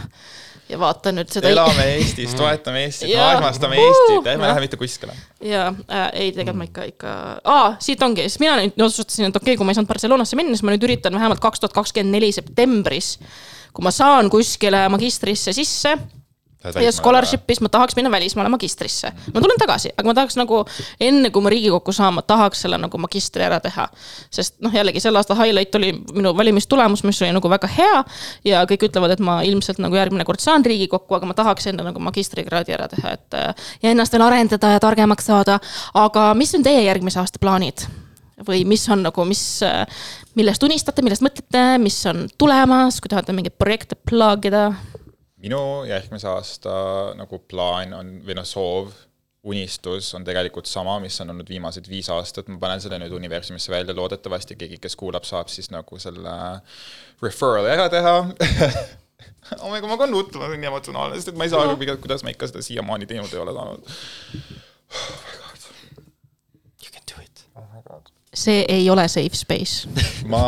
ja 0.73 0.79
vaatan 0.81 1.19
nüüd 1.21 1.33
seda. 1.33 1.51
elame 1.53 1.85
Eestis, 1.99 2.35
toetame 2.39 2.87
Eestit, 2.87 3.13
armastame 3.21 3.79
Vuu! 3.79 3.91
Eestit, 3.91 4.31
ärme 4.35 4.49
lähe 4.49 4.65
mitte 4.65 4.81
kuskile. 4.81 5.15
ja 5.45 5.69
äh, 5.69 6.09
ei, 6.13 6.33
tegelikult 6.33 6.61
ma 6.61 6.69
ikka, 6.69 6.87
ikka, 6.93 7.15
aa, 7.45 7.69
siit 7.83 8.03
ongi, 8.05 8.27
siis 8.29 8.41
mina 8.43 8.57
nüüd 8.61 8.87
otsustasin, 8.87 9.29
et 9.29 9.37
okei 9.37 9.53
okay,, 9.53 9.61
kui 9.61 9.69
ma 9.69 9.75
ei 9.75 9.81
saanud 9.81 9.93
Barcelonasse 9.93 10.39
minna, 10.39 10.57
siis 10.57 10.67
ma 10.67 10.75
nüüd 10.75 10.89
üritan 10.89 11.19
vähemalt 11.19 11.43
kaks 11.43 11.63
tuhat 11.63 11.77
kakskümmend 11.77 12.17
neli 12.17 12.33
septembris. 12.35 13.15
kui 13.73 13.85
ma 13.85 13.93
saan 13.95 14.29
kuskile 14.33 14.87
magistrisse 14.93 15.55
sisse 15.57 15.97
ja 16.65 16.93
scholarship'is 16.93 17.61
ma 17.61 17.69
tahaks 17.73 17.97
minna 17.97 18.11
välismaale 18.11 18.49
magistrisse. 18.49 19.13
ma 19.35 19.41
tulen 19.41 19.59
tagasi, 19.59 19.91
aga 19.97 20.09
ma 20.09 20.15
tahaks 20.15 20.37
nagu 20.37 20.65
enne, 21.01 21.31
kui 21.31 21.43
ma 21.43 21.51
Riigikokku 21.53 21.93
saan, 21.93 22.15
ma 22.15 22.23
tahaks 22.23 22.65
selle 22.67 22.79
nagu 22.79 22.99
magistri 22.99 23.45
ära 23.47 23.61
teha. 23.61 23.89
sest 24.31 24.61
noh, 24.61 24.75
jällegi 24.75 25.01
selle 25.01 25.19
aasta 25.19 25.35
highlight 25.39 25.75
oli 25.75 25.93
minu 26.13 26.37
valimistulemus, 26.37 27.05
mis 27.05 27.23
oli 27.23 27.33
nagu 27.33 27.51
väga 27.51 27.71
hea. 27.77 28.05
ja 28.45 28.63
kõik 28.69 28.87
ütlevad, 28.91 29.17
et 29.17 29.25
ma 29.25 29.41
ilmselt 29.47 29.83
nagu 29.83 29.97
järgmine 29.97 30.25
kord 30.29 30.41
saan 30.41 30.65
Riigikokku, 30.65 31.15
aga 31.15 31.27
ma 31.27 31.35
tahaks 31.39 31.67
enne 31.73 31.87
nagu 31.87 32.01
magistrikraadi 32.01 32.79
ära 32.79 32.89
teha, 32.93 33.17
et 33.19 33.41
ja 33.83 33.91
ennast 33.91 34.13
veel 34.13 34.27
arendada 34.29 34.77
ja 34.77 34.81
targemaks 34.81 35.27
saada. 35.27 35.59
aga 35.95 36.33
mis 36.35 36.55
on 36.55 36.63
teie 36.63 36.87
järgmise 36.87 37.21
aasta 37.21 37.43
plaanid? 37.43 37.87
või 38.47 38.65
mis 38.67 38.83
on 38.91 39.05
nagu, 39.07 39.25
mis, 39.29 39.43
millest 40.39 40.65
unistate, 40.67 41.05
millest 41.05 41.23
mõtlete, 41.23 41.63
mis 41.83 41.99
on 42.11 42.27
tulemas, 42.39 43.01
kui 43.01 43.13
tahate 43.13 43.35
mingeid 43.37 43.55
projekte 43.61 43.99
plug 44.09 44.49
ida? 44.51 44.71
Minu 45.43 45.63
järgmise 45.89 46.29
aasta 46.31 46.75
nagu 47.19 47.41
plaan 47.51 47.95
on 47.97 48.13
või 48.27 48.37
noh, 48.39 48.47
soov, 48.47 48.93
unistus 49.43 50.13
on 50.15 50.25
tegelikult 50.25 50.69
sama, 50.71 50.99
mis 51.03 51.19
on 51.21 51.33
olnud 51.35 51.49
viimased 51.51 51.89
viis 51.91 52.07
aastat, 52.15 52.47
ma 52.49 52.61
panen 52.63 52.83
selle 52.83 53.01
nüüd 53.03 53.15
universumisse 53.17 53.73
välja, 53.75 53.95
loodetavasti 53.99 54.57
keegi, 54.59 54.79
kes 54.83 54.95
kuulab, 54.99 55.27
saab 55.27 55.51
siis 55.51 55.73
nagu 55.75 55.99
selle 56.03 56.35
referral'i 57.23 57.73
ära 57.75 57.89
teha. 57.91 58.15
oh 59.63 59.73
my 59.73 59.81
god, 59.81 59.89
ma 59.89 59.97
hakkan 59.97 60.15
nutma, 60.15 60.47
see 60.47 60.59
on 60.59 60.63
nii 60.63 60.71
emotsionaalne, 60.71 61.19
sest 61.19 61.33
et 61.33 61.41
ma 61.41 61.49
ei 61.49 61.55
saa 61.55 61.67
aru, 61.67 61.75
kuidas 62.05 62.23
ma 62.23 62.35
ikka 62.35 62.53
seda 62.53 62.63
siiamaani 62.63 63.11
teinud 63.11 63.35
ei 63.35 63.43
ole 63.43 63.57
saanud. 63.59 63.93
You 66.85 66.91
can 66.95 67.07
do 67.11 67.19
it. 67.23 67.45
see 68.35 68.63
ei 68.69 68.91
ole 68.91 69.09
safe 69.11 69.35
space. 69.35 69.91
ma 70.33 70.45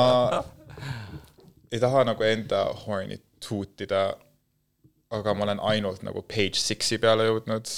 ei 1.72 1.82
taha 1.82 2.06
nagu 2.06 2.30
enda 2.30 2.68
horn'i 2.84 3.18
tuutida, 3.42 4.12
aga 5.10 5.34
ma 5.34 5.48
olen 5.48 5.60
ainult 5.72 6.02
nagu 6.06 6.22
page 6.22 6.60
six'i 6.60 6.98
peale 7.02 7.28
jõudnud 7.28 7.68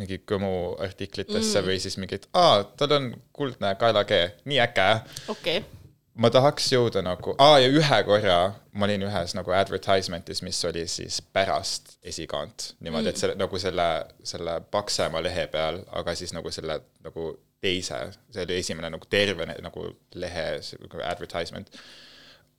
mingi 0.00 0.20
Kõmu 0.26 0.78
artiklitesse 0.80 1.60
mm. 1.60 1.66
või 1.66 1.80
siis 1.82 1.98
mingid, 2.00 2.24
aa, 2.36 2.62
tal 2.78 2.96
on 2.96 3.10
kuldne 3.36 3.74
kaelakee, 3.80 4.30
nii 4.48 4.60
äge. 4.62 4.88
okei 5.28 5.60
okay.. 5.60 5.66
ma 6.14 6.30
tahaks 6.32 6.70
jõuda 6.72 7.02
nagu, 7.04 7.34
aa 7.42 7.58
ja 7.60 7.68
ühe 7.68 8.00
korra 8.08 8.40
ma 8.72 8.86
olin 8.86 9.04
ühes 9.08 9.34
nagu 9.36 9.52
advertisement'is, 9.56 10.42
mis 10.46 10.62
oli 10.68 10.86
siis 10.88 11.20
pärast 11.34 11.96
esikaant. 12.06 12.74
niimoodi, 12.80 13.12
et 13.12 13.20
selle 13.20 13.36
nagu 13.38 13.58
selle, 13.58 13.88
selle 14.24 14.60
paksema 14.70 15.22
lehe 15.22 15.46
peal, 15.52 15.82
aga 16.00 16.14
siis 16.14 16.34
nagu 16.36 16.52
selle 16.54 16.80
nagu 17.04 17.32
teise, 17.60 17.98
see 18.32 18.46
oli 18.46 18.60
esimene 18.62 18.90
nagu 18.92 19.10
terve 19.10 19.46
nagu 19.50 19.88
lehe 20.14 20.46
nagu 20.80 21.02
advertisement. 21.04 21.72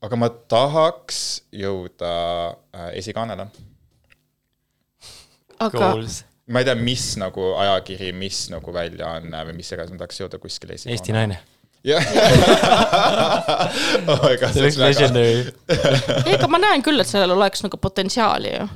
Aga 0.02 0.18
ma 0.18 0.30
tahaks 0.30 1.22
jõuda 1.54 2.12
äh, 2.74 2.89
esikaanele. 3.02 3.47
aga 5.62 5.78
Goals. 5.78 6.24
ma 6.49 6.62
ei 6.62 6.68
tea, 6.68 6.76
mis 6.76 7.06
nagu 7.22 7.52
ajakiri, 7.62 8.12
mis 8.18 8.47
nagu 8.54 8.74
väljaanne 8.74 9.43
või 9.49 9.58
mis 9.60 9.72
iganes, 9.72 9.93
ma 9.93 10.02
tahaks 10.02 10.24
jõuda 10.24 10.41
kuskile 10.41 10.78
esikaanele. 10.78 10.97
Eesti 10.97 11.18
naine. 11.18 11.38
jah. 11.86 12.06
oh 14.10 14.24
my 14.26 14.38
god, 14.41 14.56
see 14.56 14.64
oleks 14.66 14.80
legendary. 14.82 15.45
ei, 16.26 16.38
aga 16.38 16.49
ma 16.49 16.62
näen 16.62 16.86
küll, 16.86 17.02
et 17.02 17.10
sellel 17.10 17.38
oleks 17.38 17.62
nagu 17.66 17.78
potentsiaali 17.82 18.56
ju. 18.56 18.68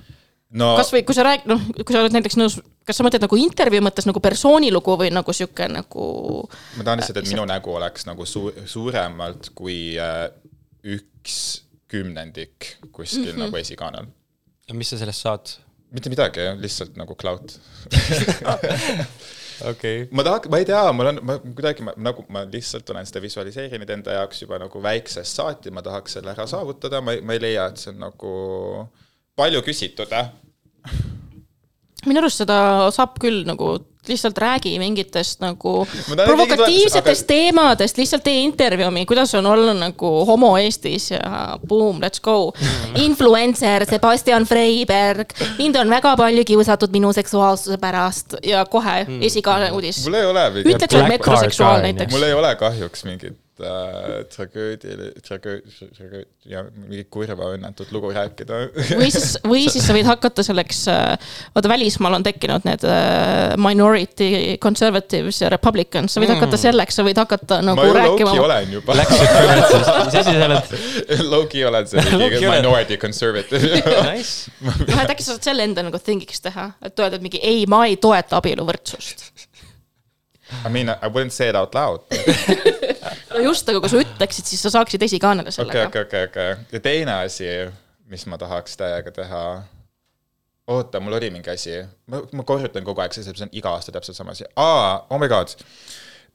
no 0.61 0.75
kasvõi 0.77 1.01
kui 1.09 1.17
sa 1.17 1.25
räägid, 1.25 1.49
noh, 1.49 1.65
kui 1.81 1.89
sa 1.89 2.05
oled 2.05 2.13
näiteks 2.13 2.37
nõus, 2.37 2.59
kas 2.85 3.01
sa 3.01 3.07
mõtled 3.07 3.25
nagu 3.25 3.41
intervjuu 3.41 3.81
mõttes 3.81 4.05
nagu 4.05 4.21
persoonilugu 4.21 4.97
või 5.01 5.09
nagu 5.13 5.33
sihuke 5.33 5.71
nagu. 5.73 6.05
ma 6.77 6.85
tahan 6.85 7.01
lihtsalt, 7.01 7.23
et 7.23 7.33
minu 7.33 7.49
nägu 7.49 7.73
oleks 7.81 8.05
nagu 8.05 8.29
su-, 8.29 8.53
suuremalt 8.69 9.49
kui 9.57 9.97
äh, 9.97 10.29
üks 10.85 11.14
kümnendik 11.91 12.77
kuskil 12.91 13.21
mm 13.21 13.31
-hmm. 13.31 13.45
nagu 13.45 13.57
esikaanel. 13.57 14.05
ja 14.67 14.73
mis 14.73 14.89
sa 14.89 14.97
sellest 14.97 15.21
saad? 15.21 15.55
mitte 15.95 16.09
midagi, 16.09 16.43
lihtsalt 16.59 16.97
nagu 16.99 17.15
clout. 17.15 17.59
okei. 19.71 20.07
ma 20.11 20.23
tahaks, 20.23 20.49
ma 20.51 20.59
ei 20.59 20.65
tea, 20.67 20.91
mul 20.91 21.11
on, 21.11 21.19
ma 21.23 21.37
kuidagi 21.39 21.85
ma, 21.87 21.93
nagu 21.97 22.25
ma 22.29 22.43
lihtsalt 22.51 22.89
olen 22.89 23.07
seda 23.07 23.21
visualiseerinud 23.23 23.93
enda 23.97 24.17
jaoks 24.19 24.41
juba 24.43 24.59
nagu 24.59 24.81
väiksest 24.83 25.39
saati, 25.39 25.71
ma 25.71 25.81
tahaks 25.85 26.17
selle 26.17 26.33
ära 26.33 26.47
saavutada, 26.51 27.01
ma 27.01 27.15
ei, 27.15 27.21
ma 27.21 27.37
ei 27.37 27.43
leia, 27.45 27.69
et 27.71 27.77
see 27.81 27.93
on 27.93 28.01
nagu 28.07 28.33
palju 29.39 29.61
küsitud, 29.67 30.11
äh? 30.11 30.31
Minu 32.05 32.23
arust 32.23 32.43
seda 32.43 32.57
saab 32.95 33.19
küll 33.21 33.43
nagu 33.47 33.75
lihtsalt 34.07 34.37
räägi 34.37 34.79
mingitest 34.79 35.39
nagu 35.39 35.87
provokatiivsetest 36.25 37.27
teemadest, 37.27 37.97
lihtsalt 37.97 38.23
tee 38.23 38.39
intervjuumi, 38.43 39.05
kuidas 39.05 39.35
on 39.35 39.45
olla 39.45 39.73
nagu 39.73 40.11
homo 40.25 40.57
Eestis 40.57 41.11
ja 41.11 41.57
boom, 41.67 42.01
let's 42.03 42.21
go. 42.21 42.53
Influencer 43.07 43.85
Sebastian 43.85 44.45
Freiberg, 44.45 45.33
mind 45.57 45.75
on 45.75 45.89
väga 45.89 46.15
palju 46.17 46.45
kiusatud 46.45 46.93
minu 46.93 47.13
seksuaalsuse 47.13 47.77
pärast 47.77 48.37
ja 48.43 48.65
kohe 48.65 49.05
esikaane 49.21 49.71
uudis. 49.71 50.03
mul 50.05 50.19
ei 50.21 50.25
ole 50.25 50.45
ütleks, 50.63 50.95
et 50.95 51.09
metroseksuaal 51.09 51.81
näiteks. 51.81 52.13
mul 52.13 52.29
ei 52.29 52.33
ole 52.33 52.55
kahjuks 52.55 53.03
mingit 53.05 53.44
äh, 53.63 54.25
tragöödia, 54.31 55.11
tragöödia, 55.25 56.63
mingit 56.75 57.09
kurva 57.13 57.51
õnnetut 57.55 57.91
lugu 57.95 58.11
rääkida. 58.15 58.61
või 58.97 59.09
siis, 59.13 59.35
või 59.51 59.65
siis 59.71 59.85
sa 59.87 59.95
võid 59.95 60.07
hakata 60.09 60.43
selleks, 60.45 60.85
vaata 61.55 61.71
välismaal 61.71 62.17
on 62.19 62.25
tekkinud 62.25 62.67
need 62.67 62.85
äh, 62.89 63.55
minority 63.61 64.57
conservatives 64.61 65.41
ja 65.41 65.49
republicans, 65.53 66.15
sa 66.15 66.23
võid 66.23 66.31
mm. 66.31 66.39
hakata 66.39 66.59
selleks, 66.59 66.99
sa 66.99 67.05
võid 67.07 67.19
hakata 67.21 67.61
nagu 67.65 67.79
ma 67.79 67.87
ju 67.87 67.95
rääkima 67.97 68.33
low-key. 68.33 68.45
olen 68.45 68.75
juba. 68.77 68.97
Läks 68.99 69.15
suprematsist, 69.21 69.91
mis 70.05 70.19
asi 70.21 70.35
sa 70.35 70.49
oled? 70.49 70.75
Low-key 71.33 71.65
olen 71.69 71.89
see 71.89 72.05
minority 72.49 72.99
conservative. 73.01 73.83
Nice. 74.05 74.51
noh, 74.61 75.01
et 75.01 75.11
äkki 75.11 75.23
sa 75.25 75.35
saad 75.35 75.47
selle 75.47 75.65
enda 75.65 75.83
nagu 75.85 75.99
thingiks 76.01 76.43
teha, 76.43 76.69
et 76.85 76.99
öelda, 76.99 77.17
et 77.19 77.25
mingi 77.25 77.41
ei, 77.43 77.65
ma 77.69 77.85
ei 77.89 77.97
toeta 78.01 78.39
abieluvõrdsust. 78.39 79.29
I 80.65 80.69
mean, 80.69 80.89
I 80.89 81.07
wouldn't 81.07 81.33
say 81.33 81.49
it 81.49 81.55
out 81.55 81.73
loud. 81.73 82.05
No 83.35 83.43
just, 83.45 83.69
aga 83.69 83.81
kui 83.83 83.91
sa 83.91 84.01
ütleksid, 84.01 84.49
siis 84.49 84.63
sa 84.65 84.71
saaksid 84.77 85.05
esikaanele 85.07 85.51
okei, 85.51 85.57
sellega. 85.59 85.87
okei, 85.89 86.07
okei, 86.07 86.27
okei. 86.29 86.67
ja 86.71 86.83
teine 86.83 87.17
asi, 87.25 87.49
mis 88.11 88.25
ma 88.31 88.39
tahaks 88.41 88.77
täiega 88.79 89.13
teha. 89.15 89.43
oota, 90.71 90.99
mul 91.03 91.17
oli 91.19 91.29
mingi 91.33 91.51
asi, 91.53 91.77
ma, 92.11 92.23
ma 92.33 92.47
korrutan 92.47 92.87
kogu 92.87 93.03
aeg, 93.03 93.15
see 93.15 93.25
see 93.27 93.45
on 93.45 93.53
iga 93.53 93.75
aasta 93.75 93.93
täpselt 93.95 94.17
sama 94.17 94.35
asi. 94.37 94.47
aa, 94.55 95.05
oh 95.09 95.21
my 95.21 95.29
god. 95.31 95.53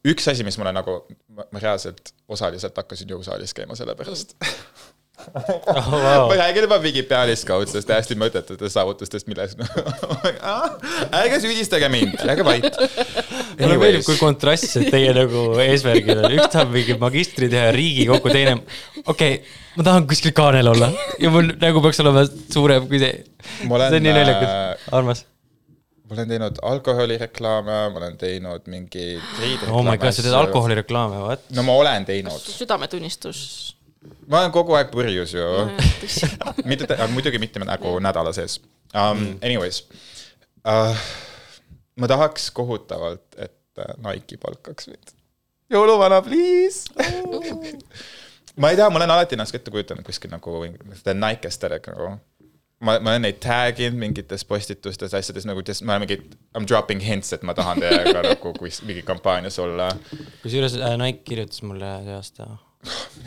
üks 0.06 0.28
asi, 0.32 0.46
mis 0.46 0.58
mulle 0.60 0.74
nagu, 0.76 1.00
ma 1.40 1.62
reaalselt 1.62 2.14
osaliselt 2.28 2.76
hakkasin 2.76 3.16
jõusaalis 3.16 3.56
käima 3.56 3.78
selle 3.78 3.96
pärast. 3.98 4.36
Oh, 5.34 5.90
wow. 5.92 6.26
ma 6.30 6.36
räägin 6.38 6.64
juba 6.66 6.78
mingi 6.82 7.02
pealiskaudsest 7.06 7.90
hästi 7.92 8.16
mõttetutest 8.18 8.74
saavutustest, 8.76 9.28
milles 9.30 9.56
ärge 11.20 11.40
süüdistage 11.42 11.90
mind, 11.92 12.16
jääge 12.26 12.46
vait. 12.46 12.68
mulle 13.60 13.78
meeldib, 13.80 14.04
kui 14.06 14.18
kontrastselt 14.20 14.90
teie 14.92 15.12
nagu 15.16 15.44
eesmärgid 15.62 16.22
on, 16.22 16.36
üks 16.38 16.52
tahab 16.54 16.74
mingi 16.74 16.96
magistri 17.00 17.50
teha 17.52 17.70
Riigikokku, 17.76 18.32
teine, 18.34 18.56
okei 19.04 19.40
okay,, 19.40 19.58
ma 19.76 19.86
tahan 19.86 20.06
kuskil 20.10 20.34
kaanel 20.36 20.72
olla 20.72 20.90
ja 21.22 21.32
mul 21.32 21.52
nägu 21.60 21.82
peaks 21.84 22.00
olema 22.04 22.24
suurem 22.26 22.88
kui 22.90 23.02
see. 23.02 23.20
Ma 23.68 23.78
olen, 23.78 23.92
see 23.92 24.00
on 24.00 24.06
nii 24.06 24.14
äh, 24.14 24.20
naljakas, 24.20 24.86
armas. 24.98 25.24
ma 26.08 26.16
olen 26.18 26.32
teinud 26.34 26.62
alkoholireklaame, 26.72 27.82
ma 27.94 28.02
olen 28.02 28.16
teinud 28.20 28.70
mingeid 28.72 29.20
riidereklaame. 29.40 29.76
oh 29.76 29.86
my 29.86 29.98
god, 30.00 30.16
sa 30.16 30.24
teed 30.26 30.38
alkoholireklaame, 30.40 31.20
what? 31.26 31.44
no 31.54 31.66
ma 31.66 31.76
olen 31.82 32.08
teinud, 32.08 32.50
südametunnistus. 32.56 33.44
Ma 34.26 34.40
olen 34.40 34.52
kogu 34.54 34.76
aeg 34.78 34.92
purjus 34.92 35.34
ju. 35.34 35.46
mitte, 36.70 36.96
muidugi 37.12 37.40
mitte 37.42 37.62
nagu 37.64 37.96
nädala 38.02 38.32
sees 38.36 38.60
um, 38.94 39.18
mm.. 39.18 39.38
Anyways 39.42 39.82
uh,, 40.64 40.96
ma 42.00 42.08
tahaks 42.08 42.50
kohutavalt, 42.56 43.26
et 43.36 43.78
äh, 43.78 43.94
Nike 44.04 44.40
palkaks 44.40 44.88
mind. 44.88 45.14
jõuluvana, 45.72 46.22
please 46.24 46.88
ma 48.60 48.72
ei 48.72 48.80
tea, 48.80 48.88
ma 48.88 49.00
olen 49.02 49.14
alati 49.16 49.36
ennast 49.36 49.56
ette 49.56 49.72
kujutanud 49.72 50.06
kuskil 50.06 50.32
nagu 50.32 50.64
the 51.04 51.14
Nike 51.14 51.50
aesthetic 51.50 51.90
nagu 51.92 52.14
ma, 52.80 52.96
ma 52.96 53.12
olen 53.12 53.26
neid 53.28 53.40
tag 53.44 53.80
inud 53.84 54.00
mingites 54.00 54.46
postitustes, 54.48 55.14
asjades 55.16 55.46
nagu 55.48 55.62
ma 55.84 55.98
olen 55.98 56.06
mingi, 56.06 56.18
I 56.56 56.62
m 56.62 56.66
dropping 56.68 57.04
hints, 57.04 57.34
et 57.36 57.44
ma 57.46 57.54
tahan 57.56 57.82
teiega 57.84 58.24
nagu 58.30 58.54
kus 58.56 58.80
mingi 58.88 59.04
kampaanias 59.06 59.60
olla. 59.62 59.92
kusjuures 60.42 60.78
äh, 60.80 60.96
Nike 61.00 61.24
kirjutas 61.28 61.62
mulle 61.66 61.92
see 62.06 62.16
aasta, 62.16 62.48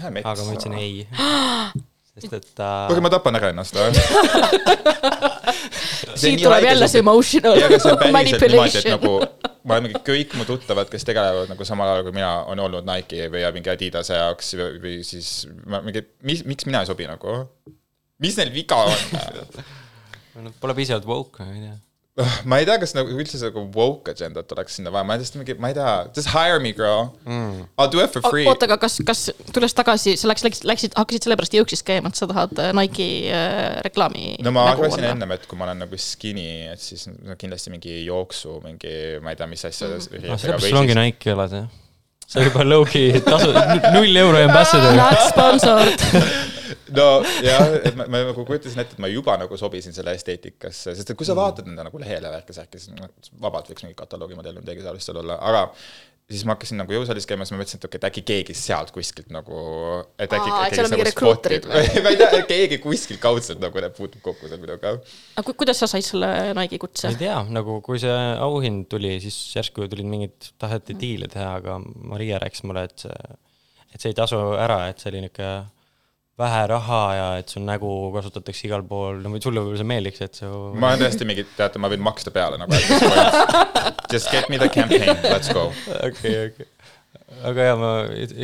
aga 0.04 0.44
ma 0.44 0.56
ütlesin. 0.56 0.78
ei. 0.80 1.08
sest 2.20 2.34
et 2.38 2.50
kuulge, 2.54 3.00
äh, 3.00 3.04
ma 3.06 3.10
tapan 3.10 3.40
ära 3.40 3.50
ennast 3.54 3.78
siit 6.22 6.44
tuleb 6.44 6.68
jälle 6.68 6.88
see 6.92 7.02
emotional 7.02 7.58
et 7.58 8.12
manipulation. 8.14 8.92
nagu 8.94 9.14
ma 9.64 9.78
olen 9.78 9.88
mingi 9.88 10.02
kõik 10.06 10.36
mu 10.38 10.46
tuttavad, 10.48 10.90
kes 10.92 11.08
tegelevad 11.08 11.50
nagu 11.52 11.66
samal 11.68 11.94
ajal 11.94 12.08
kui 12.08 12.16
mina, 12.20 12.34
on 12.52 12.60
olnud 12.60 12.86
Nike 12.88 13.30
või 13.34 13.46
mingi 13.56 13.72
Adidase 13.74 14.20
jaoks 14.20 14.54
või, 14.60 14.82
või 14.84 14.96
siis 15.08 15.32
ma 15.66 15.82
mingi, 15.86 16.04
mis, 16.28 16.44
miks 16.50 16.68
mina 16.70 16.84
ei 16.84 16.90
sobi 16.90 17.08
nagu? 17.10 17.40
mis 18.24 18.38
neil 18.40 18.54
viga 18.54 18.78
on? 18.88 19.00
nad 20.48 20.54
pole 20.62 20.76
piisavalt 20.78 21.08
woke, 21.08 21.46
ma 21.46 21.56
ei 21.56 21.66
tea. 21.66 21.78
Ma 22.46 22.60
ei 22.62 22.66
tea, 22.68 22.76
kas 22.78 22.92
nagu 22.94 23.10
üldse 23.18 23.40
nagu 23.42 23.64
woke 23.74 24.14
agendat 24.14 24.52
oleks 24.54 24.76
sinna 24.78 24.92
vaja, 24.94 25.06
ma 25.10 25.16
lihtsalt 25.18 25.40
mingi, 25.40 25.56
ma 25.62 25.72
ei 25.72 25.78
tea, 25.78 25.94
just 26.14 26.30
hire 26.30 26.60
me 26.62 26.70
girl 26.78 27.08
mm.. 27.26 27.64
I 27.74 27.82
will 27.82 27.90
do 27.96 28.04
it 28.04 28.14
for 28.14 28.22
free. 28.28 28.46
oota, 28.46 28.68
aga 28.70 28.78
kas, 28.84 29.00
kas 29.08 29.24
tulles 29.56 29.74
tagasi, 29.74 30.14
sa 30.22 30.30
läks, 30.30 30.46
läksid, 30.46 30.68
läksid, 30.70 30.94
hakkasid 31.00 31.26
sellepärast 31.26 31.58
jõuksis 31.58 31.82
käima, 31.88 32.14
et 32.14 32.22
sa 32.22 32.30
tahad 32.30 32.54
äh, 32.62 32.70
Nike'i 32.78 33.34
äh, 33.34 33.82
reklaami 33.88 34.36
no 34.46 34.54
ma 34.54 34.68
arvasin 34.76 35.10
ennem, 35.10 35.34
et 35.34 35.50
kui 35.50 35.58
ma 35.58 35.66
olen 35.72 35.82
nagu 35.88 36.02
skinny, 36.06 36.68
et 36.70 36.86
siis 36.86 37.10
no 37.10 37.34
kindlasti 37.40 37.74
mingi 37.74 38.04
jooksu, 38.04 38.60
mingi, 38.68 38.94
ma 39.26 39.34
ei 39.34 39.42
tea, 39.42 39.50
mis 39.50 39.66
asja 39.72 39.90
mm. 39.90 40.28
no 40.30 40.38
sellepärast 40.38 40.70
sul 40.70 40.84
ongi 40.84 41.00
Nike'i 41.02 41.34
jalad, 41.34 41.62
jah. 41.64 41.70
see 42.28 42.44
on 42.44 42.52
juba 42.52 42.70
low-key 42.70 43.24
tasu, 43.26 43.56
null 43.98 44.26
euro 44.28 44.46
ambassador. 44.46 44.94
Not 45.02 45.32
sponsored. 45.34 46.54
no 46.98 47.08
jah, 47.46 47.76
et 47.80 47.98
ma, 48.00 48.08
ma 48.08 48.24
nagu 48.30 48.46
kujutasin 48.48 48.84
ette, 48.84 48.98
et 48.98 49.04
ma 49.04 49.12
juba 49.12 49.36
nagu 49.42 49.60
sobisin 49.60 49.96
selle 49.96 50.16
esteetikasse, 50.18 50.96
sest 50.96 51.14
et 51.14 51.20
kui 51.20 51.28
sa 51.28 51.36
vaatad 51.38 51.70
nende 51.70 51.86
nagu 51.90 52.02
lehele 52.02 52.32
värki 52.34 52.56
särki, 52.56 52.82
siis 52.82 53.34
vabalt 53.42 53.70
võiks 53.72 53.86
mingi 53.86 53.98
kataloogi 54.00 54.38
modell 54.40 54.60
või 54.60 54.66
midagi 54.66 54.86
taolist 54.86 55.10
seal 55.10 55.22
olla, 55.24 55.40
aga 55.44 55.68
siis 56.32 56.44
ma 56.48 56.56
hakkasin 56.56 56.80
nagu 56.80 56.94
jõusaalis 56.96 57.28
käima, 57.28 57.46
siis 57.46 57.54
ma 57.54 57.60
mõtlesin, 57.60 57.80
et 57.80 57.86
okei 57.88 58.00
okay,, 58.00 58.00
et 58.00 58.08
äkki 58.10 58.24
keegi 58.28 58.56
sealt 58.58 58.94
kuskilt 58.96 59.30
nagu, 59.34 59.58
et 60.18 60.32
äkki 60.32 60.50
Aa, 60.50 60.68
et 60.68 60.74
keegi 60.74 60.78
seal 60.78 60.88
on 60.88 60.94
mingi 60.94 61.04
nagu 61.04 61.10
rekruuterid 61.10 61.68
spotib 61.68 61.98
või 61.98 62.04
ma 62.06 62.14
ei 62.14 62.20
tea, 62.22 62.42
keegi 62.50 62.80
kuskilt 62.84 63.22
kaudselt 63.24 63.62
nagu 63.64 63.84
puutub 63.98 64.24
kokku 64.26 64.50
seal 64.50 64.62
minuga. 64.64 64.96
aga 65.36 65.46
ku- 65.50 65.58
kuidas 65.60 65.84
sa 65.84 65.90
said 65.92 66.08
selle 66.08 66.32
Nike'i 66.58 66.80
kutse 66.82 67.12
ei? 67.12 67.20
tea, 67.20 67.38
nagu 67.54 67.80
kui 67.86 68.02
see 68.02 68.18
auhind 68.48 68.88
tuli, 68.92 69.18
siis 69.24 69.38
järsku 69.58 69.90
tulid 69.92 70.10
mingid, 70.10 70.52
taheti 70.62 70.96
diile 71.00 71.30
teha, 71.32 71.58
aga 71.60 71.80
Maria 71.84 72.40
rääkis 72.44 72.64
mulle, 72.68 72.88
et 72.90 73.06
see, 73.06 73.38
et 73.92 74.00
see 74.00 74.14
ei 74.14 74.18
tasu 74.18 74.40
ära, 74.58 74.86
et 74.94 75.04
see 75.04 75.12
oli 75.12 75.26
niuke 75.28 75.52
vähe 76.40 76.62
raha 76.70 77.02
ja 77.14 77.26
et 77.42 77.52
su 77.54 77.62
nägu 77.62 77.90
kasutatakse 78.16 78.66
igal 78.68 78.84
pool, 78.90 79.20
no 79.22 79.38
sulle 79.38 79.62
võib-olla 79.62 79.80
see 79.82 79.90
meeldiks, 79.90 80.22
et 80.26 80.40
su. 80.42 80.50
ma 80.82 80.94
olen 80.94 81.04
tõesti 81.04 81.28
mingi, 81.30 81.46
teate, 81.58 81.82
ma 81.82 81.92
võin 81.94 82.02
maksta 82.06 82.34
peale 82.34 82.58
nagu. 82.62 82.74
Just 84.14 84.32
get 84.34 84.50
me 84.50 84.58
the 84.62 84.70
campaign, 84.74 85.12
let's 85.30 85.52
go. 85.54 85.68
okei, 86.00 86.48
okei. 86.50 86.70
aga 87.50 87.68
jaa, 87.70 87.76
ma 87.78 87.92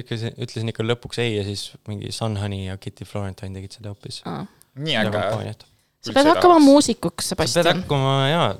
ikka 0.03 0.19
si- 0.21 0.35
ütlesin 0.35 0.69
ikka 0.69 0.85
lõpuks 0.85 1.21
ei 1.23 1.39
ja 1.39 1.47
siis 1.47 1.71
mingi 1.89 2.13
Sunhoney 2.13 2.67
ja 2.67 2.77
Kitty 2.81 3.07
Florentine 3.09 3.57
tegid 3.57 3.79
seda 3.79 3.93
hoopis. 3.93 4.21
nii 4.21 4.93
seda 4.93 5.07
äge. 5.09 5.15
kampaaniat. 5.15 5.65
sa 6.05 6.13
pead 6.15 6.29
hakkama 6.29 6.59
muusikuks, 6.63 7.31
sa 7.31 7.37
pead 7.39 7.49
Sebastian. 7.49 7.81
hakkama 7.81 8.13
jaa, 8.29 8.51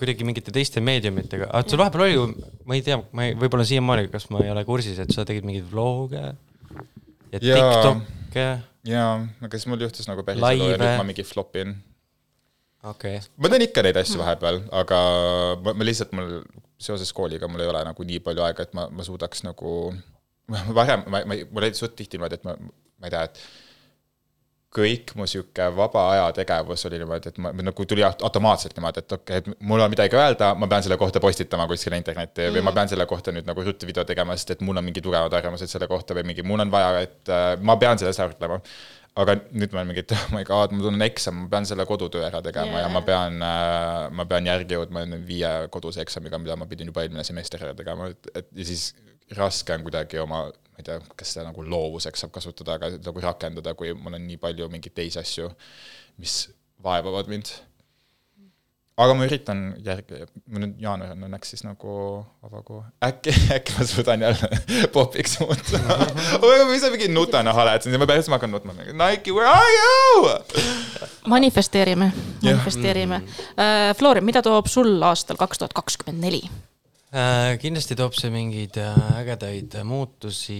kuidagi 0.00 0.26
mingite 0.26 0.54
teiste 0.54 0.82
meediumitega, 0.82 1.46
aga 1.46 1.62
sul 1.70 1.78
vahepeal 1.82 2.08
oli 2.08 2.18
ju, 2.18 2.26
ma 2.66 2.74
ei 2.74 2.82
tea, 2.86 2.98
ma 3.14 3.28
ei, 3.28 3.38
võib-olla 3.38 3.66
siiamaani, 3.70 4.10
kas 4.10 4.26
ma 4.34 4.42
ei 4.42 4.50
ole 4.50 4.66
kursis, 4.66 4.98
et 4.98 5.14
sa 5.14 5.22
tegid 5.28 5.46
mingeid 5.46 5.70
vlog'e 5.70 6.24
ja 7.34 7.42
Jaa. 7.42 7.72
Tiktok'e, 7.72 8.46
jaa, 8.88 9.16
aga 9.46 9.58
siis 9.58 9.70
mul 9.70 9.82
juhtus 9.86 10.08
nagu 10.10 10.24
päris 10.26 10.44
elu 10.44 10.70
ja 10.72 10.78
nüüd 10.80 11.00
ma 11.00 11.06
mingi 11.08 11.26
flopin 11.26 11.74
okei 12.84 13.16
okay.. 13.18 13.32
ma 13.38 13.50
teen 13.50 13.66
ikka 13.66 13.84
neid 13.86 13.98
asju 14.00 14.20
vahepeal, 14.20 14.60
aga 14.82 15.00
ma, 15.64 15.74
ma 15.74 15.88
lihtsalt 15.88 16.14
mul 16.16 16.38
seoses 16.84 17.12
kooliga 17.16 17.48
mul 17.48 17.64
ei 17.64 17.70
ole 17.70 17.82
nagu 17.86 18.06
nii 18.06 18.20
palju 18.24 18.44
aega, 18.44 18.66
et 18.66 18.74
ma, 18.76 18.86
ma 18.92 19.06
suudaks 19.06 19.44
nagu, 19.46 19.74
varem, 20.78 21.04
ma, 21.08 21.22
ma, 21.28 21.38
mul 21.50 21.66
oli 21.66 21.78
suht 21.78 21.96
tihti 21.98 22.18
niimoodi, 22.18 22.40
et 22.40 22.48
ma, 22.48 22.56
ma 22.58 23.08
ei 23.08 23.14
tea, 23.14 23.24
et 23.30 23.44
kõik 24.74 25.12
mu 25.18 25.26
sihuke 25.30 25.68
vaba 25.76 26.08
aja 26.12 26.24
tegevus 26.36 26.86
oli 26.88 26.98
niimoodi, 27.02 27.30
et 27.30 27.38
ma 27.42 27.52
nagu 27.54 27.86
tuli 27.90 28.02
aut- 28.06 28.24
automaatselt 28.26 28.74
niimoodi, 28.78 29.04
et 29.04 29.16
okei 29.16 29.38
okay,, 29.42 29.54
et 29.54 29.68
mul 29.68 29.84
on 29.84 29.92
midagi 29.92 30.18
öelda, 30.18 30.50
ma 30.58 30.68
pean 30.70 30.84
selle 30.86 30.98
kohta 31.00 31.22
postitama 31.22 31.68
kuskile 31.70 32.00
internetti 32.00 32.48
mm. 32.48 32.58
või 32.58 32.66
ma 32.66 32.74
pean 32.76 32.90
selle 32.90 33.06
kohta 33.10 33.34
nüüd 33.34 33.46
nagu 33.48 33.64
ruttu 33.66 33.88
video 33.88 34.04
tegema, 34.08 34.36
sest 34.38 34.56
et 34.56 34.66
mul 34.66 34.80
on 34.80 34.86
mingi 34.86 35.04
tugevad 35.04 35.38
arvamused 35.38 35.70
selle 35.70 35.88
kohta 35.90 36.16
või 36.18 36.26
mingi, 36.32 36.46
mul 36.46 36.66
on 36.66 36.74
vaja, 36.74 37.06
et 37.06 37.32
äh, 37.32 37.54
ma 37.62 37.78
pean 37.80 38.00
sellest 38.00 38.24
ära 38.24 38.34
ütlema 38.34 38.60
aga 39.14 39.36
nüüd 39.54 39.70
ma 39.70 39.80
olen 39.80 39.92
mingi, 39.92 40.02
et 40.02 40.12
oh 40.16 40.26
my 40.34 40.42
god, 40.46 40.72
mul 40.74 40.90
on 40.90 41.06
eksam, 41.06 41.44
ma 41.44 41.50
pean 41.52 41.68
selle 41.68 41.86
kodutöö 41.86 42.24
ära 42.26 42.40
tegema 42.42 42.80
yeah. 42.80 42.86
ja 42.88 42.90
ma 42.90 43.04
pean 43.06 43.38
äh,, 43.46 44.08
ma 44.10 44.26
pean 44.30 44.50
järgi 44.50 44.74
jõudma 44.74 45.04
viie 45.28 45.52
koduse 45.74 46.02
eksamiga, 46.02 46.40
mida 46.42 46.58
ma 46.58 46.66
pidin 46.70 46.90
juba 46.90 47.04
eelmine 47.04 47.22
semester 47.26 47.62
ära 47.62 47.76
tegema, 47.78 48.10
et, 48.10 48.32
et 48.34 48.50
ja 48.58 48.66
siis 48.66 48.88
raske 49.32 49.74
on 49.74 49.84
kuidagi 49.86 50.18
oma, 50.22 50.44
ma 50.48 50.80
ei 50.80 50.86
tea, 50.86 50.98
kas 51.16 51.34
seda 51.34 51.48
nagu 51.48 51.64
loovuseks 51.66 52.24
saab 52.24 52.34
kasutada, 52.34 52.78
aga 52.78 52.94
nagu 52.96 53.22
rakendada, 53.24 53.76
kui 53.78 53.94
mul 53.96 54.18
on 54.18 54.26
nii 54.28 54.40
palju 54.42 54.68
mingeid 54.72 54.96
teisi 54.96 55.20
asju, 55.22 55.50
mis 56.20 56.42
vaevavad 56.84 57.30
mind. 57.32 57.52
aga 58.94 59.14
ma 59.18 59.24
üritan 59.26 59.62
järgi, 59.82 60.20
mul 60.46 60.62
nüüd 60.62 60.82
jaanuar 60.84 61.16
on 61.16 61.24
õnneks 61.26 61.50
siis 61.50 61.64
nagu 61.66 61.94
vaba 62.44 62.60
kuu, 62.66 62.82
äkki, 63.02 63.32
äkki 63.56 63.74
ma 63.78 63.86
suudan 63.90 64.22
jälle 64.22 64.60
popiks 64.94 65.38
muutuda. 65.40 65.80
või 66.44 66.60
ma 66.68 66.76
ise 66.76 66.92
mingi 66.94 67.08
haletasin 67.58 67.96
ja 67.96 67.98
ma 68.02 68.06
päriselt 68.10 68.30
ma 68.30 68.38
hakkan 68.38 68.54
nutma, 68.54 68.76
Nike, 68.92 69.34
where 69.34 69.50
are 69.50 69.72
you? 69.78 70.28
manifesteerime, 71.34 72.12
manifesteerime. 72.44 73.22
Florin, 73.98 74.24
mida 74.24 74.42
toob 74.42 74.70
sul 74.70 75.02
aastal 75.02 75.40
kaks 75.40 75.58
tuhat 75.58 75.74
kakskümmend 75.74 76.22
neli? 76.22 76.44
Äh, 77.14 77.60
kindlasti 77.62 77.94
toob 77.94 78.16
see 78.18 78.26
mingeid 78.34 78.74
äh, 78.82 78.94
ägedaid 79.20 79.76
muutusi 79.86 80.56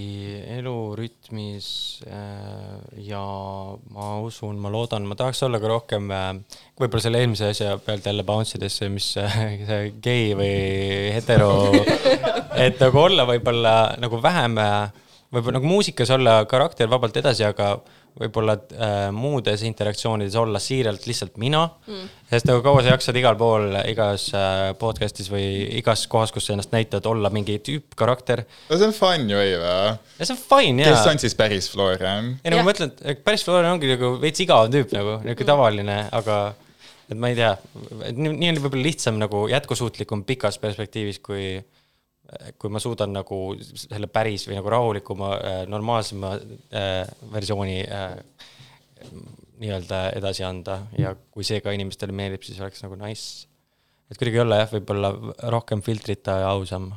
elurütmis 0.55 1.66
äh, 2.07 2.76
ja 3.09 3.22
ma 3.90 4.11
usun, 4.22 4.61
ma 4.62 4.70
loodan, 4.70 5.02
ma 5.02 5.16
tahaks 5.18 5.42
olla 5.48 5.59
ka 5.59 5.72
rohkem 5.72 6.12
võib-olla 6.78 7.02
selle 7.02 7.24
eelmise 7.24 7.48
asja 7.50 7.72
pealt 7.82 8.07
jälle 8.07 8.22
bounce 8.28 8.55
ides, 8.55 8.76
mis 8.86 9.09
see 9.16 9.80
gei 10.05 10.30
või 10.38 11.11
hetero, 11.16 11.50
et 12.68 12.78
nagu 12.78 13.02
olla 13.02 13.26
võib-olla 13.32 13.74
nagu 13.98 14.22
vähem, 14.22 14.55
võib-olla 15.34 15.59
nagu 15.59 15.72
muusikas 15.74 16.14
olla 16.14 16.36
karakter 16.46 16.86
vabalt 16.86 17.18
edasi, 17.18 17.48
aga 17.50 17.80
võib-olla 18.14 18.54
äh, 18.54 18.92
muudes 19.14 19.64
interaktsioonides 19.66 20.36
olla 20.38 20.60
siiralt 20.62 21.06
lihtsalt 21.08 21.38
mina 21.42 21.64
mm.. 21.66 22.10
sest 22.30 22.46
nagu 22.46 22.62
kaua 22.62 22.84
sa 22.84 22.92
jaksad 22.92 23.16
igal 23.18 23.34
pool, 23.38 23.74
igas 23.90 24.28
äh, 24.38 24.70
podcast'is 24.78 25.30
või 25.32 25.46
igas 25.80 26.06
kohas, 26.10 26.30
kus 26.34 26.46
sa 26.46 26.54
ennast 26.54 26.74
näitad, 26.74 27.06
olla 27.10 27.30
mingi 27.34 27.58
tüüp, 27.64 27.96
karakter. 27.98 28.44
no 28.70 28.78
see 28.78 28.90
on 28.90 28.94
fun 28.94 29.26
ju, 29.30 29.40
ei 29.42 29.56
või? 29.58 29.96
ja 30.20 30.28
see 30.28 30.36
on 30.36 30.42
fine 30.44 30.86
kes 30.86 31.00
jaa. 31.00 31.14
on 31.14 31.22
siis 31.24 31.34
päris 31.38 31.70
Florian? 31.72 32.34
ei 32.44 32.54
no 32.54 32.60
Jah. 32.60 32.62
ma 32.62 32.70
mõtlen, 32.70 32.94
et 33.02 33.24
päris 33.26 33.46
Florian 33.46 33.74
ongi 33.74 33.90
nagu 33.96 34.14
veits 34.22 34.44
igav 34.46 34.70
tüüp 34.70 34.94
nagu, 34.94 35.18
niisugune 35.24 35.50
tavaline, 35.50 35.98
aga 36.14 36.42
et 37.10 37.18
ma 37.18 37.32
ei 37.32 37.38
tea, 37.38 37.52
nii 38.14 38.52
on 38.52 38.62
võib-olla 38.62 38.86
lihtsam 38.86 39.18
nagu 39.20 39.44
jätkusuutlikum 39.50 40.22
pikas 40.28 40.60
perspektiivis, 40.62 41.18
kui 41.24 41.56
kui 42.59 42.72
ma 42.72 42.80
suudan 42.82 43.12
nagu 43.14 43.39
selle 43.61 44.09
päris 44.12 44.47
või 44.49 44.59
nagu 44.59 44.72
rahulikuma, 44.72 45.30
normaalsema 45.70 46.35
äh, 46.37 47.05
versiooni 47.32 47.80
äh, 47.85 48.12
nii-öelda 49.62 50.01
edasi 50.18 50.45
anda 50.47 50.80
ja 50.99 51.14
kui 51.14 51.47
see 51.47 51.61
ka 51.64 51.72
inimestele 51.74 52.14
meeldib, 52.16 52.45
siis 52.47 52.61
oleks 52.62 52.82
nagu 52.85 52.99
nice. 53.01 53.47
et 54.11 54.18
kuidagi 54.18 54.43
olla 54.43 54.62
jah, 54.62 54.70
võib-olla 54.74 55.12
rohkem 55.55 55.82
filtrita 55.85 56.41
ja 56.43 56.53
ausam. 56.55 56.93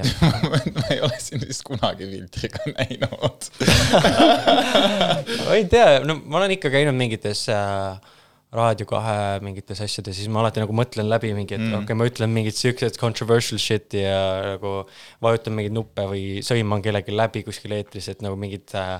ma 0.00 0.84
ei 0.94 1.00
ole 1.04 1.16
sind 1.20 1.44
vist 1.44 1.64
kunagi 1.66 2.06
filtriga 2.08 2.62
näinud. 2.72 3.48
ma 5.44 5.58
ei 5.58 5.66
tea, 5.68 5.98
no 6.06 6.16
ma 6.22 6.40
olen 6.40 6.56
ikka 6.56 6.72
käinud 6.72 6.96
mingites 6.96 7.44
äh, 7.52 7.98
Raadio 8.50 8.82
kahe 8.90 9.38
mingites 9.46 9.78
asjades, 9.84 10.16
siis 10.18 10.30
ma 10.32 10.40
alati 10.42 10.58
nagu 10.58 10.74
mõtlen 10.74 11.06
läbi 11.06 11.28
mingi, 11.36 11.54
et 11.54 11.62
mm. 11.62 11.74
okei 11.76 11.84
okay,, 11.86 11.98
ma 12.00 12.06
ütlen 12.08 12.32
mingit 12.34 12.56
siukest 12.58 12.96
controversial 12.98 13.60
shit'i 13.62 14.02
ja 14.02 14.22
nagu 14.56 14.72
vajutan 15.22 15.54
mingeid 15.54 15.76
nuppe 15.76 16.06
või 16.10 16.24
sõiman 16.42 16.82
kellelgi 16.82 17.14
läbi 17.14 17.44
kuskil 17.46 17.76
eetris, 17.76 18.08
et 18.10 18.24
nagu 18.26 18.34
mingit 18.40 18.74
äh, 18.74 18.96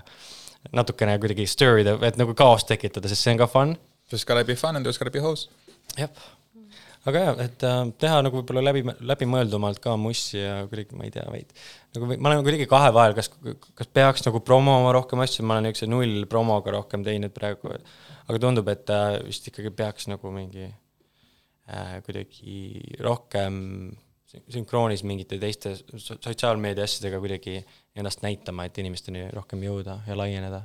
natukene 0.77 1.17
kuidagi 1.19 1.49
stir 1.51 1.81
ida, 1.83 1.97
et 2.07 2.21
nagu 2.21 2.37
kaost 2.39 2.69
tekitada, 2.71 3.11
sest 3.11 3.27
see 3.27 3.35
on 3.35 3.41
ka 3.41 3.49
fun. 3.51 3.75
Just 4.13 4.29
gotta 4.29 4.45
be 4.47 4.55
fun 4.59 4.79
and 4.79 4.87
just 4.87 5.03
gotta 5.03 5.15
be 5.15 5.23
host. 5.25 5.51
jah, 5.99 6.23
aga 7.11 7.25
jah, 7.25 7.43
et 7.49 7.67
äh, 7.67 7.81
teha 8.05 8.21
nagu 8.27 8.39
võib-olla 8.39 8.63
läbi, 8.69 8.85
läbimõeldumalt 9.11 9.83
ka 9.83 9.97
mussi 9.99 10.39
ja 10.39 10.61
kuidagi, 10.71 10.95
ma 10.95 11.09
ei 11.09 11.15
tea, 11.17 11.27
veid. 11.33 11.51
nagu 11.97 12.13
ma 12.13 12.31
olen 12.31 12.47
kuidagi 12.47 12.71
kahe 12.71 12.95
vahel, 12.95 13.19
kas, 13.19 13.33
kas 13.83 13.91
peaks 13.99 14.23
nagu 14.29 14.45
promoma 14.47 14.95
rohkem 14.95 15.27
asju, 15.27 15.43
ma 15.43 15.59
olen 15.59 15.73
niisuguse 15.73 15.91
null 15.91 16.23
promoga 16.31 16.79
rohkem 16.79 17.03
teinud 17.07 17.35
praegu. 17.35 17.75
Aga 18.31 18.39
tundub, 18.43 18.71
et 18.71 18.93
äh, 18.95 19.19
vist 19.27 19.49
ikkagi 19.51 19.73
peaks 19.75 20.07
nagu 20.11 20.31
mingi 20.35 20.69
äh, 20.69 21.99
kuidagi 22.07 22.57
rohkem 23.03 23.61
sün- 24.31 24.47
sünkroonis 24.55 25.05
mingite 25.07 25.39
teiste 25.43 25.75
so- 25.77 26.19
sotsiaalmeedia 26.19 26.87
asjadega 26.87 27.21
kuidagi 27.23 27.61
ennast 27.99 28.23
näitama, 28.27 28.67
et 28.69 28.79
inimesteni 28.83 29.29
rohkem 29.35 29.63
jõuda 29.67 30.01
ja 30.07 30.19
laieneda. 30.19 30.65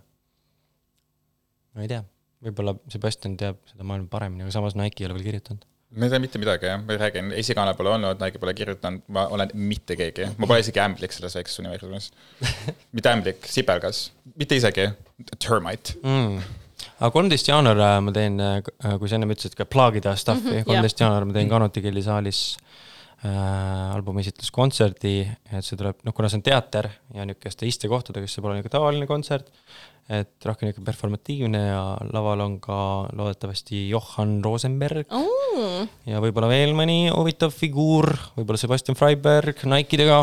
ma 1.75 1.83
ei 1.83 1.89
tea, 1.91 2.03
võib-olla 2.45 2.75
Sebastian 2.91 3.35
teab 3.39 3.57
seda 3.67 3.83
maailma 3.87 4.07
paremini, 4.11 4.45
aga 4.45 4.53
samas 4.55 4.77
Nike 4.79 5.03
ei 5.03 5.09
ole 5.09 5.17
veel 5.17 5.29
kirjutanud. 5.31 5.65
ma 5.95 6.07
ei 6.07 6.13
tea 6.13 6.21
mitte 6.23 6.41
midagi 6.41 6.69
jah, 6.69 6.83
ma 6.83 6.99
räägin, 6.99 7.31
esikaane 7.41 7.73
pole 7.79 7.95
olnud, 7.95 8.21
Nike 8.21 8.41
pole 8.43 8.53
kirjutanud, 8.57 9.07
ma 9.15 9.25
olen 9.35 9.55
mitte 9.57 9.97
keegi, 9.99 10.29
ma 10.37 10.49
pole 10.51 10.61
isegi 10.63 10.83
ämblik 10.83 11.15
selles 11.15 11.35
väikses 11.39 11.63
universumis. 11.63 12.11
mitte 12.95 13.11
ämblik, 13.11 13.49
sipelgas, 13.49 14.05
mitte 14.35 14.61
isegi, 14.61 14.91
termite. 15.39 15.97
mm.. 16.03 16.61
Aga 16.99 17.11
kolmteist 17.11 17.49
jaanuar 17.49 17.81
äh, 17.83 17.95
ma 18.03 18.13
teen, 18.15 18.37
kui 18.99 19.09
sa 19.11 19.17
ennem 19.17 19.33
ütlesid 19.35 19.57
ka 19.59 19.67
plaagida 19.67 20.15
stuff'i 20.19 20.59
Mhm, 20.61 20.67
kolmteist 20.69 21.01
jaanuar 21.01 21.25
ma 21.27 21.35
teen 21.35 21.49
Kanuti 21.51 21.83
Kelly 21.83 22.03
saalis 22.05 22.43
äh, 23.25 23.95
albumi 23.95 24.23
esitluskontserdi, 24.23 25.15
et 25.51 25.65
see 25.65 25.79
tuleb, 25.79 25.99
noh, 26.07 26.15
kuna 26.15 26.29
see 26.31 26.39
on 26.39 26.45
teater 26.45 26.89
ja 27.15 27.25
niisuguste 27.27 27.67
istekohtadega, 27.69 28.27
siis 28.27 28.39
see 28.39 28.45
pole 28.45 28.55
niisugune 28.57 28.75
tavaline 28.77 29.09
kontsert, 29.09 29.51
et 30.05 30.45
rohkem 30.45 30.69
niisugune 30.69 30.85
performatiivne 30.85 31.61
ja 31.65 31.83
laval 32.13 32.43
on 32.45 32.59
ka 32.61 32.77
loodetavasti 33.17 33.87
Johan 33.89 34.37
Rosenberg 34.45 35.09
Mm. 35.55 35.87
ja 36.09 36.19
võib-olla 36.23 36.49
veel 36.51 36.73
mõni 36.75 37.07
huvitav 37.07 37.53
figuur, 37.55 38.09
võib-olla 38.35 38.59
Sebastian 38.59 38.97
Freiberg 38.99 39.61
Nike'dega 39.71 40.17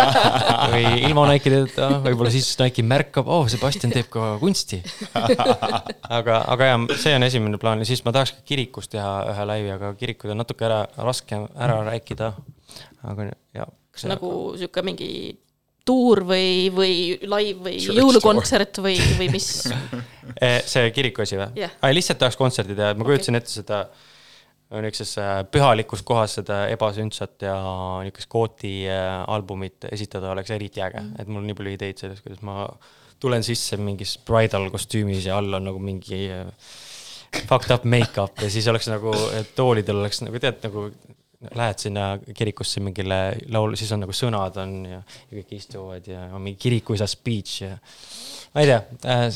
või 0.72 0.82
ilma 1.06 1.26
Nike'deta, 1.30 1.88
võib-olla 2.02 2.32
siis 2.34 2.48
Nike 2.58 2.82
märkab, 2.86 3.30
oh, 3.30 3.46
Sebastian 3.50 3.94
teeb 3.94 4.10
ka 4.12 4.34
kunsti. 4.42 4.80
aga, 6.18 6.40
aga 6.50 6.70
jah, 6.72 6.86
see 6.98 7.14
on 7.14 7.26
esimene 7.28 7.60
plaan 7.62 7.84
ja 7.84 7.88
siis 7.88 8.02
ma 8.06 8.14
tahaks 8.16 8.34
ka 8.36 8.44
kirikus 8.48 8.90
teha 8.90 9.12
ühe 9.30 9.48
laivi, 9.52 9.72
aga 9.76 9.92
kirikud 10.00 10.34
on 10.34 10.42
natuke 10.42 10.66
ära, 10.66 10.82
raske 10.98 11.38
ära 11.54 11.80
rääkida. 11.86 12.32
aga 13.06 13.30
jah. 13.54 13.70
nagu 14.10 14.30
sihuke 14.58 14.82
mingi 14.86 15.10
tuur 15.86 16.22
või, 16.26 16.66
või 16.74 16.96
live 17.22 17.62
või 17.68 17.78
jõulukontsert 18.00 18.82
või, 18.84 18.98
või 19.20 19.30
mis? 19.36 19.50
Eh, 20.42 20.58
see 20.66 20.90
kiriku 20.92 21.22
asi 21.22 21.38
või 21.38 21.62
yeah.? 21.62 21.72
lihtsalt 21.94 22.18
tahaks 22.18 22.36
kontserdi 22.36 22.74
teha, 22.76 22.96
ma 22.98 23.04
kujutasin 23.06 23.38
ette 23.38 23.48
seda 23.48 23.84
niisuguses 24.74 25.12
äh, 25.22 25.36
pühalikus 25.54 26.02
kohas 26.04 26.34
seda 26.40 26.64
ebasündsat 26.72 27.46
ja 27.46 27.54
niisugust 28.02 28.28
kooti 28.32 28.72
äh, 28.90 29.22
albumit 29.30 29.86
esitada 29.92 30.32
oleks 30.34 30.50
eriti 30.50 30.82
äge 30.82 30.98
mm., 31.00 31.22
et 31.22 31.30
mul 31.30 31.44
on 31.44 31.46
nii 31.46 31.56
palju 31.60 31.76
ideid 31.76 32.02
sellest, 32.02 32.24
kuidas 32.26 32.42
ma 32.46 32.66
tulen 33.22 33.46
sisse 33.46 33.78
mingis 33.78 34.16
bridal 34.26 34.66
kostüümis 34.74 35.28
ja 35.30 35.38
all 35.38 35.60
on 35.60 35.68
nagu 35.70 35.80
mingi 35.80 36.26
äh, 36.34 36.50
fucked 37.46 37.70
up 37.70 37.86
make-up 37.86 38.42
ja 38.42 38.50
siis 38.50 38.66
oleks 38.72 38.90
nagu, 38.90 39.14
et 39.38 39.54
toolidel 39.56 40.02
oleks 40.02 40.24
nagu 40.26 40.42
tead 40.42 40.58
nagu 40.66 40.88
lähed 41.54 41.82
sinna 41.82 42.06
kirikusse 42.34 42.80
mingile 42.80 43.20
laulu, 43.52 43.76
siis 43.76 43.92
on 43.92 44.04
nagu 44.04 44.14
sõnad 44.16 44.56
on 44.62 44.76
ja, 44.88 45.02
ja 45.02 45.38
kõik 45.38 45.54
istuvad 45.58 46.08
ja 46.08 46.26
on 46.32 46.44
mingi 46.44 46.60
kirikuisa 46.62 47.08
speech 47.10 47.62
ja 47.66 47.76
ma 48.54 48.64
ei 48.64 48.70
tea 48.70 48.80
äh,, 49.12 49.26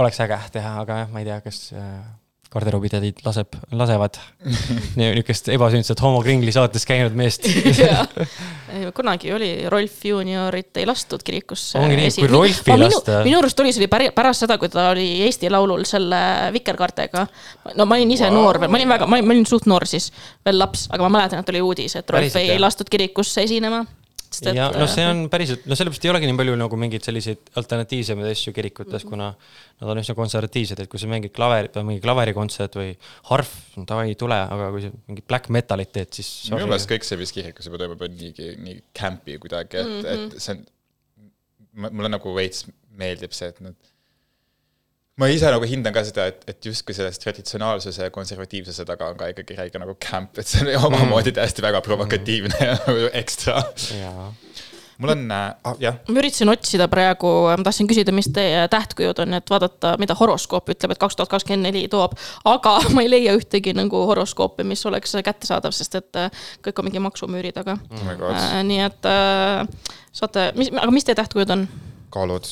oleks 0.00 0.20
äge 0.22 0.38
teha, 0.58 0.74
aga 0.84 1.02
jah, 1.02 1.12
ma 1.12 1.22
ei 1.22 1.28
tea, 1.30 1.40
kas 1.44 1.62
äh, 1.76 2.02
garderoobitädid 2.50 3.20
laseb, 3.24 3.54
lasevad 3.78 4.18
niisugust 4.98 5.50
ebasündsat 5.54 6.02
homokringli 6.02 6.52
saates 6.54 6.86
käinud 6.88 7.14
meest. 7.18 7.46
kunagi 8.96 9.32
oli 9.34 9.50
Rolf 9.70 10.04
Juuniorit 10.04 10.76
ei 10.82 10.86
lastud 10.86 11.22
kirikusse. 11.26 11.78
Ongi 11.78 11.98
nii, 11.98 12.10
kui 12.18 12.30
Rolfi 12.30 12.74
ei 12.74 12.82
lasta. 12.82 13.20
minu 13.26 13.38
arust 13.38 13.62
oli 13.62 13.74
see 13.74 13.86
oli 13.86 14.10
pärast 14.14 14.46
seda, 14.46 14.58
kui 14.58 14.70
ta 14.72 14.88
oli 14.90 15.06
Eesti 15.26 15.50
Laulul 15.50 15.86
selle 15.88 16.20
Vikerkaartega. 16.54 17.26
no 17.74 17.86
ma 17.86 17.98
olin 17.98 18.10
ise 18.16 18.26
wow. 18.28 18.40
noor 18.40 18.60
veel, 18.60 18.72
ma 18.72 18.80
olin 18.80 18.94
väga, 18.96 19.10
ma 19.10 19.22
olin, 19.22 19.46
suht 19.46 19.70
noor 19.70 19.86
siis, 19.90 20.10
veel 20.46 20.58
laps, 20.58 20.88
aga 20.90 21.06
ma 21.06 21.18
mäletan, 21.18 21.44
et 21.44 21.54
oli 21.54 21.62
uudis, 21.64 21.96
et 22.00 22.10
Rolf 22.10 22.36
ei 22.40 22.58
lastud 22.58 22.90
kirikusse 22.90 23.46
esinema. 23.46 23.84
Ja 24.54 24.68
no 24.74 24.86
see 24.90 25.04
on 25.08 25.24
päriselt, 25.32 25.64
no 25.68 25.76
sellepärast 25.78 26.06
ei 26.06 26.12
olegi 26.12 26.28
nii 26.30 26.38
palju 26.38 26.54
nagu 26.60 26.78
mingeid 26.80 27.06
selliseid 27.06 27.50
alternatiivsemaid 27.60 28.30
asju 28.30 28.54
kirikutes, 28.56 29.04
kuna 29.08 29.30
nad 29.32 29.92
on 29.92 30.00
üsna 30.02 30.16
konservatiivsed, 30.18 30.82
et 30.84 30.90
kui 30.90 31.02
sa 31.02 31.10
mängid 31.10 31.34
klaverit 31.36 31.76
või 31.80 31.88
mingi 31.90 32.04
klaverikontsert 32.04 32.78
või 32.78 32.92
harf, 33.30 33.52
davai, 33.76 34.14
tule, 34.20 34.38
aga 34.56 34.70
kui 34.74 34.86
sa 34.86 34.92
mingit 35.10 35.26
black 35.30 35.50
metalit 35.54 35.92
teed, 35.94 36.12
siis 36.20 36.50
minu 36.54 36.70
meelest 36.70 36.90
kõik 36.90 37.06
see, 37.06 37.20
mis 37.20 37.34
kirikus 37.34 37.70
juba 37.70 37.82
toimub, 37.82 38.06
on 38.06 38.18
niigi 38.20 38.54
nii 38.60 38.80
campy 38.96 39.38
kuidagi, 39.42 39.82
et 39.82 39.90
mm, 39.90 40.02
-hmm. 40.04 40.36
et 40.36 40.46
see 40.46 40.56
on, 40.56 41.90
mulle 41.90 42.12
nagu 42.12 42.34
veits 42.36 42.66
meeldib 43.00 43.34
see, 43.36 43.50
et 43.50 43.64
nad 43.64 43.90
ma 45.20 45.28
ise 45.28 45.50
nagu 45.52 45.66
hindan 45.68 45.94
ka 45.94 46.02
seda, 46.06 46.28
et, 46.32 46.44
et 46.48 46.70
justkui 46.70 46.96
selles 46.96 47.20
traditsionaalsuse 47.20 48.08
ja 48.08 48.12
konservatiivsuse 48.14 48.86
taga 48.88 49.10
on 49.12 49.18
ka 49.20 49.30
ikkagi 49.34 49.58
räige 49.58 49.80
nagu 49.82 49.96
camp, 50.00 50.38
et 50.40 50.48
see 50.48 50.64
on 50.64 50.88
omamoodi 50.90 51.34
täiesti 51.36 51.64
väga 51.64 51.82
provokatiivne 51.84 52.60
ja 52.60 52.76
nagu 52.78 53.10
ekstra. 53.20 53.60
mul 55.00 55.12
on 55.14 55.26
äh,, 55.32 55.44
ah, 55.64 55.76
jah, 55.80 55.98
ma 56.08 56.22
üritasin 56.22 56.52
otsida 56.52 56.88
praegu, 56.92 57.28
ma 57.48 57.64
tahtsin 57.64 57.88
küsida, 57.88 58.12
mis 58.16 58.30
teie 58.32 58.66
tähtkujud 58.72 59.20
on, 59.24 59.36
et 59.36 59.52
vaadata, 59.52 59.94
mida 60.00 60.16
horoskoop 60.16 60.72
ütleb, 60.72 60.94
et 60.94 61.00
kaks 61.00 61.16
tuhat 61.16 61.32
kakskümmend 61.32 61.68
neli 61.68 61.86
toob. 61.92 62.16
aga 62.48 62.76
ma 62.94 63.04
ei 63.04 63.12
leia 63.12 63.36
ühtegi 63.36 63.76
nagu 63.76 64.04
horoskoopi, 64.12 64.64
mis 64.68 64.84
oleks 64.88 65.16
kättesaadav, 65.24 65.76
sest 65.76 66.00
et 66.00 66.20
äh, 66.20 66.48
kõik 66.64 66.80
on 66.80 66.88
mingi 66.88 67.04
maksumüüri 67.04 67.52
taga 67.56 67.76
oh 67.76 68.08
my 68.08 68.16
god, 68.20 68.36
äh,. 68.40 68.58
nii 68.72 68.82
et 68.88 69.12
äh, 69.12 69.94
saate, 70.12 70.50
mis, 70.56 70.72
aga 70.72 70.92
mis 70.96 71.08
teie 71.08 71.20
tähtkujud 71.20 71.56
on? 71.56 71.68
kaalud. 72.10 72.48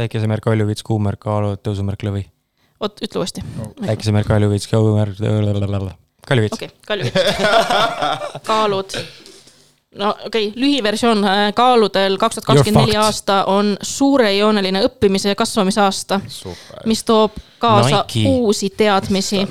Päikesemärk 0.00 0.44
Kaljuvits, 0.44 0.84
kuumärk 0.86 1.20
Kaalud, 1.20 1.60
tõusumärk 1.64 2.04
Lõvi. 2.06 2.24
oot, 2.80 3.02
ütle 3.04 3.20
uuesti. 3.20 3.44
päikesemärk 3.84 4.28
Kaljuvits, 4.30 4.68
kuumärk 4.70 5.18
Kaljuvits 6.26 6.56
okei 6.56 6.68
okay,, 6.68 6.78
Kalju. 6.86 7.10
kaalud. 8.50 8.96
no 10.00 10.10
okei 10.26 10.48
okay,, 10.48 10.62
lühiversioon 10.62 11.24
äh, 11.24 11.42
kaaludel 11.54 12.16
kaks 12.18 12.38
tuhat 12.38 12.48
kakskümmend 12.52 12.86
neli 12.86 12.96
aasta 13.00 13.44
on 13.50 13.76
suurejooneline 13.82 14.84
õppimise 14.88 15.34
ja 15.34 15.36
kasvamise 15.36 15.80
aasta, 15.84 16.20
mis 16.86 17.04
toob 17.04 17.36
kaasa 17.58 18.04
Nike. 18.06 18.28
uusi 18.28 18.70
teadmisi, 18.70 19.46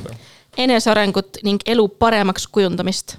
enesearengut 0.57 1.43
ning 1.43 1.61
elu 1.65 1.87
paremaks 1.87 2.47
kujundamist 2.47 3.17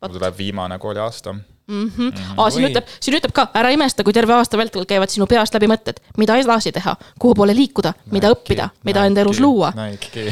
mul 0.00 0.16
tuleb 0.16 0.36
viimane 0.38 0.78
kooliaasta. 0.78 1.34
mm. 1.70 1.92
-hmm. 1.96 2.34
Aa, 2.36 2.50
siin 2.50 2.66
ütleb, 2.68 2.88
siin 3.00 3.16
ütleb 3.18 3.34
ka, 3.36 3.46
ära 3.54 3.70
imesta, 3.74 4.04
kui 4.04 4.14
terve 4.16 4.34
aasta 4.34 4.58
vältel 4.58 4.86
käivad 4.88 5.12
sinu 5.12 5.26
peast 5.30 5.54
läbi 5.54 5.68
mõtted, 5.70 6.00
mida 6.18 6.36
edasi 6.40 6.72
teha, 6.72 6.96
kuhu 7.18 7.34
poole 7.38 7.54
liikuda, 7.56 7.92
mida 8.10 8.32
õppida, 8.34 8.70
mida 8.84 9.04
enda 9.06 9.24
elus 9.24 9.40
luua. 9.40 9.72
Nike. 9.76 10.26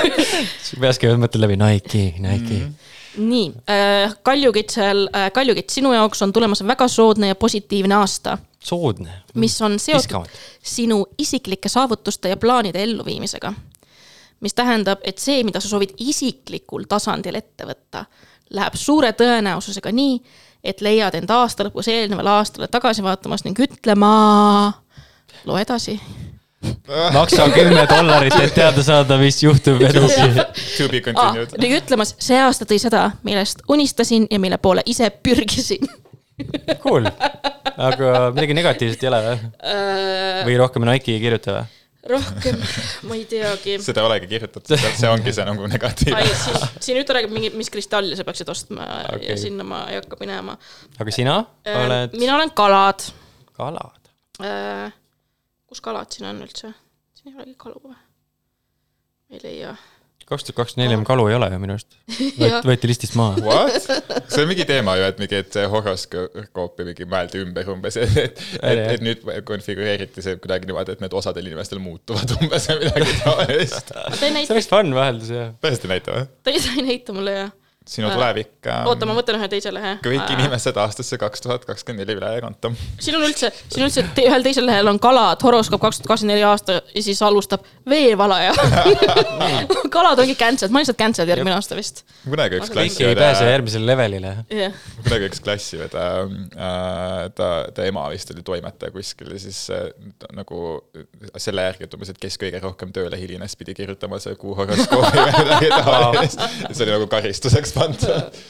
peas 0.82 1.00
käivad 1.02 1.20
mõtted 1.24 1.42
läbi 1.42 1.58
Nike, 1.60 2.04
Nike 2.18 2.60
mm. 2.60 2.68
-hmm. 2.68 3.26
nii 3.26 3.48
äh,, 3.70 4.14
Kaljukitsel 4.22 5.08
äh,, 5.14 5.32
Kaljukits, 5.32 5.74
sinu 5.74 5.92
jaoks 5.92 6.22
on 6.22 6.32
tulemas 6.32 6.62
väga 6.66 6.88
soodne 6.88 7.28
ja 7.28 7.34
positiivne 7.34 7.94
aasta, 7.94 8.38
soodne. 8.58 9.22
mis 9.34 9.62
on 9.62 9.78
seotud 9.78 10.28
sinu 10.62 11.06
isiklike 11.18 11.68
saavutuste 11.68 12.28
ja 12.28 12.36
plaanide 12.36 12.82
elluviimisega. 12.82 13.52
mis 14.40 14.54
tähendab, 14.54 15.00
et 15.04 15.18
see, 15.18 15.42
mida 15.44 15.60
sa 15.60 15.68
soovid 15.68 15.90
isiklikul 15.98 16.86
tasandil 16.88 17.34
ette 17.34 17.66
võtta, 17.68 18.04
läheb 18.50 18.74
suure 18.74 19.12
tõenäosusega 19.12 19.92
nii, 19.92 20.14
et 20.64 20.80
leiad 20.84 21.14
end 21.16 21.30
aasta 21.32 21.64
lõpus 21.68 21.88
eelnevale 21.88 22.30
aastale 22.38 22.68
tagasi 22.68 23.02
vaatamas 23.04 23.44
ning 23.46 23.58
ütlema, 23.60 24.10
loe 25.48 25.62
edasi. 25.62 25.94
maksa 27.14 27.46
kümme 27.54 27.86
dollarit, 27.88 28.34
et 28.42 28.52
teada 28.54 28.82
saada, 28.84 29.16
mis 29.18 29.38
juhtub 29.42 29.80
edasi. 29.88 30.28
To 30.76 30.88
be 30.92 31.00
Ah, 31.00 31.06
continued. 31.08 31.54
ning 31.62 31.74
ütlemas, 31.78 32.14
see 32.20 32.36
aasta 32.40 32.66
tõi 32.68 32.78
seda, 32.82 33.10
millest 33.24 33.62
unistasin 33.68 34.26
ja 34.30 34.38
mille 34.38 34.58
poole 34.58 34.82
ise 34.86 35.08
pürgisin. 35.10 35.88
Cool, 36.80 37.04
aga 37.76 38.30
midagi 38.32 38.54
negatiivset 38.56 39.02
ei 39.04 39.08
ole 39.10 39.18
või? 39.26 39.40
või 40.46 40.54
rohkem 40.60 40.86
Nike 40.88 41.12
ei 41.16 41.20
kirjuta 41.20 41.56
või? 41.58 41.66
rohkem, 42.08 42.56
ma 43.08 43.16
ei 43.16 43.24
teagi. 43.28 43.76
seda 43.84 44.00
ei 44.00 44.08
olegi 44.08 44.28
kirjutatud, 44.30 44.72
see 44.96 45.10
ongi 45.10 45.34
see 45.36 45.44
nagu 45.44 45.66
negatiivne. 45.68 46.22
siin, 46.42 46.68
siin 46.80 46.98
nüüd 46.98 47.08
ta 47.08 47.16
räägib 47.16 47.34
mingi, 47.34 47.52
mis 47.60 47.70
kristalli 47.72 48.16
sa 48.16 48.24
peaksid 48.24 48.48
ostma 48.52 48.86
okay. 49.10 49.26
Ja 49.28 49.36
sinna 49.40 49.66
ma 49.68 49.82
ei 49.92 49.98
hakka 50.00 50.16
minema. 50.20 50.56
aga 50.96 51.14
sina 51.14 51.36
oled 51.76 52.16
mina 52.16 52.36
olen 52.38 52.54
kalad. 52.56 53.04
kalad. 53.56 54.12
kus 55.68 55.84
kalad 55.84 56.16
siin 56.16 56.30
on 56.30 56.40
üldse? 56.46 56.72
siin 57.20 57.34
ei 57.34 57.40
olegi 57.42 57.56
kalu 57.60 57.82
või? 57.84 57.98
ei 59.36 59.44
leia. 59.44 59.74
Kaks 60.30 60.46
tuhat 60.46 60.58
kakskümmend 60.60 60.92
neli 60.94 61.06
kalu 61.08 61.26
ei 61.30 61.36
ole 61.36 61.48
ju 61.52 61.60
minu 61.62 61.74
arust. 61.76 61.96
Jah. 62.40 62.60
võeti 62.66 62.90
listist 62.90 63.16
maha. 63.18 63.40
What? 63.44 63.88
see 64.30 64.44
on 64.44 64.50
mingi 64.50 64.66
teema 64.68 64.96
ju, 64.98 65.06
et 65.10 65.22
mingi, 65.22 65.40
et 65.44 65.56
see 65.56 65.66
horoskoopi 65.72 66.86
mingi 66.88 67.08
mõeldi 67.10 67.42
ümber 67.44 67.72
umbes, 67.74 67.98
et, 68.00 68.18
et, 68.24 68.44
et, 68.60 68.82
et 68.96 69.04
nüüd 69.04 69.24
konfigureeriti 69.48 70.24
see 70.24 70.38
kuidagi 70.42 70.70
niimoodi, 70.70 70.96
et 70.96 71.04
need 71.04 71.16
osadel 71.20 71.50
inimestel 71.50 71.82
muutuvad 71.82 72.36
umbes 72.38 72.68
või 72.70 72.82
midagi 72.86 73.16
taolist. 73.24 73.94
ta 73.94 74.28
ei 74.28 74.44
see 74.44 74.54
oleks 74.56 74.70
fun 74.70 74.94
vaheldus 74.96 75.32
jah. 75.34 75.50
tõesti 75.64 75.90
näita 75.90 76.16
või? 76.16 76.28
ei, 76.52 76.62
ta 76.62 76.76
ei 76.76 76.86
näita 76.92 77.16
mulle 77.16 77.36
jah. 77.36 77.56
Sinu 77.90 78.10
tulevik 78.12 78.68
äh, 78.70 78.84
oota, 78.86 79.06
ma 79.08 79.16
võtan 79.16 79.38
ühe 79.40 79.48
teise 79.50 79.72
lehe. 79.74 79.96
kõik 80.04 80.30
inimesed 80.36 80.76
aastasse 80.78 81.18
kaks 81.18 81.42
tuhat 81.42 81.64
kakskümmend 81.66 82.04
neli 82.04 82.16
üle 82.20 82.28
ei 82.36 82.42
kanta. 82.44 82.70
siin 83.02 83.16
on 83.18 83.24
üldse, 83.26 83.50
siin 83.66 83.82
on 83.82 83.88
üldse 83.88 84.04
te, 84.14 84.26
ühel 84.30 84.46
teisel 84.46 84.66
lehel 84.68 84.90
on 84.92 85.00
kalad, 85.02 85.42
horoskoop 85.42 85.82
kaks 85.82 86.00
tuhat 86.00 86.12
kakskümmend 86.12 86.36
neli 86.36 86.46
aasta 86.46 86.78
ja 86.80 87.02
siis 87.02 87.22
alustab 87.26 87.66
veevalaja. 87.90 88.54
kalad 89.96 90.22
ongi 90.22 90.36
cancelled, 90.38 90.74
ma 90.74 90.84
lihtsalt 90.84 91.00
cancelled 91.00 91.32
järgmine 91.34 91.56
aasta 91.56 91.78
vist. 91.78 92.04
kunagi 92.22 92.60
üks 92.60 92.70
kõik 92.70 93.00
ei 93.02 93.16
pääse 93.18 93.18
klassiõde, 93.18 93.50
järgmisele 93.56 93.90
levelile. 93.90 94.34
jah, 94.54 94.78
kunagi 95.02 95.30
üks 95.32 95.42
klassiõde 95.44 96.06
äh,, 96.06 97.26
ta, 97.34 97.50
ta 97.74 97.88
ema 97.90 98.06
vist 98.14 98.30
oli 98.34 98.46
toimetaja 98.46 98.94
kuskil 98.94 99.34
ja 99.34 99.42
siis 99.42 99.64
äh, 99.74 99.90
ta, 100.20 100.30
nagu 100.38 100.62
selle 101.42 101.66
järgi, 101.66 101.88
et 101.88 101.98
umbes, 101.98 102.14
et 102.14 102.22
kes 102.22 102.38
kõige 102.40 102.62
rohkem 102.62 102.94
tööle 102.94 103.18
hilines, 103.18 103.58
pidi 103.58 103.74
kirjutama 103.82 104.22
see 104.22 104.38
kuu 104.38 104.54
midagi 104.62 105.70
taolist. 105.74 106.40
see 106.70 106.84
oli 106.86 106.94
nagu 106.94 107.10
karistuseks 107.10 107.74
pandud. 107.80 108.40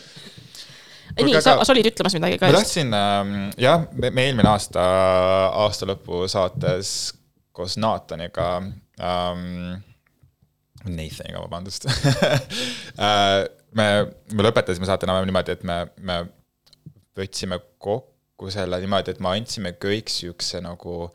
nii, 1.21 1.35
aga- 1.35 1.45
sa, 1.45 1.57
sa 1.65 1.75
olid 1.75 1.91
ütlemas 1.91 2.17
midagi 2.17 2.41
ka 2.41 2.51
ma 2.51 2.59
tahtsin 2.59 2.95
ähm,, 2.97 3.37
jah, 3.61 3.87
me, 3.95 4.11
eelmine 4.25 4.51
aasta, 4.51 4.83
aastalõpu 5.65 6.25
saates 6.31 7.13
koos 7.57 7.77
Nathaniga 7.81 8.51
ähm,, 8.61 9.81
Nathaniga, 10.87 11.43
vabandust 11.43 11.89
äh, 11.91 13.43
me, 13.77 13.89
me 14.33 14.47
lõpetasime 14.47 14.89
saate 14.89 15.07
enam-vähem 15.07 15.31
niimoodi, 15.31 15.57
et 15.59 15.67
me, 15.67 15.81
me 15.99 16.21
võtsime 17.19 17.61
kokku 17.83 18.51
selle 18.53 18.81
niimoodi, 18.83 19.15
et 19.15 19.21
me 19.23 19.35
andsime 19.35 19.75
kõik 19.83 20.13
siukse 20.13 20.63
nagu 20.65 21.11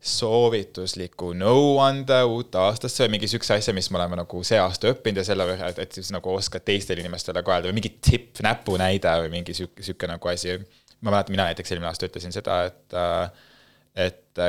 soovitusliku 0.00 1.34
nõuande 1.36 2.22
uut 2.24 2.54
aastasse 2.56 3.04
või 3.04 3.18
mingi 3.18 3.28
siukse 3.28 3.58
asja, 3.58 3.74
mis 3.76 3.90
me 3.92 3.98
oleme 4.00 4.16
nagu 4.22 4.40
see 4.48 4.56
aasta 4.60 4.88
õppinud 4.94 5.20
ja 5.20 5.26
selle 5.28 5.44
võrra, 5.44 5.68
et, 5.74 5.82
et 5.84 5.98
siis 5.98 6.08
nagu 6.14 6.32
oskad 6.32 6.64
teistele 6.64 7.04
inimestele 7.04 7.42
ka 7.44 7.58
öelda 7.58 7.68
või 7.68 7.76
mingi 7.82 7.92
tipp, 8.00 8.40
näpunäide 8.44 9.12
või 9.26 9.34
mingi 9.36 9.56
sihuke, 9.58 9.84
sihuke 9.84 10.08
nagu 10.08 10.32
asi. 10.32 10.56
ma 11.00 11.12
mäletan, 11.12 11.36
mina 11.36 11.50
näiteks 11.50 11.72
eelmine 11.72 11.92
aasta 11.92 12.08
ütlesin 12.08 12.32
seda, 12.32 12.62
et, 12.70 12.96
et, 14.08 14.40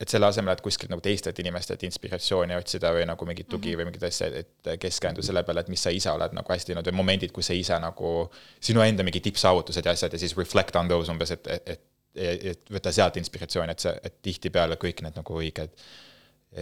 et 0.00 0.08
selle 0.08 0.26
asemel, 0.32 0.56
et 0.56 0.64
kuskilt 0.64 0.92
nagu 0.92 1.04
teistelt 1.04 1.38
inimestelt 1.38 1.84
inspiratsiooni 1.84 2.56
otsida 2.56 2.96
või 2.96 3.04
nagu 3.08 3.28
mingit 3.28 3.48
tugi 3.48 3.76
või 3.76 3.90
mingit 3.90 4.08
asja, 4.08 4.32
et 4.40 4.76
keskendu 4.80 5.22
selle 5.22 5.44
peale, 5.44 5.66
et 5.66 5.72
mis 5.72 5.84
sa 5.84 5.92
ise 5.92 6.12
oled 6.16 6.32
nagu 6.32 6.52
hästi 6.52 6.72
teinud 6.72 6.88
või 6.88 7.02
momendid, 7.04 7.32
kus 7.32 7.52
sa 7.52 7.56
ise 7.56 7.76
nagu, 7.80 8.30
sinu 8.56 8.80
enda 8.80 9.04
mingi 9.04 9.20
tippsaavutused 9.20 9.84
ja 9.84 9.92
asjad 9.92 10.16
ja 10.16 10.24
siis 10.24 10.36
reflect 10.40 10.80
on 10.80 10.88
those 10.88 11.12
umbes, 11.12 11.36
et, 11.36 11.44
et, 11.46 11.76
et 11.76 11.90
et 12.14 12.70
võtta 12.70 12.92
sealt 12.94 13.18
inspiratsiooni, 13.20 13.74
et 13.74 13.84
see, 13.84 13.94
et 14.06 14.18
tihtipeale 14.22 14.78
kõik 14.80 15.02
need 15.02 15.16
nagu 15.18 15.38
õiged 15.40 15.74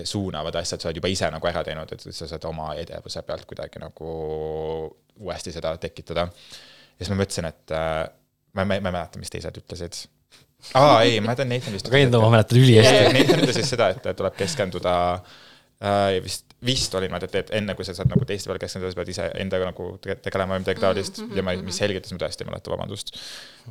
suunavad 0.08 0.56
asjad 0.56 0.80
sa 0.80 0.88
oled 0.88 1.02
juba 1.02 1.10
ise 1.12 1.28
nagu 1.28 1.48
ära 1.50 1.60
teinud, 1.66 1.90
et 1.92 2.04
sa 2.16 2.28
saad 2.28 2.44
oma 2.48 2.70
edevuse 2.80 3.20
pealt 3.28 3.44
kuidagi 3.48 3.82
nagu 3.82 4.12
uuesti 5.20 5.52
seda 5.52 5.74
tekitada. 5.76 6.24
ja 6.24 7.04
siis 7.04 7.12
ma 7.12 7.18
mõtlesin, 7.20 7.48
et 7.50 7.74
äh, 7.76 8.00
ma, 8.56 8.64
ma, 8.64 8.72
ma 8.72 8.78
ei 8.78 8.86
mäleta, 8.88 9.20
mis 9.20 9.32
teised 9.32 9.60
ütlesid. 9.60 10.00
aa, 10.78 11.02
ei, 11.02 11.20
ma 11.20 11.30
mäletan 11.30 11.52
Nathan 11.52 11.76
vist. 11.76 11.92
aga 11.92 12.00
enda 12.06 12.22
ma 12.22 12.32
mäletan 12.32 12.62
ülihästi. 12.62 13.12
Nathan 13.18 13.44
ütles 13.44 13.60
siis 13.60 13.72
seda, 13.74 13.90
et 13.92 14.08
tuleb 14.16 14.38
keskenduda 14.40 14.94
äh, 15.18 15.36
vist, 16.22 16.44
vist 16.66 16.94
oli 16.94 17.08
niimoodi, 17.08 17.26
et, 17.26 17.34
et 17.40 17.50
enne 17.58 17.74
kui 17.74 17.84
sa 17.86 17.94
saad 17.96 18.10
nagu 18.10 18.26
teiste 18.28 18.46
peale 18.50 18.60
keskenduda, 18.62 18.92
sa 18.92 18.98
pead 19.00 19.10
ise 19.10 19.24
endaga 19.42 19.66
nagu 19.66 19.86
tege- 20.02 20.18
tegelema 20.22 20.54
või 20.54 20.62
midagi 20.62 20.82
taolist 20.82 21.18
ja 21.34 21.42
ma, 21.42 21.54
mis 21.58 21.78
selgitas, 21.80 22.12
ma 22.14 22.22
tõesti 22.22 22.44
ei 22.44 22.50
mäleta, 22.50 22.70
vabandust. 22.70 23.10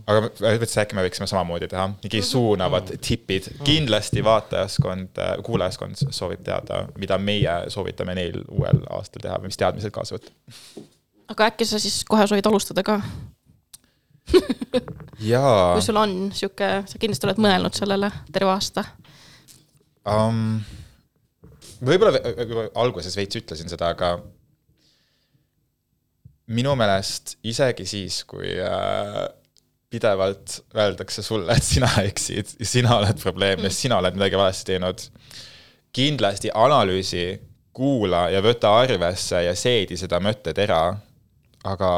aga 0.03 0.25
mõtlesin, 0.27 0.81
äkki 0.83 0.97
me 0.97 1.05
võiksime 1.05 1.27
samamoodi 1.31 1.69
teha, 1.71 1.87
mingi 2.03 2.21
suunavad 2.27 2.91
tipid, 3.07 3.47
kindlasti 3.63 4.23
vaatajaskond, 4.27 5.21
kuulajaskond 5.47 6.03
soovib 6.09 6.43
teada, 6.47 6.83
mida 6.99 7.19
meie 7.21 7.55
soovitame 7.71 8.17
neil 8.19 8.41
uuel 8.49 8.83
aastal 8.97 9.23
teha 9.23 9.39
või 9.39 9.53
mis 9.53 9.61
teadmised 9.61 9.95
kaasa 9.95 10.17
võtta. 10.17 10.35
aga 11.31 11.51
äkki 11.53 11.69
sa 11.69 11.79
siis 11.79 12.01
kohe 12.09 12.27
soovid 12.27 12.51
alustada 12.51 12.83
ka, 12.83 12.99
jaa 15.31 15.71
kui 15.73 15.87
sul 15.87 16.03
on 16.03 16.19
sihuke, 16.35 16.69
sa 16.91 16.99
kindlasti 16.99 17.27
oled 17.29 17.41
mõelnud 17.47 17.77
sellele 17.77 18.11
terve 18.35 18.51
aasta. 18.51 18.85
um,. 20.03 20.59
Võib-olla 21.81 22.21
võib 22.21 22.77
alguses 22.79 23.17
veits 23.17 23.39
ütlesin 23.41 23.71
seda, 23.71 23.91
aga 23.95 24.15
minu 26.51 26.73
meelest 26.79 27.37
isegi 27.47 27.85
siis, 27.87 28.21
kui 28.29 28.53
äh, 28.61 29.21
pidevalt 29.91 30.59
öeldakse 30.75 31.23
sulle, 31.25 31.55
et 31.55 31.67
sina 31.67 31.89
eksid 32.03 32.55
sina 32.67 32.97
oled 32.99 33.19
probleem 33.21 33.65
ja 33.65 33.71
sina 33.73 33.99
oled 34.01 34.17
midagi 34.17 34.39
valesti 34.39 34.73
teinud, 34.73 35.05
kindlasti 35.95 36.51
analüüsi, 36.55 37.25
kuula 37.75 38.25
ja 38.31 38.41
võta 38.43 38.73
arvesse 38.81 39.45
ja 39.45 39.55
seedi 39.55 39.97
seda 39.99 40.19
mõttetera, 40.23 40.81
aga 41.67 41.91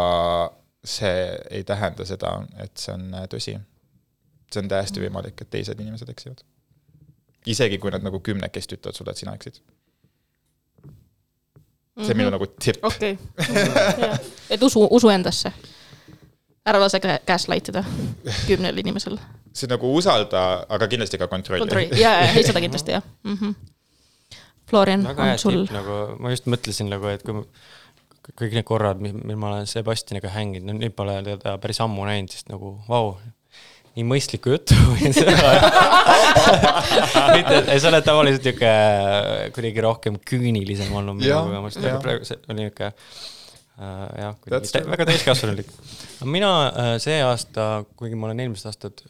see 0.83 1.29
ei 1.55 1.63
tähenda 1.65 2.05
seda, 2.05 2.35
et 2.61 2.75
see 2.77 2.93
on 2.93 3.13
äh, 3.17 3.29
tõsi. 3.31 3.57
see 4.53 4.61
on 4.61 4.67
täiesti 4.69 5.01
võimalik, 5.01 5.39
et 5.41 5.49
teised 5.49 5.79
inimesed 5.79 6.09
eksivad 6.13 6.43
isegi 7.45 7.79
kui 7.81 7.91
nad 7.91 8.03
nagu 8.05 8.19
kümnekesti 8.23 8.77
ütlevad 8.77 8.97
sulle, 8.97 9.11
et 9.11 9.21
sina 9.21 9.35
eksid. 9.37 9.59
see 12.01 12.11
on 12.11 12.17
minu 12.17 12.33
nagu 12.33 12.47
tipp. 12.47 12.83
okei, 12.85 13.17
et 14.53 14.63
usu, 14.63 14.87
usu 14.91 15.09
endasse. 15.09 15.53
ära 16.65 16.79
lase 16.79 16.97
kä- 17.03 17.19
gaslight 17.27 17.69
ida 17.69 17.83
kümnel 18.47 18.77
inimesel. 18.77 19.17
see 19.53 19.69
nagu 19.69 19.95
usalda, 19.95 20.65
aga 20.69 20.87
kindlasti 20.87 21.17
ka 21.17 21.27
kontrolli, 21.27 21.61
kontrolli, 21.67 22.01
ja, 22.01 22.17
ja, 22.23 22.31
ei 22.33 22.43
seda 22.43 22.61
kindlasti 22.61 22.91
jah 22.91 23.03
mm. 23.23 23.37
-hmm. 23.37 23.55
Florian, 24.69 25.07
on 25.07 25.37
sul 25.39 25.67
nagu, 25.71 26.15
ma 26.19 26.31
just 26.31 26.47
mõtlesin 26.49 26.89
nagu, 26.89 27.05
et 27.11 27.21
kui 27.23 27.43
kõik 28.39 28.55
need 28.55 28.65
korrad, 28.67 29.01
mil 29.03 29.37
ma 29.37 29.51
olen 29.51 29.67
Sebastianiga 29.67 30.31
hänginud, 30.31 30.69
no 30.69 30.77
nüüd 30.79 30.95
pole 30.95 31.17
teda 31.25 31.57
päris 31.61 31.81
ammu 31.83 32.05
näinud, 32.07 32.31
siis 32.31 32.47
nagu 32.47 32.77
vau, 32.87 33.17
nii 33.97 34.05
mõistlikku 34.09 34.53
juttu 34.55 34.77
mitte, 37.35 37.59
sa 37.77 37.91
oled 37.91 38.05
tavaliselt 38.05 38.47
niuke 38.49 38.71
kuidagi 39.55 39.85
rohkem 39.85 40.17
küünilisem 40.29 40.93
olnud 40.97 41.19
minu 41.19 41.35
kogemust, 41.47 41.81
aga 41.83 41.99
praegu 42.01 42.27
see 42.27 42.39
oli 42.49 42.59
niuke 42.65 42.89
äh, 42.89 44.07
jah, 44.23 44.37
kuidagi 44.41 44.71
true. 44.73 44.89
väga 44.95 45.09
täiskasvanulik. 45.11 45.69
mina 46.25 46.53
äh, 46.69 46.93
see 47.03 47.19
aasta, 47.25 47.83
kuigi 47.99 48.17
ma 48.17 48.31
olen 48.31 48.45
eelmised 48.45 48.71
aastad 48.71 49.05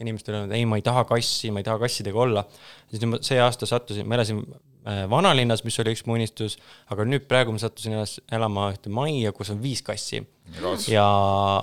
inimestele 0.00 0.42
öelnud, 0.42 0.54
ei, 0.56 0.66
ma 0.68 0.78
ei 0.78 0.84
taha 0.84 1.04
kassi, 1.08 1.50
ma 1.52 1.62
ei 1.62 1.66
taha 1.66 1.80
kassidega 1.84 2.20
olla, 2.20 2.44
siis 2.90 3.02
nüüd 3.02 3.14
ma 3.14 3.20
see 3.24 3.38
aasta 3.40 3.68
sattusin, 3.68 4.08
ma 4.08 4.18
elasin 4.18 4.42
äh, 4.44 5.04
vanalinnas, 5.10 5.64
mis 5.66 5.78
oli 5.82 5.94
üks 5.96 6.04
mu 6.08 6.16
unistus, 6.18 6.58
aga 6.92 7.06
nüüd 7.08 7.28
praegu 7.30 7.54
ma 7.54 7.62
sattusin 7.62 7.96
elas, 7.96 8.18
elama 8.32 8.70
ühte 8.74 8.92
majja, 8.92 9.32
kus 9.36 9.52
on 9.54 9.62
viis 9.62 9.82
kassi. 9.86 10.22
Ja 10.90 11.06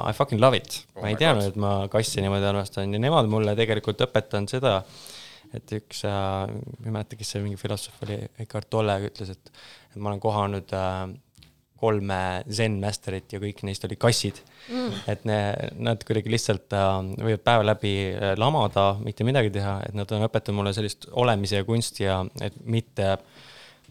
I 0.10 0.14
fucking 0.18 0.42
love 0.42 0.60
it, 0.60 0.84
ma 1.00 1.10
ei 1.12 1.20
teadnud, 1.20 1.52
et 1.52 1.60
ma 1.60 1.74
kassi 1.92 2.24
niimoodi 2.24 2.50
armastan 2.50 2.94
ja 2.94 3.02
nemad 3.02 3.30
mulle 3.32 3.56
tegelikult 3.60 4.06
õpetanud 4.08 4.52
seda, 4.52 4.80
et 5.54 5.76
üks 5.78 6.04
äh,, 6.10 6.48
ma 6.50 6.88
ei 6.88 6.96
mäleta, 6.98 7.20
kes 7.20 7.36
see 7.36 7.44
mingi 7.44 7.60
filosoof 7.62 8.02
oli, 8.08 8.20
Eckhart 8.44 8.72
Tolle 8.74 8.98
ütles, 9.08 9.36
et, 9.36 9.54
et 9.92 10.00
ma 10.00 10.12
olen 10.12 10.24
kohanud 10.24 10.76
äh, 10.78 11.14
kolme 11.84 12.20
zen-masterit 12.48 13.36
ja 13.36 13.42
kõik 13.44 13.64
neist 13.68 13.84
olid 13.88 14.00
kassid 14.00 14.40
mm.. 14.70 15.00
et 15.12 15.26
ne, 15.28 15.40
nad 15.84 16.04
kuidagi 16.08 16.32
lihtsalt 16.32 16.76
äh, 16.78 16.92
võivad 17.20 17.44
päeva 17.46 17.68
läbi 17.74 17.94
äh, 18.12 18.36
lamada, 18.40 18.94
mitte 19.04 19.28
midagi 19.28 19.52
teha, 19.54 19.80
et 19.88 19.98
nad 19.98 20.12
on 20.16 20.28
õpetanud 20.28 20.62
mulle 20.62 20.76
sellist 20.76 21.10
olemise 21.12 21.60
ja 21.60 21.68
kunsti 21.68 22.08
ja 22.08 22.22
et 22.44 22.56
mitte 22.64 23.18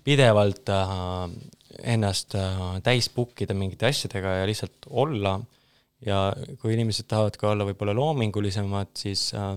pidevalt 0.06 0.72
äh, 0.72 0.94
ennast 1.80 2.36
äh, 2.38 2.62
täis 2.84 3.08
book 3.12 3.40
ida 3.44 3.56
mingite 3.56 3.88
asjadega 3.88 4.40
ja 4.40 4.48
lihtsalt 4.48 4.88
olla. 4.90 5.40
ja 6.02 6.32
kui 6.58 6.72
inimesed 6.74 7.06
tahavad 7.06 7.36
ka 7.38 7.52
olla 7.52 7.66
võib-olla 7.68 7.94
loomingulisemad, 7.94 8.90
siis 8.98 9.28
äh, 9.38 9.54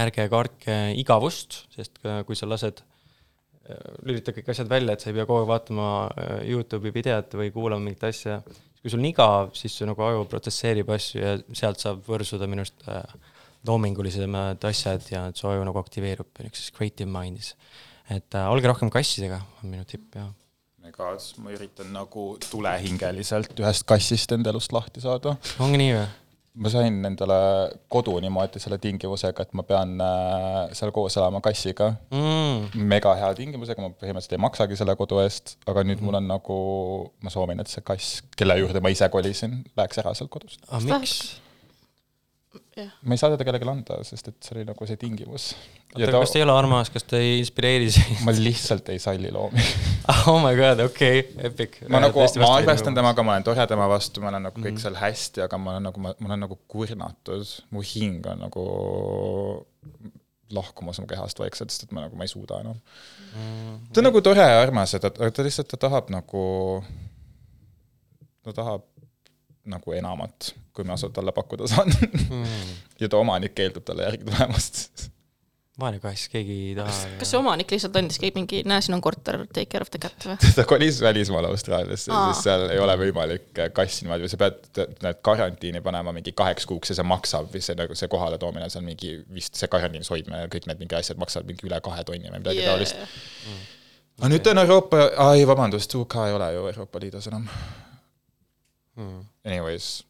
ärge 0.00 0.24
kartke 0.32 0.76
igavust, 0.96 1.66
sest 1.74 2.00
äh, 2.06 2.22
kui 2.26 2.38
sa 2.38 2.48
lased 2.48 2.84
lülita 4.02 4.32
kõik 4.34 4.48
asjad 4.50 4.66
välja, 4.66 4.96
et 4.96 5.04
sa 5.04 5.12
ei 5.12 5.14
pea 5.14 5.22
kogu 5.22 5.44
aeg 5.44 5.50
vaatama 5.52 5.84
Youtube'i 6.42 6.90
videot 6.92 7.36
või 7.38 7.52
kuulama 7.54 7.84
mingit 7.84 8.02
asja. 8.08 8.40
kui 8.82 8.90
sul 8.90 8.98
on 8.98 9.06
igav, 9.06 9.52
siis 9.54 9.76
su 9.78 9.86
nagu 9.86 10.02
aju 10.02 10.24
protsesseerib 10.26 10.90
asju 10.90 11.20
ja 11.22 11.36
sealt 11.54 11.78
saab 11.78 12.00
võrsuda 12.08 12.48
minu 12.50 12.64
arust 12.64 12.82
loomingulisemad 13.66 14.64
asjad 14.64 15.06
ja 15.10 15.22
su 15.34 15.48
aju 15.48 15.64
nagu 15.66 15.78
aktiveerub 15.78 16.30
niisuguses 16.40 16.74
creative 16.74 17.10
mind'is. 17.10 17.54
et 18.10 18.34
äh, 18.34 18.50
olge 18.50 18.68
rohkem 18.68 18.90
kassidega, 18.90 19.38
on 19.62 19.70
minu 19.70 19.84
tipp 19.88 20.16
ja 20.18 20.26
ega 20.88 21.12
ma 21.42 21.52
üritan 21.54 21.92
nagu 21.94 22.24
tulehingeliselt 22.50 23.54
ühest 23.62 23.86
kassist 23.88 24.34
enda 24.34 24.50
elust 24.52 24.74
lahti 24.74 25.02
saada. 25.04 25.36
ongi 25.62 25.80
nii 25.80 25.94
või? 25.94 26.08
ma 26.62 26.68
sain 26.72 26.98
endale 27.08 27.36
kodu 27.92 28.18
niimoodi 28.20 28.60
selle 28.60 28.76
tingimusega, 28.82 29.46
et 29.46 29.54
ma 29.56 29.64
pean 29.64 29.94
äh, 30.04 30.74
seal 30.76 30.92
koos 30.92 31.16
elama 31.16 31.40
kassiga 31.44 31.92
Mm, 32.12 32.82
mega 32.92 33.14
hea 33.16 33.30
tingimusega, 33.38 33.80
ma 33.80 33.94
põhimõtteliselt 33.96 34.36
ei 34.36 34.42
maksagi 34.44 34.76
selle 34.80 34.96
kodu 35.00 35.22
eest, 35.22 35.56
aga 35.70 35.84
nüüd 35.86 36.02
mul 36.04 36.18
on 36.20 36.28
nagu, 36.28 36.58
ma 37.24 37.32
soovin, 37.32 37.62
et 37.64 37.72
see 37.72 37.84
kass, 37.86 38.20
kelle 38.36 38.58
juurde 38.60 38.84
ma 38.84 38.92
ise 38.92 39.08
kolisin, 39.12 39.62
läheks 39.78 40.02
ära 40.04 40.12
sealt 40.18 40.32
kodust. 40.34 40.60
aga 40.68 41.00
miks? 41.00 41.16
Ma 43.02 43.14
ei 43.14 43.20
saa 43.20 43.30
teda 43.32 43.44
kellelegi 43.46 43.68
anda, 43.68 43.98
sest 44.06 44.28
et 44.30 44.36
see 44.44 44.56
oli 44.56 44.64
nagu 44.68 44.86
see 44.88 44.98
tingimus. 45.00 45.50
ja 45.96 46.06
oota, 46.06 46.20
kas 46.22 46.32
ta 46.32 46.38
ei 46.40 46.44
ole 46.44 46.54
armas, 46.56 46.90
kas 46.92 47.06
ta 47.08 47.20
ei 47.20 47.38
inspireeri 47.40 47.90
sind? 47.92 48.22
ma 48.26 48.34
lihtsalt 48.36 48.88
ei 48.92 49.00
salli 49.02 49.32
loomi. 49.32 49.64
oh 50.30 50.38
my 50.42 50.52
god, 50.58 50.82
okei 50.86 51.22
okay,, 51.22 51.48
epic. 51.48 51.78
ma 51.92 52.02
nagu, 52.04 52.24
ma 52.42 52.50
arvestan. 52.56 52.96
temaga, 52.96 53.24
ma 53.24 53.36
olen 53.36 53.46
tore 53.48 53.66
tema 53.70 53.88
vastu, 53.92 54.24
ma 54.24 54.32
olen 54.32 54.48
nagu 54.48 54.64
kõik 54.64 54.80
seal 54.82 54.96
hästi, 55.00 55.44
aga 55.46 55.60
ma 55.60 55.76
olen 55.76 55.88
nagu, 55.88 56.04
ma 56.04 56.14
olen 56.30 56.44
nagu 56.46 56.58
kurnatud, 56.74 57.56
mu 57.72 57.84
hing 57.92 58.28
on 58.32 58.44
nagu 58.46 58.66
lahkumas 60.52 61.00
mu 61.00 61.08
kehast 61.08 61.40
vaikselt, 61.40 61.72
sest 61.72 61.88
et 61.88 61.96
ma 61.96 62.06
nagu, 62.06 62.16
ma 62.18 62.28
ei 62.28 62.32
suuda 62.32 62.60
enam. 62.60 62.80
ta 63.92 64.00
on 64.02 64.08
nagu 64.10 64.24
tore 64.24 64.44
ja 64.44 64.60
armas 64.60 64.92
ja 64.92 65.00
ta, 65.00 65.12
ta 65.12 65.44
lihtsalt, 65.44 65.72
ta 65.72 65.80
tahab 65.88 66.12
nagu, 66.12 66.46
ta 68.44 68.56
tahab 68.56 68.88
nagu 69.70 69.94
enamat, 69.94 70.52
kui 70.74 70.86
ma 70.86 70.96
talle 70.98 71.32
pakkuda 71.32 71.70
saan. 71.70 71.92
ja 73.00 73.08
ta 73.08 73.18
omanik 73.20 73.54
keeldub 73.54 73.84
talle 73.86 74.08
järgi 74.08 74.26
tulemast. 74.26 75.08
vaene 75.80 76.00
kass, 76.02 76.26
keegi 76.32 76.56
ei 76.68 76.72
taha. 76.76 76.94
kas 77.20 77.30
see 77.32 77.38
omanik 77.38 77.70
lihtsalt 77.72 77.96
andiski 77.96 78.30
mingi, 78.36 78.60
näe, 78.68 78.82
siin 78.84 78.96
on 78.96 79.02
korter, 79.04 79.38
take 79.54 79.70
care 79.72 79.86
of 79.86 79.90
the 79.94 80.00
cat 80.02 80.26
või? 80.26 80.36
ta 80.58 80.64
kolis 80.68 80.98
välismaale 81.02 81.48
Austraaliasse 81.48 82.10
siis 82.10 82.42
seal 82.44 82.66
ei 82.74 82.80
ole 82.82 82.96
võimalik 83.00 83.62
kassi 83.76 84.04
niimoodi, 84.06 84.30
sa 84.30 84.40
pead 84.42 84.82
need 85.06 85.20
karantiini 85.24 85.82
panema 85.84 86.14
mingi 86.14 86.34
kaheks 86.38 86.66
kuuks 86.68 86.92
ja 86.92 86.98
see 86.98 87.06
maksab, 87.08 87.54
see 87.58 87.78
nagu 87.78 87.96
see 87.98 88.10
kohaletoomine, 88.12 88.68
on 88.78 88.88
mingi 88.88 89.14
vist 89.32 89.58
see 89.60 89.70
karantiinis 89.72 90.10
hoidmine 90.12 90.44
ja 90.44 90.50
kõik 90.52 90.68
need 90.70 90.82
mingi 90.82 90.98
asjad 90.98 91.22
maksavad 91.22 91.48
mingi 91.48 91.70
üle 91.70 91.80
kahe 91.84 92.04
tonni 92.08 92.28
või 92.28 92.42
midagi 92.42 92.60
Yeah. 92.62 92.74
taolist. 92.74 92.98
aga 94.20 94.28
nüüd 94.34 94.44
ta 94.44 94.52
on 94.52 94.60
Euroopa, 94.66 95.06
ai 95.30 95.46
vabandust, 95.48 95.94
UK 95.98 96.18
ei 96.26 96.36
ole 96.36 96.52
ju 96.58 96.68
Euroopa 96.74 97.00
Liidus 97.00 97.30
enam. 97.32 97.48
Anyways, 99.44 100.02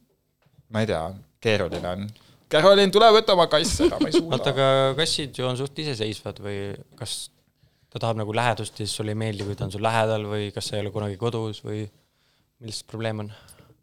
ma 0.73 0.83
ei 0.83 0.91
tea, 0.91 1.03
keeruline 1.43 1.89
on. 1.97 2.09
Carolin, 2.53 2.91
tule 2.93 3.09
võta 3.15 3.37
oma 3.37 3.47
kass 3.49 3.81
ära, 3.81 3.97
ma 4.01 4.11
ei 4.11 4.19
oota, 4.19 4.25
suuda. 4.43 4.51
aga 4.53 4.97
kassid 4.99 5.39
ju 5.39 5.47
on 5.49 5.57
suht 5.57 5.79
iseseisvad 5.85 6.43
või 6.45 6.59
kas 6.99 7.31
ta 7.93 8.01
tahab 8.03 8.21
nagu 8.21 8.35
lähedust 8.37 8.77
ja 8.81 8.87
siis 8.87 8.97
sulle 8.99 9.15
ei 9.15 9.21
meeldi, 9.23 9.47
kui 9.47 9.57
ta 9.57 9.67
on 9.69 9.73
sul 9.73 9.85
lähedal 9.85 10.27
või 10.29 10.51
kas 10.53 10.69
sa 10.69 10.77
ei 10.77 10.85
ole 10.85 10.93
kunagi 10.93 11.17
kodus 11.21 11.63
või 11.65 11.87
milles 12.61 12.83
probleem 12.89 13.25
on? 13.25 13.33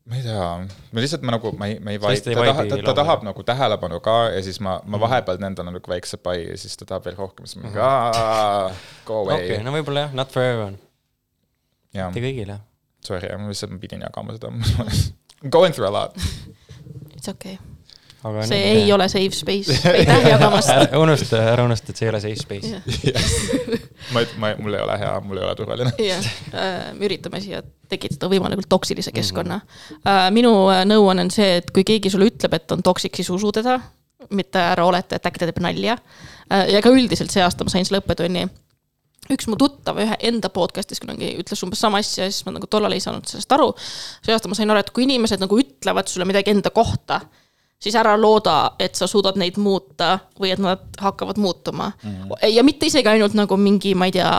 ma 0.09 0.17
ei 0.17 0.23
tea, 0.25 0.45
ma 0.93 1.03
lihtsalt 1.03 1.25
ma 1.25 1.35
nagu, 1.35 1.51
ma 1.57 1.69
ei, 1.69 1.77
ma 1.85 1.93
ei 1.93 1.99
vaid, 2.01 2.21
ta 2.23 2.31
ta, 2.31 2.37
ta 2.37 2.45
loomulikult. 2.47 2.95
tahab 2.97 3.25
nagu 3.27 3.43
tähelepanu 3.45 3.99
ka 4.05 4.15
ja 4.33 4.39
siis 4.45 4.57
ma, 4.65 4.79
ma 4.89 5.01
vahepeal 5.01 5.37
teen 5.41 5.57
talle 5.57 5.73
nagu 5.75 5.93
väikse 5.93 6.17
pai 6.21 6.39
ja 6.47 6.55
siis 6.57 6.77
ta 6.79 6.87
tahab 6.89 7.05
veel 7.09 7.19
rohkem, 7.19 7.49
siis 7.49 7.59
ma 7.59 7.67
mingi 7.67 7.83
aa, 7.85 8.71
go 9.05 9.21
away 9.23 9.43
okei, 9.43 9.61
no 9.65 9.73
võib-olla 9.75 10.07
jah, 10.07 10.15
not 10.17 10.33
for 10.33 10.45
everyone, 10.45 10.79
mitte, 11.93 12.23
kõigile. 12.25 12.57
sorry, 13.05 13.31
ma 13.37 13.49
lihtsalt 13.49 13.73
ma 13.73 13.81
pidin 13.81 14.05
jagama 14.05 14.35
seda. 14.37 14.51
Going 15.49 15.73
through 15.73 15.89
a 15.89 15.93
lot. 15.93 16.15
It's 17.15 17.29
okay. 17.29 17.57
aga 18.23 18.43
see 18.47 18.63
ei. 18.67 18.91
ole 18.91 19.07
safe 19.09 19.35
space, 19.35 19.75
aitäh 19.91 20.25
jagamast. 20.27 20.69
ära 20.73 20.99
unusta, 20.99 21.39
ära 21.53 21.63
unusta, 21.63 21.93
et 21.93 21.99
see 21.99 22.07
ei 22.07 22.11
ole 22.11 22.19
safe 22.23 22.39
space. 22.41 22.81
ma, 24.15 24.23
ma, 24.41 24.51
mul 24.59 24.75
ei 24.75 24.83
ole 24.83 24.97
hea, 24.99 25.13
mul 25.23 25.39
ei 25.39 25.45
ole 25.47 25.55
turvaline. 25.55 25.93
jah, 26.03 26.27
me 26.97 27.07
üritame 27.07 27.39
siia 27.43 27.61
tekitada 27.89 28.27
võimalikult 28.31 28.67
toksilise 28.71 29.13
keskkonna. 29.15 29.61
minu 30.35 30.51
äh, 30.73 30.83
nõuanne 30.89 31.27
on 31.27 31.31
see, 31.33 31.61
et 31.61 31.71
kui 31.75 31.87
keegi 31.87 32.11
sulle 32.11 32.27
ütleb, 32.33 32.59
et 32.59 32.75
on 32.75 32.83
toksik, 32.83 33.15
siis 33.15 33.31
usu 33.35 33.53
teda, 33.55 33.77
mitte 34.35 34.59
ära 34.75 34.87
oleta, 34.87 35.15
et 35.15 35.31
äkki 35.31 35.39
ta 35.39 35.47
teeb 35.47 35.63
nalja. 35.63 35.95
ja 36.49 36.81
ka 36.83 36.91
üldiselt 36.91 37.31
see 37.31 37.43
aasta 37.45 37.63
ma 37.63 37.71
sain 37.71 37.87
selle 37.87 38.03
õppetunni 38.03 38.49
üks 39.33 39.47
mu 39.49 39.57
tuttav 39.59 39.99
ühe 40.01 40.17
enda 40.29 40.49
podcast'is 40.53 41.01
kunagi 41.03 41.35
ütles 41.41 41.61
umbes 41.65 41.81
sama 41.83 42.01
asja 42.01 42.25
ja 42.25 42.31
siis 42.33 42.45
ma 42.47 42.55
nagu 42.55 42.69
tollal 42.71 42.95
ei 42.95 43.03
saanud 43.03 43.29
sellest 43.29 43.51
aru. 43.55 43.71
see 44.25 44.33
aasta 44.33 44.49
ma 44.49 44.57
sain 44.57 44.71
aru, 44.73 44.81
et 44.83 44.91
kui 44.95 45.05
inimesed 45.05 45.41
nagu 45.43 45.59
ütlevad 45.61 46.09
sulle 46.09 46.27
midagi 46.29 46.53
enda 46.55 46.73
kohta, 46.73 47.21
siis 47.79 47.95
ära 47.95 48.15
looda, 48.19 48.75
et 48.79 48.97
sa 48.99 49.07
suudad 49.07 49.37
neid 49.39 49.59
muuta 49.61 50.17
või 50.39 50.53
et 50.55 50.61
nad 50.63 50.83
hakkavad 50.99 51.39
muutuma 51.39 51.91
mm. 51.91 52.15
-hmm. 52.15 52.53
ja 52.55 52.63
mitte 52.63 52.89
isegi 52.89 53.09
ainult 53.09 53.37
nagu 53.37 53.57
mingi, 53.57 53.95
ma 53.95 54.09
ei 54.09 54.17
tea, 54.17 54.31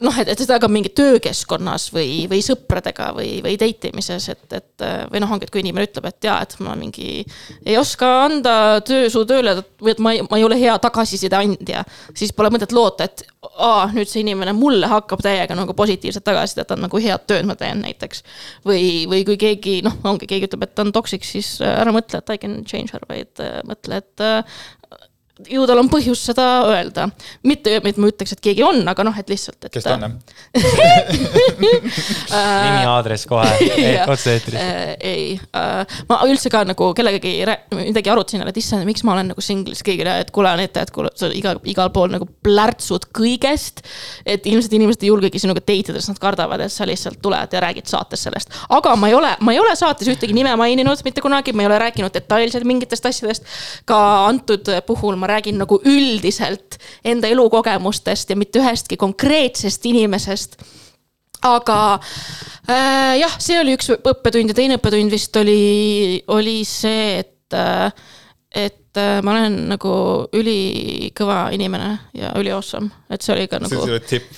noh, 0.00 0.18
et, 0.20 0.30
et 0.32 0.40
seda 0.40 0.58
ka 0.62 0.68
mingi 0.72 0.92
töökeskkonnas 0.96 1.90
või, 1.94 2.24
või 2.30 2.40
sõpradega 2.44 3.10
või, 3.16 3.40
või 3.44 3.56
date 3.60 3.92
imises, 3.92 4.28
et, 4.32 4.44
et 4.56 4.86
või 5.12 5.22
noh, 5.22 5.32
ongi, 5.36 5.48
et 5.48 5.52
kui 5.54 5.62
inimene 5.64 5.88
ütleb, 5.88 6.08
et 6.10 6.28
jaa, 6.28 6.38
et 6.46 6.56
ma 6.64 6.76
mingi 6.78 7.24
ei 7.64 7.76
oska 7.80 8.10
anda 8.24 8.56
töö 8.86 9.10
su 9.12 9.24
tööle 9.28 9.58
või 9.82 9.92
et 9.92 10.02
ma 10.02 10.14
ei, 10.16 10.22
ma 10.26 10.40
ei 10.40 10.46
ole 10.46 10.58
hea 10.60 10.76
tagasiside 10.82 11.36
andja, 11.38 11.84
siis 12.16 12.32
pole 12.36 12.50
mõtet 12.54 12.72
loota, 12.76 13.08
et 13.08 13.24
aa, 13.54 13.86
nüüd 13.94 14.08
see 14.10 14.22
inimene 14.24 14.54
mulle 14.56 14.88
hakkab 14.90 15.22
täiega 15.24 15.56
nagu 15.56 15.74
positiivset 15.76 16.24
tagasisidet 16.26 16.72
andma, 16.74 16.90
kui 16.92 17.04
head 17.04 17.26
tööd 17.28 17.46
ma 17.48 17.56
teen 17.58 17.82
näiteks. 17.84 18.22
või, 18.66 19.04
või 19.10 19.24
kui 19.28 19.36
keegi 19.40 19.78
noh, 19.86 19.98
ongi, 20.08 20.28
keegi 20.30 20.48
ütleb, 20.48 20.66
et 20.66 20.74
ta 20.76 20.84
on 20.86 20.92
toksik, 20.94 21.24
siis 21.26 21.56
ära 21.64 21.92
mõtle, 21.94 22.20
et 22.20 22.34
I 22.34 22.40
can 22.42 22.58
change 22.68 22.94
her, 22.96 23.04
vaid 23.08 23.42
äh, 23.42 23.60
mõtle, 23.68 24.00
et 24.02 24.24
äh, 24.24 24.58
ju 25.44 25.66
tal 25.68 25.80
on 25.82 25.88
põhjust 25.92 26.30
seda 26.30 26.44
öelda. 26.70 27.10
mitte, 27.44 27.74
et 27.76 27.98
ma 28.00 28.08
ütleks, 28.08 28.32
et 28.32 28.40
keegi 28.40 28.62
on, 28.64 28.80
aga 28.88 29.04
noh, 29.04 29.16
et 29.20 29.28
lihtsalt, 29.28 29.58
et. 29.66 29.72
kes 29.74 29.84
ta 29.84 29.96
on? 29.98 30.14
nimi, 31.60 31.72
aadress 32.88 33.28
kohe, 33.28 33.50
otse-eetris. 34.14 34.56
Äh, 34.56 34.94
ei 34.96 35.26
äh,, 35.36 35.98
ma 36.08 36.22
üldse 36.28 36.48
ka 36.52 36.62
nagu 36.68 36.88
kellegagi 36.96 37.34
midagi 37.76 38.12
arutasin, 38.12 38.46
et 38.48 38.60
issand, 38.62 38.86
miks 38.88 39.04
ma 39.04 39.12
olen 39.16 39.34
nagu 39.34 39.44
keegi 39.44 40.06
üle, 40.06 40.14
et 40.24 40.32
kuule, 40.32 40.54
Anett, 40.56 40.78
et 40.80 40.92
kuule, 40.94 41.10
sa 41.18 41.28
igal, 41.34 41.60
igal 41.68 41.92
pool 41.92 42.14
nagu 42.14 42.28
plärtsud 42.46 43.10
kõigest. 43.16 43.84
et 44.24 44.46
ilmselt 44.48 44.72
inimesed 44.78 45.04
ei 45.04 45.12
julgegi 45.12 45.42
sinuga 45.42 45.60
date 45.60 45.76
ida, 45.82 45.98
sest 45.98 46.14
nad 46.14 46.22
kardavad, 46.22 46.64
et 46.64 46.72
sa 46.72 46.88
lihtsalt 46.88 47.20
tuled 47.22 47.52
ja 47.52 47.60
räägid 47.66 47.92
saates 47.92 48.24
sellest. 48.24 48.56
aga 48.72 48.96
ma 48.96 49.12
ei 49.12 49.18
ole, 49.18 49.34
ma 49.44 49.52
ei 49.52 49.60
ole 49.60 49.76
saates 49.76 50.08
ühtegi 50.08 50.32
nime 50.36 50.56
maininud 50.56 51.04
mitte 51.04 51.20
kunagi, 51.20 51.52
ma 51.52 51.66
ei 51.66 51.70
ole 51.70 51.78
rääkinud 51.84 52.14
detailselt 52.14 52.64
mingitest 52.64 53.12
asjadest. 53.12 53.44
ka 53.84 54.00
antud 54.30 54.72
puhul 54.86 55.20
ma 55.20 55.25
räägin 55.30 55.58
nagu 55.58 55.80
üldiselt 55.84 56.78
enda 57.04 57.28
elukogemustest 57.28 58.30
ja 58.30 58.36
mitte 58.36 58.62
ühestki 58.62 58.98
konkreetsest 59.00 59.86
inimesest 59.86 60.58
aga 61.44 61.78
äh, 62.68 63.14
jah, 63.20 63.38
see 63.42 63.58
oli 63.60 63.76
üks 63.76 63.90
õppetund 63.96 64.52
ja 64.52 64.56
teine 64.56 64.78
õppetund 64.80 65.12
vist 65.12 65.36
oli, 65.40 66.22
oli 66.32 66.60
see, 66.68 67.20
et 67.22 67.56
äh,, 67.56 67.90
et 68.56 68.96
äh, 68.96 69.18
ma 69.24 69.34
olen 69.34 69.56
nagu 69.68 69.92
ülikõva 70.36 71.50
inimene 71.52 71.90
ja 72.16 72.30
üli 72.40 72.52
awesome, 72.54 72.88
et 73.12 73.24
see 73.24 73.34
oli 73.34 73.48
ka 73.50 73.60
see 73.60 73.66
nagu 73.66 73.82
on. 73.82 73.90
sinu 73.90 73.98
tipp. 74.08 74.30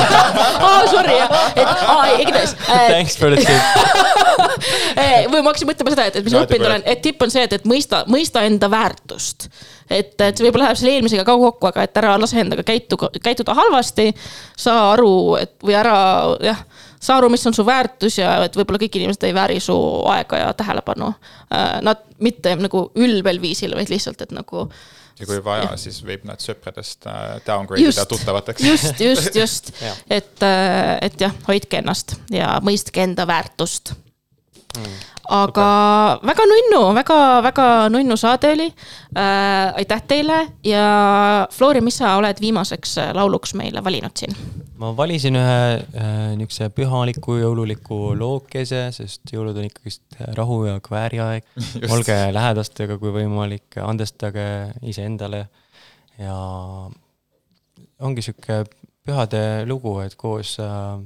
aa, 0.70 0.86
sorry 0.88 1.18
et 1.20 1.66
aa, 1.66 2.06
igatahes 2.22 2.54
äh, 2.68 2.86
Thanks 2.88 3.18
for 3.20 3.34
the 3.34 3.44
tip. 3.44 4.30
või 5.30 5.42
ma 5.42 5.50
hakkasin 5.50 5.68
mõtlema 5.68 5.92
seda, 5.92 6.08
et, 6.08 6.16
et 6.20 6.26
mis 6.26 6.36
ma 6.36 6.44
õppinud 6.46 6.70
olen, 6.70 6.86
et 6.88 7.04
tipp 7.04 7.20
on 7.26 7.32
see, 7.32 7.44
et, 7.44 7.58
et 7.60 7.68
mõista, 7.68 8.04
mõista 8.10 8.46
enda 8.48 8.70
väärtust. 8.72 9.50
et, 9.90 10.14
et 10.20 10.36
see 10.38 10.46
võib-olla 10.46 10.68
läheb 10.68 10.78
selle 10.80 10.94
eelmisega 10.96 11.24
ka 11.26 11.36
kokku, 11.40 11.70
aga 11.70 11.86
et 11.86 12.00
ära 12.00 12.14
lase 12.20 12.38
endaga 12.42 12.64
käitu, 12.66 12.98
käituda 13.22 13.56
halvasti. 13.58 14.10
saa 14.58 14.92
aru, 14.92 15.36
et 15.40 15.56
või 15.64 15.76
ära 15.78 15.96
jah, 16.44 16.62
saa 17.00 17.18
aru, 17.18 17.30
mis 17.32 17.46
on 17.48 17.56
su 17.56 17.66
väärtus 17.66 18.20
ja 18.20 18.36
et 18.46 18.56
võib-olla 18.56 18.80
kõik 18.82 19.00
inimesed 19.00 19.26
ei 19.28 19.36
vääri 19.36 19.60
su 19.64 19.76
aega 20.12 20.44
ja 20.44 20.54
tähelepanu. 20.56 21.12
Nad 21.86 22.06
mitte 22.22 22.54
nagu 22.60 22.90
ülbel 22.94 23.40
viisil, 23.42 23.74
vaid 23.78 23.92
lihtsalt, 23.92 24.22
et 24.22 24.34
nagu 24.36 24.68
ja 25.20 25.26
kui 25.28 25.40
vaja, 25.44 25.74
siis 25.76 25.98
võib 26.04 26.22
nad 26.24 26.40
sõpradest 26.40 27.04
äh, 27.10 27.40
downgrade 27.44 27.82
ida 27.84 28.06
tuttavateks. 28.08 28.62
just, 28.64 29.00
just, 29.04 29.34
just 29.36 29.72
et, 30.18 30.46
et 31.02 31.20
jah, 31.20 31.34
hoidke 31.48 31.82
ennast 31.82 32.16
ja 32.32 32.54
mõistke 32.64 33.04
enda 33.04 33.28
väärtust 33.28 33.92
Mm. 34.78 34.98
Aga 35.28 35.66
väga 36.26 36.46
nunnu, 36.48 36.80
väga-väga 36.96 37.66
nunnu 37.92 38.16
saade 38.16 38.52
oli 38.54 38.68
äh,. 38.70 39.74
aitäh 39.76 40.02
teile 40.08 40.40
ja 40.64 41.46
Flori, 41.52 41.80
mis 41.80 42.00
sa 42.00 42.16
oled 42.18 42.40
viimaseks 42.40 42.98
äh, 42.98 43.12
lauluks 43.14 43.54
meile 43.54 43.84
valinud 43.84 44.16
siin? 44.16 44.34
ma 44.80 44.94
valisin 44.96 45.36
ühe 45.36 45.60
äh, 45.76 46.32
niisuguse 46.40 46.70
pühaliku 46.74 47.36
jõululiku 47.40 48.00
lookese, 48.16 48.86
sest 48.96 49.32
jõulud 49.34 49.58
on 49.60 49.68
ikkagist 49.68 50.20
rahu 50.38 50.62
ja 50.70 50.78
kvääri 50.80 51.20
aeg. 51.20 51.48
olge 51.94 52.16
lähedastega, 52.32 52.96
kui 53.02 53.12
võimalik, 53.14 53.76
andestage 53.84 54.46
iseendale 54.88 55.44
ja 56.20 56.36
ongi 58.00 58.24
sihuke 58.24 58.62
pühade 59.04 59.42
lugu, 59.68 59.98
et 60.04 60.16
koos 60.20 60.56
äh, 60.62 60.96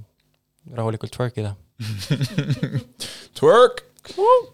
rahulikult 0.78 1.18
work 1.18 1.42
ida. 1.42 1.56
Twerk. 4.04 4.52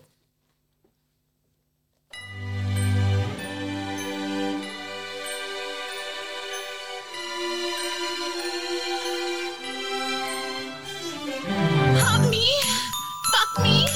Hump 11.98 12.30
me, 12.30 12.46
fuck 13.32 13.64
me. 13.64 13.86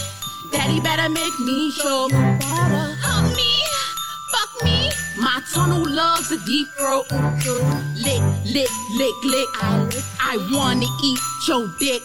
Daddy 0.51 0.81
better 0.81 1.09
make 1.09 1.39
me 1.41 1.71
show 1.71 2.09
better. 2.09 2.43
Hump 2.43 2.43
me, 2.43 2.51
fuck 2.51 2.71
me. 2.73 2.84
My 5.35 5.41
tunnel 5.53 5.85
loves 5.85 6.31
a 6.31 6.39
deep 6.47 6.69
throat. 6.79 7.11
Lick, 7.11 8.23
lick, 8.55 8.71
lick, 8.95 9.17
lick. 9.25 9.49
I 10.23 10.39
wanna 10.53 10.87
eat 11.03 11.19
your 11.49 11.67
dick, 11.81 12.03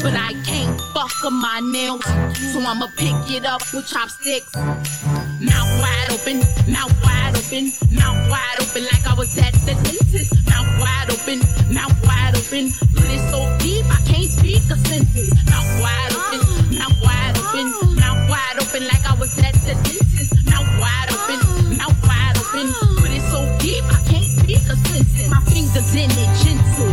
but 0.00 0.14
I 0.14 0.32
can't 0.46 0.80
fuck 0.94 1.10
up 1.24 1.32
my 1.32 1.58
nails. 1.58 2.04
So 2.52 2.60
I'ma 2.60 2.86
pick 2.96 3.16
it 3.34 3.44
up 3.44 3.62
with 3.74 3.88
chopsticks. 3.88 4.54
Mouth 4.54 5.72
wide 5.82 6.10
open, 6.12 6.38
mouth 6.70 6.94
wide 7.02 7.34
open, 7.34 7.72
mouth 7.90 8.30
wide 8.30 8.60
open 8.60 8.84
like 8.84 9.04
I 9.08 9.14
was 9.14 9.36
at 9.38 9.54
the 9.66 9.74
dentist. 9.74 10.34
Mouth 10.46 10.70
wide 10.78 11.10
open, 11.10 11.40
mouth 11.74 11.98
wide 12.06 12.36
open. 12.36 12.70
Put 12.94 13.10
it 13.10 13.22
so 13.32 13.42
deep 13.58 13.86
I 13.90 14.00
can't 14.06 14.30
speak 14.30 14.62
a 14.70 14.76
sentence. 14.86 15.34
Mouth 15.50 15.80
wide 15.82 16.12
open, 16.14 16.78
mouth 16.78 16.94
wide 17.02 17.34
open, 17.42 17.96
mouth 17.96 18.30
wide 18.30 18.56
open 18.62 18.86
like 18.86 19.04
I 19.04 19.14
was 19.18 19.36
at 19.38 19.54
the 19.66 19.74
dentist. 19.82 20.46
Mouth 20.46 20.70
wide 20.78 21.10
open, 21.10 21.76
mouth 21.76 22.07
open. 22.48 22.72
Put 22.96 23.10
it 23.10 23.22
so 23.30 23.40
deep 23.58 23.84
I 23.84 24.00
can't 24.08 24.24
speak 24.24 24.62
a 24.68 24.76
sentence. 24.76 25.28
My 25.28 25.40
fingers 25.42 25.94
in 25.94 26.10
it 26.10 26.30
gentle. 26.42 26.92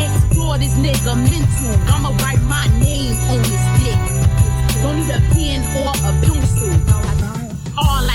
Explore 0.00 0.58
this 0.58 0.74
nigga 0.74 1.14
mental. 1.16 1.94
I'ma 1.94 2.10
write 2.22 2.42
my 2.42 2.66
name 2.78 3.16
on 3.30 3.38
his 3.38 3.64
dick. 3.78 4.00
Don't 4.82 4.96
need 4.98 5.10
a 5.10 5.20
pen 5.32 5.60
or 5.76 5.90
a 5.90 6.12
pencil. 6.20 6.31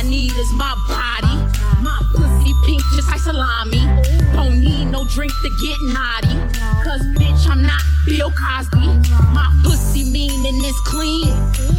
Need 0.08 0.32
is 0.38 0.54
my 0.54 0.74
body. 0.88 1.36
My 1.84 2.00
pussy 2.16 2.54
pink 2.66 2.82
just 2.96 3.10
like 3.10 3.20
salami. 3.20 3.84
Don't 4.32 4.62
need 4.62 4.86
no 4.86 5.04
drink 5.06 5.34
to 5.44 5.50
get 5.62 5.78
naughty. 5.82 6.36
Cause 6.84 7.02
bitch, 7.20 7.50
I'm 7.50 7.62
not 7.62 7.82
Bill 8.06 8.32
Cosby. 8.32 8.88
My 9.34 9.52
pussy 9.66 10.10
mean 10.10 10.46
and 10.46 10.64
it's 10.64 10.80
clean. 10.82 11.28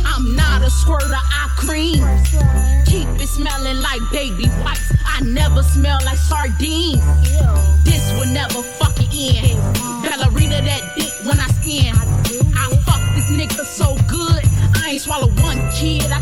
I'm 0.05 0.37
not 0.37 0.61
a 0.61 0.71
squirter, 0.71 1.09
I 1.15 1.49
cream. 1.57 2.05
Keep 2.85 3.09
it 3.19 3.29
smelling 3.29 3.81
like 3.81 4.03
baby 4.13 4.45
wipes. 4.63 4.93
I 5.07 5.23
never 5.23 5.63
smell 5.63 5.99
like 6.05 6.19
sardines. 6.19 7.01
This 7.85 8.13
will 8.13 8.31
never 8.33 8.63
fucking 8.77 9.09
end. 9.13 9.57
Ballerina 10.05 10.61
that 10.61 10.93
dick 10.97 11.13
when 11.25 11.41
I 11.41 11.49
skin. 11.63 11.95
I 12.55 12.69
fuck 12.85 13.01
this 13.17 13.29
nigga 13.33 13.65
so 13.65 13.97
good. 14.07 14.45
I 14.77 14.91
ain't 14.93 15.01
swallow 15.01 15.29
one 15.43 15.59
kid. 15.73 16.05
I 16.13 16.18